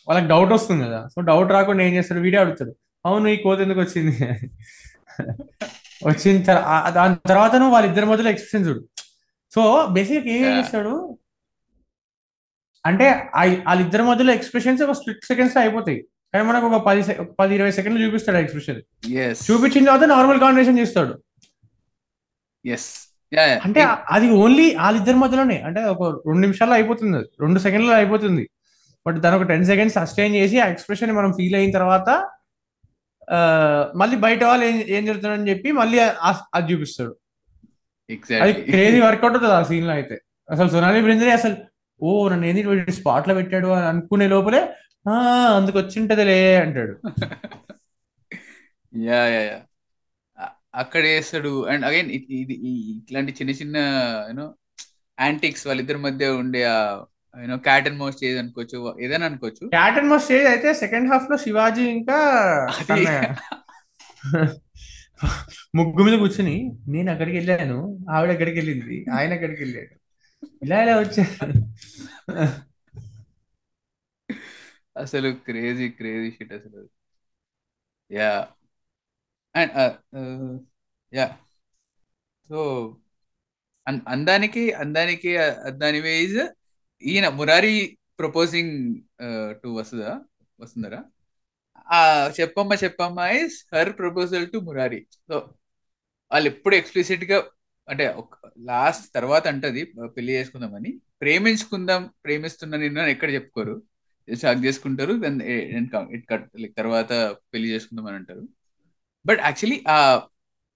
[0.07, 1.07] వాళ్ళకి డౌట్ వస్తుంది కదా.
[1.07, 2.19] సో డౌట్ రాకుండా ఏం చేస్తాడు?
[2.19, 2.75] వీడియో అడుగుతాడు.
[3.05, 4.17] అవును ఈ కోత ఎందుకు వచ్చింది?
[6.05, 8.87] వచ్చిన తర్వాత దాని తర్వాత వాళ్ళిద్దరి మధ్యలో ఎక్స్ప్రెషన్ చూడు.
[9.55, 11.17] సో బేసిక్ ఏం చేస్తాడు?
[12.85, 13.29] అంటే
[13.67, 16.07] వాళ్ళిద్దరి మధ్యలో ఎక్స్ప్రెషన్స్ ఒక స్ప్లిట్ సెకండ్స్లో అయిపోతాయి.
[16.33, 17.01] కానీ మనకు ఒక పది
[17.39, 18.81] పది ఇరవై సెకండ్లు చూపిస్తాడు ఎక్స్ప్రెషన్
[19.51, 21.23] చూపించిన తర్వాత నార్మల్ కాన్వర్సేషన్ చేస్తాడు.
[23.65, 23.81] అంటే
[24.15, 25.57] అది ఓన్లీ వాళ్ళిద్దరి మధ్యలోనే.
[25.67, 28.43] అంటే ఒక రెండు నిమిషాల్లో అయిపోతుంది రెండు సెకండ్లో అయిపోతుంది.
[29.05, 32.09] బట్ దాని ఒక టెన్ సెకండ్స్ సస్టైన్ చేసి ఆ ఎక్స్ప్రెషన్ మనం ఫీల్ అయిన తర్వాత
[33.99, 35.97] మళ్ళీ బయట వాళ్ళు ఏం ఏం జరుగుతుందని చెప్పి మళ్ళీ
[36.57, 37.13] అది చూపిస్తాడు.
[38.43, 40.15] అది క్రేజీ వర్కౌట్ అవుతుంది ఆ సీన్లో అయితే.
[40.49, 41.55] అసలు సోనాలి బ్రింజరే అసలు
[42.01, 42.61] ఓ నన్ను ఏంది
[42.99, 44.61] స్పాట్లో పెట్టాడు అని అనుకునే లోపలే
[45.05, 45.13] ఆ
[45.57, 46.93] అందుకు వచ్చింటదిలే అంటాడు.
[48.93, 49.57] Yeah yeah yeah.
[50.73, 51.53] అక్కడ వేస్తాడు.
[51.71, 52.09] అండ్ అగైన్
[52.41, 52.55] ఇది
[52.97, 53.77] ఇట్లాంటి చిన్న చిన్న
[54.29, 54.45] యూనో
[55.17, 56.61] యాంటిక్స్ వాళ్ళిద్దరి మధ్య ఉండే
[57.33, 59.63] you know cat and mouse stage అనుకోవచ్చు ఏదైనా అనుకోవచ్చు.
[59.75, 62.17] క్యాట్ అండ్ మౌస్ స్టేజ్ అయితే సెకండ్ హాఫ్లో శివాజీ ఇంకా
[65.79, 66.55] ముగ్గు మీద కూర్చుని
[66.93, 67.79] నేను అక్కడికి వెళ్ళాను
[68.15, 69.93] ఆవిడ ఎక్కడికి వెళ్ళింది ఆయన ఎక్కడికి వెళ్ళాడు.
[70.65, 71.53] ఇలా ఇలా వచ్చారు
[75.01, 76.81] అసలు క్రేజీ క్రేజీ షిట్ అసలు.
[78.11, 78.31] యా
[79.55, 79.71] అండ్
[81.13, 81.27] యా
[82.49, 82.59] సో
[84.13, 85.31] అందానికి అందానికి
[85.69, 86.39] అద్దాని వేజ్
[87.03, 87.75] ఈయన మురారి
[88.19, 88.75] ప్రపోజింగ్
[89.63, 90.11] టు వస్తుందా
[90.59, 90.99] వస్తుందరా
[91.91, 91.99] ఆ
[92.39, 94.99] చెప్పమ్మ చెప్పమ్మ is her proposal to Murari.
[95.27, 95.35] So
[96.31, 97.37] వాళ్ళు ఎప్పుడు ఎక్స్ప్లిసిట్గా
[97.87, 98.05] అంటే
[98.59, 99.81] లాస్ట్ తర్వాత అంటది
[100.17, 100.91] పెళ్ళి చేసుకుందామని.
[101.21, 103.75] ప్రేమించుకుందాం ప్రేమిస్తున్నా నిన్ను ఎక్కడ చెప్పుకోరు.
[104.27, 105.39] షాక్ చేసుకుంటారు దెన్
[106.61, 107.11] లైక్ తర్వాత
[107.53, 108.43] పెళ్ళి చేసుకుందాం అని అంటారు.
[109.25, 109.97] బట్ యాక్చువల్లీ ఆ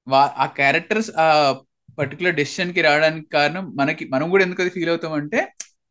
[0.07, 1.27] వా- ఆ క్యారెక్టర్స్ ఆ
[1.97, 5.39] పర్టికులర్ డెసిషన్కి రావడానికి కారణం మనకి మనం కూడా ఎందుకు ఫీల్ అవుతాం అంటే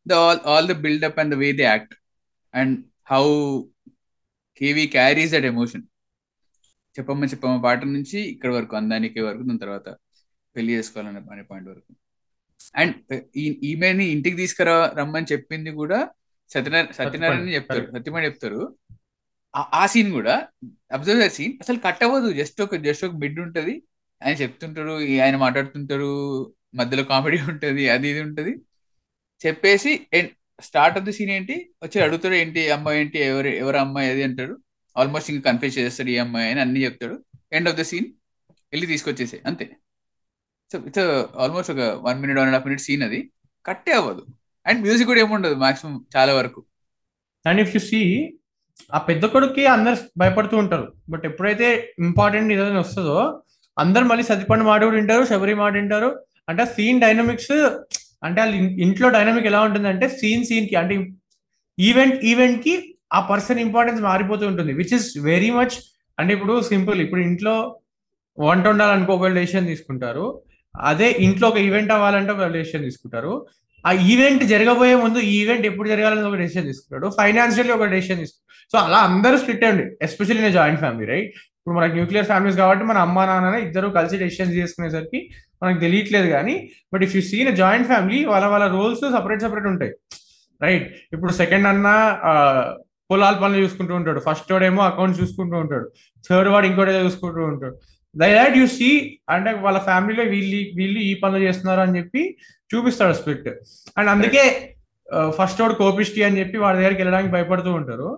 [0.06, 1.94] the all all the buildup and the way they act
[2.54, 2.74] and
[3.10, 3.24] how
[4.60, 5.84] KV carries that emotion
[6.96, 9.88] చెప్పమ్మ చెప్పమ్మ పాట నుంచి ఇక్కడ వరకు అందానికి వరకు దాని తర్వాత
[10.56, 11.90] పెళ్ళి చేసుకోవాలనే అనే పాయింట్ వరకు.
[12.74, 12.94] అండ్
[13.70, 15.98] ఈమెని ఇంటికి తీసుకురా రమ్మని చెప్పింది కూడా
[16.50, 17.86] సత్యనారాయణ సత్యనారాయణ చెప్తారు.
[17.94, 18.60] సత్యమణి చెప్తారు.
[19.56, 20.48] ఆ- ఆ సీన్ కూడా
[20.92, 23.82] అబ్జర్వ్ సీన్ అసలు కట్ అవ్వదు జస్ట్ ఒక జస్ట్ ఒక బిడ్ ఉంటది
[24.24, 24.90] ఆయన చెప్తుంటారు
[25.22, 26.10] ఆయన మాట్లాడుతుంటారు
[26.74, 28.56] మధ్యలో కామెడీ ఉంటది అది ఇది ఉంటది.
[29.46, 30.06] చెప్పేసి
[30.60, 31.70] స్టార్ట్ ఆఫ్ ద సీన్ ఏంటి?
[31.84, 33.18] వచ్చి అడుగుతాడు ఏంటి అమ్మాయి ఏంటి?
[33.18, 34.22] ఎవరు ఎవరు అమ్మాయి అది?
[34.22, 34.58] అంటాడు.
[34.96, 37.24] ఆల్మోస్ట్ ఇంకా కన్ఫ్యూజ్ చేస్తాడు ఈ అమ్మాయి అని అన్ని చెప్తాడు.
[37.52, 38.06] ఎండ్ ఆఫ్ ద సీన్
[38.72, 39.76] వెళ్ళి తీసుకొచ్చేసే అంతే.
[40.72, 40.98] సో ఇట్స్
[41.36, 43.30] ఆల్మోస్ట్ ఒక one minute one and half minute scene అది.
[43.66, 44.26] కట్టే అవ్వదు.
[44.66, 46.64] అండ్ మ్యూజిక్ కూడా ఏముండదు మాక్సిమం చాలా వరకు.
[47.46, 48.32] అండ్ ఇఫ్ యు సీ
[48.94, 50.92] ఆ పెద్ద కొడుక్కి అందరు భయపడుతూ ఉంటారు.
[51.08, 51.66] బట్ ఎప్పుడైతే
[51.98, 53.42] ఇంపార్టెంట్ ఏదైనా వస్తుందో
[53.78, 56.10] అందరు మళ్ళీ సతిపండు మాట కూడా వింటారు శబరి మాట వింటారు.
[56.48, 57.52] అంటే సీన్ డైనమిక్స్
[58.24, 60.94] అంటే వాళ్ళ ఇంట్లో డైనమిక్ ఎలా ఉంటుందంటే సీన్ సీన్కి అంటే
[61.78, 62.74] ఈవెంట్ ఈవెంట్కి
[63.12, 65.74] ఆ పర్సన్ ఇంపార్టెన్స్ మారిపోతూ ఉంటుంది విచ్ ఇస్ వెరీ మచ్
[66.18, 67.54] అంటే ఇప్పుడు సింపుల్ ఇప్పుడు ఇంట్లో
[68.38, 70.42] వంట ఉండాలనుకో ఒక డెసిషన్ తీసుకుంటారు.
[70.74, 73.46] అదే ఇంట్లో ఒక ఈవెంట్ అవ్వాలంటే ఒక డెసిషన్ తీసుకుంటారు.
[73.86, 77.06] ఆ ఈవెంట్ జరగబోయే ముందు ఈ ఈవెంట్ ఎప్పుడు జరగాలని ఒక డెసిషన్ తీసుకుంటాడు.
[77.18, 81.94] ఫైనాన్షియల్లీ ఒక డెసిషన్ తీసుకున్నాడు సో అలా అందరూ స్ప్లిట్ అండి ఎస్పెషల్లీ జాయింట్ ఫ్యామిలీ రైట్ ఇప్పుడు మనకి
[81.94, 85.20] న్యూక్లియర్ ఫ్యామిలీస్ కాబట్టి మన అమ్మ నాన్న ఇద్దరు కలిసి డెసిషన్స్ చేసుకునేసరికి
[85.62, 86.54] మనకు తెలియట్లేదు కానీ
[86.94, 89.92] but if you scene joint family వాళ్ళ వాళ్ళ రోల్స్ సపరేట్ సపరేట్ ఉంటాయి.
[90.62, 91.88] రైట్ ఇప్పుడు సెకండ్ అన్న
[93.10, 94.20] పొలాల పనులు చూసుకుంటూ ఉంటాడు.
[94.20, 95.86] ఫస్ట్ వాడేమో అకౌంట్ చూసుకుంటూ ఉంటాడు.
[96.28, 97.76] థర్డ్ వాడు ఇంకోటి చూసుకుంటూ ఉంటాడు.
[98.14, 98.88] దట్ యు సీ
[99.28, 102.22] అంటే వాళ్ళ ఫ్యామిలీలో వీళ్ళు వీళ్ళు ఈ పనులు చేస్తున్నారు అని చెప్పి
[102.70, 103.48] చూపిస్తాడు స్ప్లిట్
[103.96, 104.44] అండ్ అందుకే
[105.30, 108.08] ఫస్ట్ వాడు కోపిష్టి అని చెప్పి వాడి దగ్గరికి వెళ్ళడానికి భయపడుతూ ఉంటారు.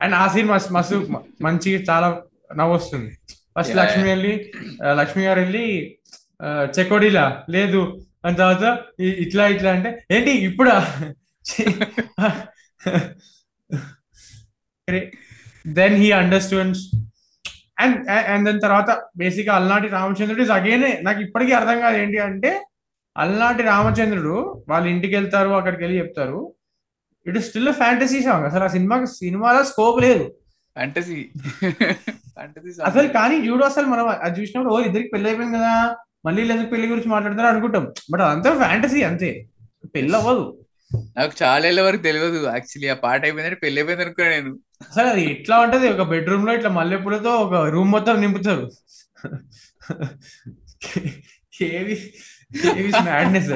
[0.00, 0.96] అండ్ ఆ సీన్ మస్తు మస్తు
[1.42, 2.08] మంచి చాలా
[2.56, 3.10] నవ్వు వస్తుంది
[3.56, 4.32] ఫస్ట్ లక్ష్మి వెళ్ళి
[4.84, 5.64] ఆ, లక్ష్మి గారు వెళ్ళి
[6.40, 7.82] ఆ, చెకోడీలా లేదు.
[8.24, 8.64] అని తర్వాత
[9.24, 10.74] ఇట్లా ఇట్లా అంటే ఏంటి ఇప్పుడా?
[15.72, 16.82] Then he understands
[17.80, 17.96] and
[18.32, 22.50] and దాని తర్వాత బేసిక్ అల్నాటి రామచంద్రుడు ఇస్ అగైన్ నాకు ఇప్పటికీ అర్థం కాదు ఏంటి అంటే
[23.16, 24.34] అల్నాటి రామచంద్రుడు
[24.68, 26.40] వాళ్ళ ఇంటికి వెళ్తారు అక్కడికి వెళ్ళి చెప్తారు.
[27.26, 30.26] It is still fantasy song అసలు ఆ సినిమాకి సినిమాలో స్కోప్ లేదు.
[30.76, 31.16] ఫ్యాంటసీ
[32.88, 35.72] అసలు కానీ చూడు అసలు మనం అది చూసినప్పుడు ఓ ఇద్దరికి పెళ్ళి అయిపోయింది కదా
[36.26, 37.84] మళ్ళీ ఎందుకు పెళ్ళి గురించి మాట్లాడతారు అనుకుంటాం.
[38.12, 39.30] బట్ అదంతా ఫ్యాంటసీ అంతే.
[39.94, 40.44] పెళ్ళి అవ్వదు.
[41.16, 44.52] నాకు చాలా వరకు తెలియదు యాక్చువల్లీ ఆ పాట అయిపోయిందంటే పెళ్ళి అయిపోయింది అనుకున్నా నేను.
[44.80, 45.86] అసలు అది ఎట్లా ఉంటది?
[45.94, 48.64] ఒక బెడ్రూమ్లో ఇట్లా మల్లెపూలతో ఒక రూమ్ మొత్తం నింపుతారు.
[51.56, 51.96] KV
[53.08, 53.50] madness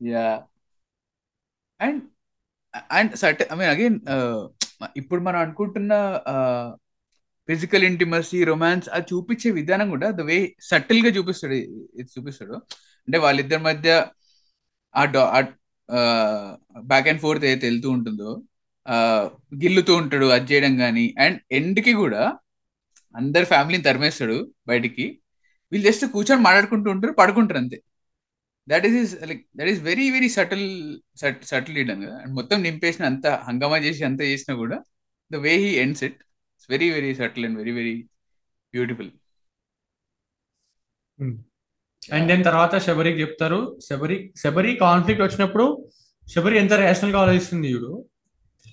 [0.00, 0.26] yeah
[1.80, 2.00] and
[2.98, 3.96] and but I mean again
[5.00, 5.92] ఇప్పుడు మనం అనుకుంటున్న
[7.48, 10.38] ఫిజికల్ ఇంటిమసీ రొమాన్స్ అది చూపించే విధానం కూడా ద వే
[10.70, 11.56] సటిల్గా చూపిస్తాడు
[12.00, 12.56] ఇది చూపిస్తాడు.
[13.08, 13.88] అంటే వాళ్ళిద్దరి మధ్య
[14.94, 15.22] ఆ డా
[16.90, 18.30] బ్యాక్ అండ్ ఫోర్త్ ఏదైతే వెళ్తూ ఉంటుందో
[19.62, 22.22] గిల్లుతూ ఉంటాడు అది చేయడం కానీ అండ్ ఎండ్కి కూడా
[23.14, 24.36] అందరి ఫ్యామిలీని తరిమేస్తాడు
[24.70, 25.04] బయటికి.
[25.72, 27.78] వీళ్ళు జస్ట్ కూర్చొని మాట్లాడుకుంటూ ఉంటారు పడుకుంటారు అంతే.
[28.68, 28.96] That is
[29.30, 30.64] like that is very very subtle
[31.52, 34.78] subtle leader కదా అండ్ మొత్తం నింపేసిన అంత హంగామా చేసి అంత చేసినా కూడా
[35.30, 36.18] the way he ends it
[36.54, 37.94] it's very very subtle and very very
[38.74, 39.10] beautiful
[42.12, 43.78] and then తర్వాత శబరికి చెప్తారు.
[43.90, 45.88] శబరి శబరి కాన్ఫ్లిక్ట్ వచ్చినప్పుడు
[46.34, 48.04] శబరి ఎంత రేషనల్గా ఆలోచిస్తుంది చూడు.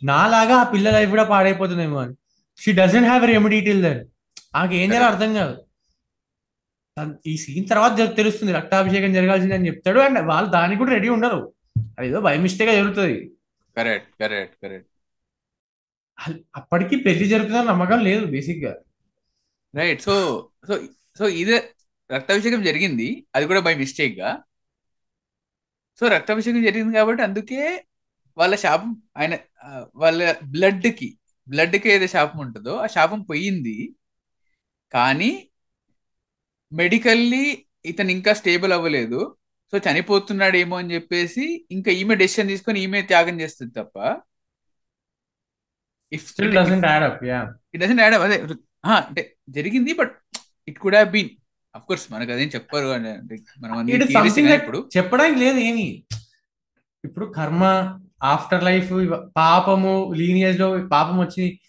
[0.04, 2.16] నాలాగా ఆ పిల్ల లైఫ్ కూడా పాడైపోతుందేమో అని.
[2.58, 4.02] She doesn't have remedy till then
[4.56, 5.56] ఆమెకి ఏం చేయాలో అర్థం కాదు.
[7.26, 8.54] ఈ సీన్ తర్వాత తెలుస్తుంది.
[8.54, 10.00] రక్తాభిషేకం జరగాల్సింది అని చెప్తాడు.
[10.00, 11.54] అండ్ వాళ్ళు దానికి కూడా రెడీ ఉండరు.
[12.00, 13.32] అదేదో బై మిస్టేక్గా జరుగుతుంది.
[13.78, 14.92] కరెక్ట్ కరెక్ట్ కరెక్ట్
[16.56, 18.76] అప్పటికి పెళ్ళి జరుగుతుందని నమ్మకం లేదు బేసిక్గా.
[19.76, 20.16] రైట్ సో
[20.68, 20.74] సో
[21.20, 21.58] సో ఇదే
[22.10, 23.08] రక్తాభిషేకం జరిగింది.
[23.36, 24.30] అది కూడా బై మిస్టేక్గా.
[26.00, 27.62] సో రక్తాభిషేకం జరిగింది కాబట్టి అందుకే
[28.38, 29.34] వాళ్ళ శాపం ఆయన
[29.96, 30.20] వాళ్ళ
[30.56, 31.10] బ్లడ్కి
[31.48, 33.78] బ్లడ్కి ఏదో శాపం ఉంటుందో ఆ శాపం పోయింది.
[34.94, 35.32] కానీ
[36.72, 37.46] మెడికల్లీ
[37.92, 39.20] ఇతను ఇంకా స్టేబుల్ అవ్వలేదు.
[39.74, 41.46] సో చనిపోతున్నాడేమో అని చెప్పేసి
[41.76, 43.98] ఇంకా ఈమె డెసిషన్ తీసుకొని ఈమె త్యాగం చేస్తుంది తప్ప
[46.16, 47.40] if still doesn't add up yeah
[47.74, 48.38] it doesn't add అదే
[49.00, 49.22] అంటే
[49.58, 50.14] జరిగింది but
[50.70, 51.32] it could have been.
[51.76, 52.88] Of course మనకు అదేం చెప్పరు
[54.54, 56.04] ఇప్పుడు చెప్పడానికి లేదు ఏమి.
[57.06, 58.92] ఇప్పుడు కర్మ ఆఫ్టర్ లైఫ్
[59.38, 61.60] పాపము లీనియస్లో పాపం వచ్చి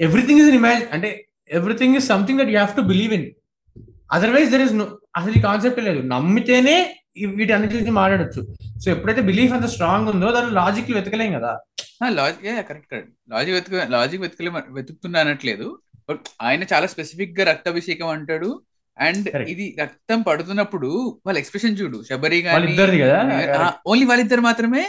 [0.00, 3.30] ఎవ్రీథింగ్ ఇస్ ఇమాజిన్ అంటే everything is something that you have to believe in
[4.12, 5.98] otherwise there is no అసలు ఈ కాన్సెప్ట్ లేదు.
[5.98, 8.54] నమ్మితేనే ఈ- వీటన్నిటిని మాట్లాడొచ్చు.
[8.80, 11.60] సో ఎప్పుడైతే బిలీఫ్ అంత స్ట్రాంగ్ ఉందో దాని లాజిక్ వెతకలేం కదా.
[12.08, 15.78] లాజిక్ కరెక్ట్ కరెక్ట్ లాజిక్ వెతుకు లాజిక్ వెతుకలే వెతుకుతున్నా అనట్లేదు.
[16.08, 18.62] బట్ ఆయన చాలా స్పెసిఫిక్గా రక్తాభిషేకం అంటాడు.
[18.96, 19.28] అండ్.
[19.48, 20.88] ఇది రక్తం పడుతున్నప్పుడు
[21.26, 22.54] వాళ్ళ ఎక్స్ప్రెషన్ చూడు శబరి కదా?
[23.86, 24.82] ఓన్లీ వాళ్ళిద్దరు మాత్రమే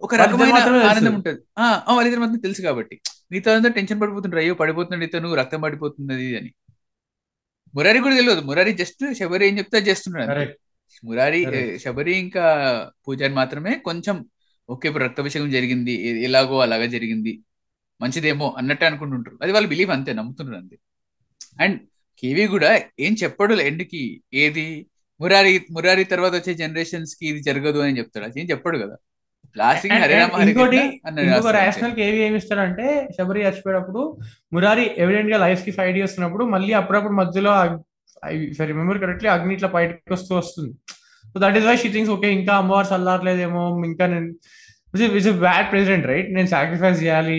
[0.00, 0.54] ఒక రకమైన.
[0.90, 1.40] ఆనందం ఉంటుంది.
[1.88, 2.96] వాళ్ళిద్దరు మాత్రం తెలుసు కాబట్టి.
[3.32, 6.50] మిగతా అంతా టెన్షన్ పడిపోతుంటారు అయ్యో పడిపోతున్నాడు ఇతను రక్తం పడిపోతున్నది అని.
[7.74, 8.40] మురారి కూడా తెలియదు.
[8.40, 10.30] మురారి జస్ట్ శబరి ఏం చెప్తే చేస్తున్నాడు
[11.04, 11.40] మురారి
[11.78, 12.44] శబరి ఇంకా
[13.08, 14.16] పూజారి మాత్రమే కొంచెం
[14.68, 15.92] ఓకే ఇప్పుడు రక్తాభిషేకం జరిగింది
[16.22, 17.32] ఎలాగో అలాగా జరిగింది
[18.00, 20.76] మంచిదేమో అన్నట్టు అనుకుంటుంటారు అది వాళ్ళ బిలీఫ్ అంతే నమ్ముతున్నారు అంతే.
[21.60, 21.78] అండ్
[22.22, 24.02] కేవీ కూడా ఏం చెప్పడు ఎండ్కి
[24.34, 24.66] ఏది?
[25.20, 28.24] మురారి మురారి తర్వాత వచ్చే జనరేషన్స్కి ఇది జరగదు అని చెప్తాడు.
[28.24, 28.96] అది ఏం చెప్పడు కదా?
[29.56, 31.66] లాస్ట్కి And- హరే రామ and హరే ఇంకోటి కృష్ణ అన్నది ఇంకొక రాస్తాడు అంతే.
[31.66, 32.86] రేషనల్ ఏవి ఏమి ఇస్తాడంటే
[33.16, 34.02] శబరి చచ్చిపోయేటప్పుడు
[34.52, 37.52] మురారి ఎవిడెంట్గా లైఫ్కి ఫైట్ చేస్తున్నప్పుడు మళ్ళీ అప్పుడప్పుడు మధ్యలో
[38.64, 40.72] రిమెంబర్ కరెక్ట్లీ అగ్ని ఇట్లా బయటకు వస్తూ వస్తుంది.
[41.24, 44.28] So that is why she things okay ఇంకా అమ్మవారు చల్లారలేదేమో ఇంకా నేను
[45.14, 47.38] విచ్ బ్యాడ్ ప్రెసిడెంట్ రైట్ నేను సాక్రిఫైస్ చేయాలి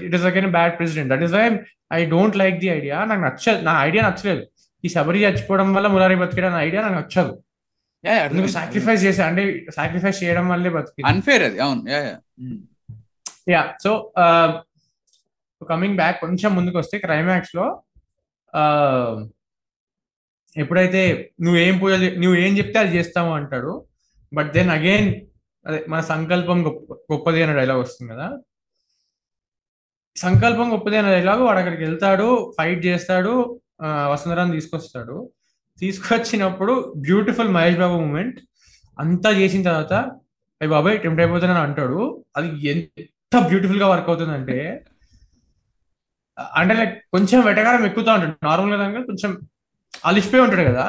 [0.00, 1.44] it is again bad president that is why
[1.92, 4.42] I don't like the idea నాకు నచ్చదు నా ఐడియా నచ్చలేదు.
[4.84, 7.32] ఈ శబరి చచ్చిపోవడం వల్ల మురారి బతికడం ఐడియా నాకు నచ్చదు.
[8.54, 9.42] సాక్రిఫైస్ చేసా అంటే
[9.76, 11.58] సాక్రిఫైస్ చేయడం వల్లే బతికి అన్ఫేర్ అది.
[11.60, 11.82] అవును.
[13.48, 13.92] యా సో
[15.62, 17.66] కమింగ్ బ్యాక్ కొంచెం ముందుకు వస్తే క్లైమాక్స్లో
[18.54, 18.62] ఆ,
[20.56, 21.02] ఎప్పుడైతే
[21.40, 23.72] నువ్వేం పూజ చే- నువ్వు ఏం చెప్తే అది చేస్తాము అంటాడు.
[24.32, 25.08] బట్ దెన్ అగైన్
[25.66, 28.26] అదే మన సంకల్పం గొప్ప గొప్పది అనే డైలాగ్ వస్తుంది కదా.
[30.16, 32.26] సంకల్పం గొప్పది అనే డైలాగ్ వాడు అక్కడికి వెళ్తాడు
[32.58, 33.32] ఫైట్ చేస్తాడు
[34.12, 35.16] వసుంధరాన్ని తీసుకొస్తాడు.
[35.80, 36.72] తీసుకొచ్చినప్పుడు
[37.06, 38.38] బ్యూటిఫుల్ మహేష్ బాబు మూమెంట్
[38.98, 39.94] అంతా చేసిన తర్వాత
[40.60, 42.00] అయ్యి బాబాయ్ టెంప్ట్ అయిపోతున్నాను అంటాడు.
[42.36, 44.58] అది ఎంత బ్యూటిఫుల్గా వర్క్ అవుతుందంటే
[46.58, 48.34] అంటే లైక్ కొంచెం వెటకారం ఎక్కుతా ఉంటాడు.
[48.48, 49.32] నార్మల్గా కొంచెం
[50.06, 50.84] అలిసిపోయి ఉంటాడు కదా.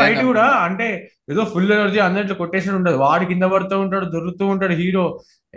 [0.00, 0.86] ఫైట్ కూడా అంటే
[1.30, 2.96] ఏదో ఫుల్ ఎనర్జీ అందరిలో కొట్టేసి ఉండదు.
[2.96, 5.04] వాడు కింద పడుతూ ఉంటాడు దొరుకుతూ ఉంటాడు హీరో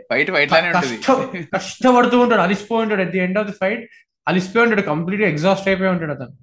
[0.01, 0.97] ఫైట్ ఫైట్ లానే ఉంటుంది.
[0.97, 2.41] కష్టం కష్టపడుతూ ఉంటాడు.
[2.41, 3.01] అలిసిపోయి ఉంటాడు.
[3.01, 3.89] At the end of the fight
[4.27, 4.81] అలిసిపోయి ఉంటాడు.
[4.81, 6.37] కంప్లీట్ ఎగ్జాస్ట్ అయిపోయి ఉంటాడు అతను.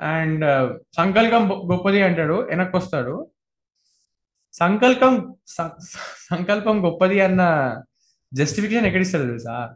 [0.00, 2.34] అండ్ సంకల్పం గొ- గొప్పది అంటాడు.
[2.34, 3.30] వెనక్కి వస్తాడు
[4.52, 5.34] సంకల్పం
[6.30, 7.74] సంకల్పం గొప్పది అన్న
[8.34, 9.74] జస్టిఫికేషన్ ఎక్కడిస్తారు తెలుసా?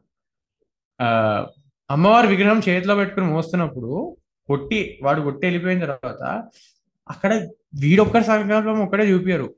[1.00, 1.46] ఆ,
[1.90, 6.48] అమ్మవారి విగ్రహం చేతిలో పెట్టుకుని మోస్తున్నప్పుడు కొట్టి వాడు కొట్టి వెళ్ళిపోయిన తర్వాత
[7.10, 7.34] అక్కడ
[7.80, 9.54] వీడొక్కడి సంకల్పం ఒక్కడే చూపించరు.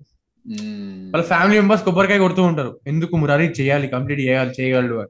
[1.12, 2.80] వాళ్ళ ఫ్యామిలీ మెంబర్స్ కొబ్బరికాయ కొడుతూ ఉంటారు.
[2.86, 5.08] ఎందుకు మురారి చేయాలి కంప్లీట్ చేయాలి చేయగలడు అని.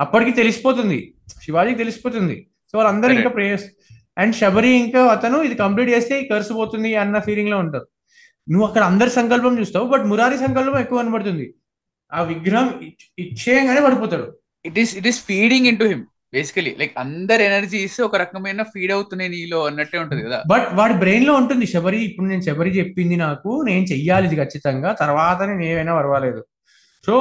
[0.00, 1.14] అప్పటికి తెలిసిపోతుంది.
[1.44, 2.48] శివాజీకి తెలిసిపోతుంది.
[2.72, 3.64] సో వాళ్ళందరూ ఇంకా ప్రేయర్స్
[4.18, 7.86] అండ్ శబరి ఇంకా అతను ఇది కంప్లీట్ చేస్తే కర్సు పోతుంది అన్న ఫీలింగ్లో ఉంటారు.
[8.50, 11.54] నువ్వు అక్కడ అందరి సంకల్పం చూస్తావు బట్ మురారి సంకల్పం ఎక్కువ కనబడుతుంది.
[12.12, 14.36] ఆ విగ్రహం ఇచ్- ఇచ్చేయంగానే పడిపోతాడు.
[14.64, 18.92] It is it is feeding in to him basically like అందరు ఎనర్జీస్ ఒక రకమైన ఫీడ్
[18.96, 20.38] అవుతున్నాయి నీలో అన్నట్టే ఉంటది కదా.
[20.52, 25.38] బట్ వాడి బ్రెయిన్లో ఉంటుంది శబరి ఇప్పుడు నేను శబరి చెప్పింది నాకు నేను చెయ్యాలి ఇది ఖచ్చితంగా తర్వాత
[25.50, 26.40] నేను ఏమైనా పర్వాలేదు.
[27.04, 27.14] సో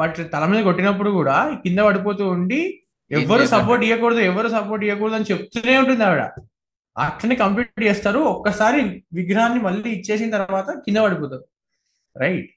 [0.00, 2.60] వాటి తల మీద కొట్టినప్పుడు కూడా కింద పడిపోతూ ఉండి
[3.10, 3.44] ఎవరు?
[3.54, 6.22] సపోర్ట్ ఇవ్వకూడదు ఎవరు సపోర్ట్ ఇవ్వకూడదు అని చెప్తూనే ఉంటుంది ఆవిడ.
[6.96, 8.78] అట్లనే కంప్లీట్ చేస్తారు ఒక్కసారి
[9.18, 11.44] విగ్రహాన్ని మళ్ళీ ఇచ్చేసిన తర్వాత కింద పడిపోతారు.
[12.16, 12.50] Right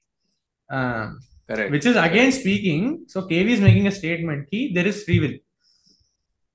[1.74, 5.38] which is again speaking so KV is making a స్టేట్మెంట్కి there is free will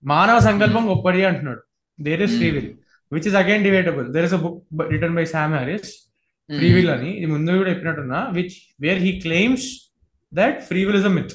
[0.05, 1.61] మానవ సంకల్పం గొప్పది అంటున్నాడు.
[1.99, 2.71] There is free will
[3.11, 4.59] which is again debatable there is a book
[4.93, 5.89] written by Sam Harris
[6.49, 7.11] free will అని.
[7.19, 9.67] ఇది ముందు కూడా చెప్పినట్టున్నా which where he claims
[10.31, 11.33] that free will is a myth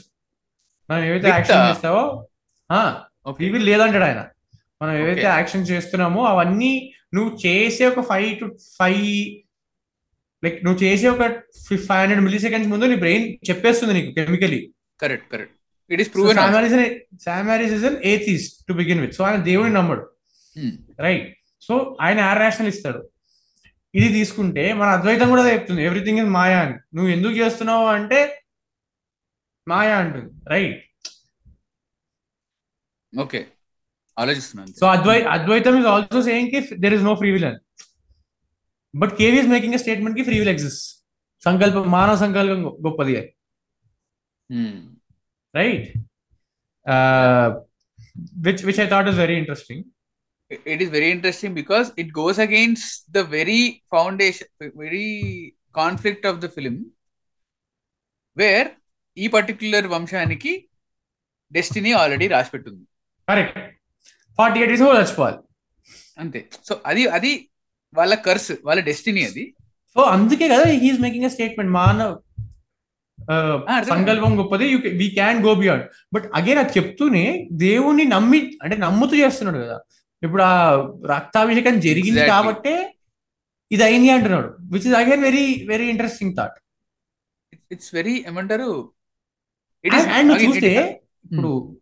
[0.88, 1.64] మనం ఏవైతే Myth యాక్షన్?
[1.70, 2.02] చేస్తావో
[3.38, 4.20] ఫ్రీ విల్ లేదంటాడు ఆయన.
[4.80, 5.24] మనం ఏవైతే.
[5.38, 6.72] యాక్షన్ చేస్తున్నామో అవన్నీ
[7.16, 8.46] నువ్వు చేసే ఒక ఫైవ్ టు
[8.78, 9.06] ఫైవ్
[10.42, 11.24] లైక్ నువ్వు చేసే ఒక
[11.66, 14.60] ఫైవ్ హండ్రెడ్ మిల్లీ సెకండ్స్ ముందు నీ బ్రెయిన్ చెప్పేస్తుంది నీకు chemically
[15.00, 15.56] correct correct
[15.92, 16.56] it is proven Sam
[17.52, 20.04] Harris is an atheist to begin with so ఆయన దేవుడిని నమ్మడు.
[21.06, 21.26] రైట్
[21.66, 21.74] సో
[22.04, 23.00] ఆయన యార్ రేషనల్ ఇస్తాడు.
[23.98, 25.82] ఇది తీసుకుంటే మన అద్వైతం కూడా చెప్తుంది.
[25.88, 26.76] ఎవ్రీథింగ్ ఇస్ మాయా అని.
[26.96, 28.20] నువ్వు ఎందుకు చేస్తున్నావు అంటే
[29.66, 30.30] మాయా అంటుంది.
[30.52, 30.78] రైట్
[33.12, 33.40] ఓకే
[34.16, 37.60] ఆలోచిస్తున్నాను సో అద్వై అద్వైతం is also సేయింగ్కి there is no free will అని.
[38.94, 40.86] బట్ కేవీ ఇస్ మేకింగ్ స్టేట్మెంట్కి ఫ్రీ విల్ ఎగ్జిస్ట్
[41.44, 43.30] సంకల్పం మానవ సంకల్పం గొప్పది అని
[45.54, 45.86] right
[48.46, 49.84] which which I thought is very interesting
[50.72, 52.86] it is very interesting because it goes against
[53.16, 53.60] the very
[53.94, 54.46] foundation
[54.84, 55.08] very
[55.78, 56.76] conflict of the film
[58.40, 58.68] where
[59.16, 60.52] ఈ particular వంశానికి
[61.56, 62.84] destiny already రాసి పెట్టుంది
[63.28, 63.58] correct
[64.38, 65.38] forty eight is చచ్చిపోవాలి
[66.22, 66.40] అంతే.
[66.66, 67.32] So అది అది
[67.98, 69.44] వాళ్ళ curse వాళ్ళ డెస్టినీ అది.
[69.94, 72.14] సో అందుకే కదా హీఈస్ మేకింగ్ ఎ స్టేట్మెంట్ మానవ్.
[73.88, 74.68] సంకల్పం గొప్పది.
[74.68, 79.80] You we can go beyond but again అది చెప్తూనే దేవుణ్ణి నమ్మి అంటే నమ్ముతూ చేస్తున్నాడు కదా.
[80.22, 80.74] ఇప్పుడు ఆ
[81.06, 82.20] రక్తాభిషేకం జరిగింది.
[82.26, 82.96] కాబట్టే
[83.72, 84.56] ఇది అయింది అంటున్నాడు.
[84.60, 86.52] Which is again very very interesting thought
[87.72, 88.92] it's very ఏమంటారు?
[89.86, 91.76] It అండ్ చూస్తే it is- ఇప్పుడు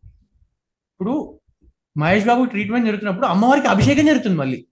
[0.93, 1.41] ఇప్పుడు
[1.97, 4.67] మహేష్ బాబు ట్రీట్మెంట్ జరుగుతున్నప్పుడు అమ్మవారికి అభిషేకం జరుగుతుంది మళ్ళీ.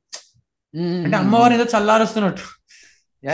[1.05, 2.43] అంటే అమ్మవారిని ఏదో చల్లారుస్తున్నట్టు.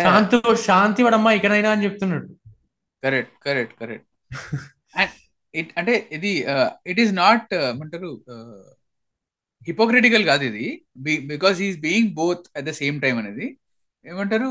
[0.03, 2.29] శాంతి శాంతి వాడమ్మా ఇకనైనా అని చెప్తున్నాడు.
[3.03, 4.09] Correct correct correct.
[4.97, 5.13] And
[5.55, 6.33] it అంటే ఇది
[6.87, 8.25] ఇట్ ఈస్ నాట్ ఏమంటారు
[9.69, 10.67] హిపోక్రిటికల్ కాదు ఇది.
[11.33, 13.59] Because is being both at the same time అనేది.
[14.05, 14.49] ఏమంటారు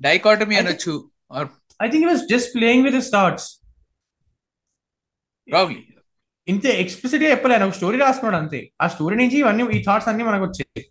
[0.00, 1.48] డైకాటమీ అనొచ్చు or
[1.82, 3.48] I think was just playing with thoughts
[5.48, 5.80] probably
[6.48, 8.70] ఇంతే ఎక్స్ప్లిసిట్గా చెప్పలే ఆయన ఒక స్టోరీ రాసుకున్నాడు అంతే.
[8.82, 10.82] ఆ స్టోరీ నుంచి ఇవన్నీ ఈ థాట్స్ అన్ని మనకు వచ్చాయి.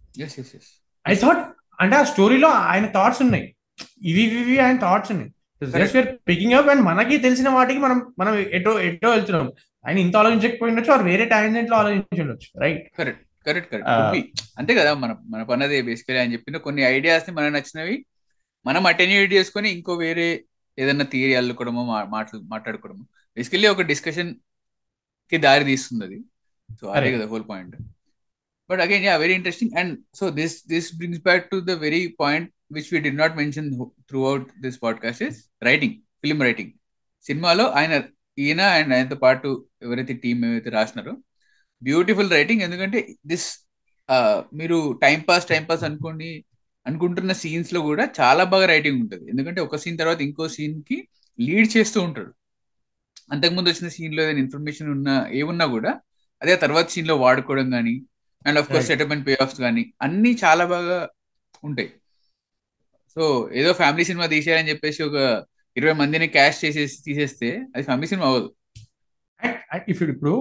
[1.05, 1.41] ఐ థాట్
[1.79, 3.55] అంటే ఆ స్టోరీలో ఆయన థాట్స్ ఉన్నాయి.
[4.01, 5.32] ఇవి ఇవి ఆయన థాట్స్ ఉన్నాయి.
[5.65, 5.97] జస్ట్
[6.27, 9.47] పికింగ్ అప్ అండ్ మనకి తెలిసిన వాటికి మనం మనం ఎటో ఎటో వెళ్తున్నాం.
[9.85, 13.87] ఆయన ఇంత ఆలోచించకపోయిండొచ్చు ఆర్ వేరే టాలెంట్లో ఆలోచించుండొచ్చు రైట్ కరెక్ట్ కరెక్ట్ కరెక్ట్.
[14.57, 18.05] అంతే కదా మన మన పని అదే బేసికలీ ఆయన చెప్పిన కొన్ని ఐడియాస్ని మనకు నచ్చినవి
[18.65, 20.27] మనం అటెన్యూట్ చేసుకొని ఇంకో వేరే
[20.77, 23.03] ఏదైనా థియరీ అల్లుకోవడమో మాటలు మాట్లాడుకోవడము
[23.37, 26.19] బేసికలీ ఒక డిస్కషన్కి దారి తీస్తుంది అది.
[26.81, 27.11] సో అదే.
[27.11, 27.75] కదా whole point
[28.69, 32.49] but again yeah very interesting and so this this brings back to the very point
[32.71, 33.69] which we did not mention
[34.25, 36.71] throughout this podcast is writing film writing
[37.25, 38.03] సినిమాలో ఆయన
[38.37, 41.13] ఈయన and ఆయనతో పాటు ఎవరైతే team ఏవైతే రాసినారో
[41.81, 43.47] beautiful writing ఎందుకంటే this
[44.53, 46.45] మీరు టైం పాస్ టైం పాస్ అనుకోండి
[46.87, 49.29] అనుకుంటున్న సీన్స్లో కూడా చాలా బాగా రైటింగ్ ఉంటుంది.
[49.29, 51.07] ఎందుకంటే ఒక సీన్ తర్వాత ఇంకో సీన్కి
[51.39, 52.31] లీడ్ చేస్తూ ఉంటాడు.
[53.31, 55.91] అంతకుముందు వచ్చిన సీన్లో ఏదైనా ఇన్ఫర్మేషన్ ఉన్నా ఏమున్నా కూడా
[56.41, 58.01] అదే తర్వాత సీన్లో వాడుకోవడం కానీ
[58.45, 61.09] and of course and payoffs కానీ అన్ని చాలా బాగా
[61.63, 61.89] ఉంటాయి.
[63.17, 65.17] సో ఏదో ఫ్యామిలీ సినిమా తీసేయాలని చెప్పేసి ఒక
[65.77, 68.49] ఇరవై మందిని క్యాష్ చేసేసి తీసేస్తే అది ఫ్యామిలీ సినిమా అవ్వదు.
[69.87, 70.33] ఇఫ్ ఇప్పుడు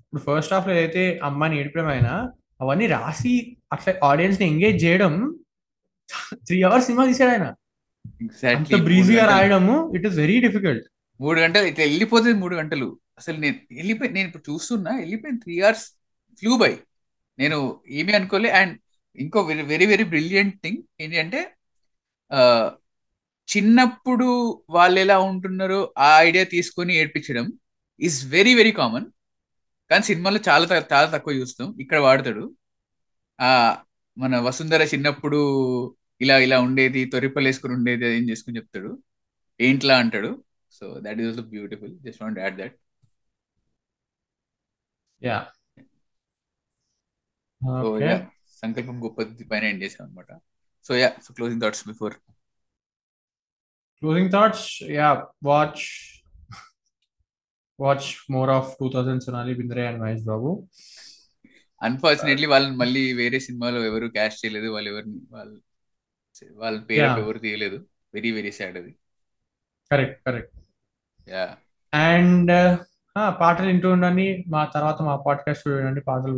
[0.00, 2.12] ఇప్పుడు ఫస్ట్ హాఫ్లో ఏదైతే అమ్మాయిని ఏడిపడం అయినా
[2.60, 3.32] అవన్నీ రాసి
[3.72, 5.12] అట్లా ఆడియన్స్ని ఎంగేజ్ చేయడం
[6.46, 7.46] త్రీ అవర్స్ సినిమా తీసాడు ఆయన.
[8.52, 10.84] అంత బ్రీజీగా రాయడము ఇట్ ఇస్ వెరీ డిఫికల్ట్
[11.20, 12.88] మూడు గంటలు ఇట్లా వెళ్ళిపోతుంది మూడు గంటలు.
[13.20, 15.84] అసలు నేను వెళ్ళిపోయి నేను ఇప్పుడు చూస్తున్నా వెళ్ళిపోయింది త్రీ అవర్స్
[16.42, 16.72] ఫ్లూ బై
[17.38, 17.58] నేను
[17.96, 18.50] ఏమీ అనుకోలే.
[18.60, 18.74] అండ్
[19.18, 19.38] ఇంకో
[19.70, 21.65] వెరీ వెరీ బ్రిలియంట్ థింగ్ ఏంటి అంటే ఆ,
[23.48, 24.28] చిన్నప్పుడు
[24.70, 27.46] వాళ్ళు ఎలా ఉంటున్నారో ఆ ఐడియా తీసుకొని ఏడ్పించడం
[28.00, 29.06] ఈజ్ వెరీ వెరీ కామన్
[29.90, 32.44] కానీ సినిమాలో చాలా చాలా తక్కువ చూస్తాం ఇక్కడ వాడతాడు.
[33.38, 33.50] ఆ
[34.16, 35.38] మన వసుంధర చిన్నప్పుడు
[36.20, 38.90] ఇలా ఇలా ఉండేది తొరిపలు వేసుకుని ఉండేది అది ఏం చేసుకుని చెప్తాడు.
[39.60, 40.30] ఏంట్లా అంటాడు.
[40.72, 42.76] So that is also beautiful just want add that
[45.22, 45.36] yeah
[48.62, 50.30] సంకల్పం గొప్పది పైన ఎండ్ చేసాం అనమాట
[50.94, 52.14] yeah so closing thoughts before
[54.02, 55.08] closing thoughts yeah
[55.44, 55.84] watch
[57.78, 60.50] watch more of two thousand Sonali Bendre and Mahesh Babu
[61.82, 64.68] unfortunately వాళ్ళని మళ్ళీ వేరే సినిమాలో ఎవరు క్యాష్ చేయలేదు.
[64.68, 65.58] వాళ్ళు ఎవరిని వాళ్ళు
[66.56, 67.20] వాళ్ళ పేరు Yeah.
[67.20, 67.78] ఎవరు తీయలేదు.
[68.14, 68.92] వెరీ వెరీ సాడ్ అది.
[69.90, 70.54] కరెక్ట్ కరెక్ట్
[71.28, 71.56] యా
[71.92, 72.52] అండ్
[73.40, 74.44] పాటలు వింటూ ఉండండి.
[74.48, 76.34] మా తర్వాత మా పాడ్కాస్ట్ చూడండి పాటలు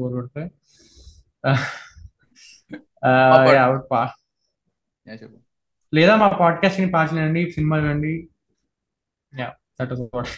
[3.02, 3.64] Yeah, పా- యా
[5.14, 5.38] చెప్పు.
[5.94, 8.28] లేదా మా పాడ్కాస్ట్ని పాటలు వినండి సినిమా వినండి
[9.38, 10.28] yeah that was what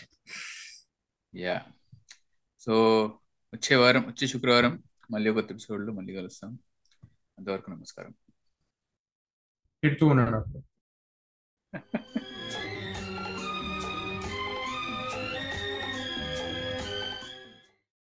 [1.36, 1.66] yeah.
[2.60, 2.72] So
[3.54, 6.58] వచ్చే వారం వచ్చే శుక్రవారం మళ్ళీ ఒక ఎపిసోడ్లో మళ్ళీ కలుస్తాం.
[7.38, 8.10] అంతవరకు నమస్కారం.
[9.82, 10.62] తిడుతూ ఉన్నాడు.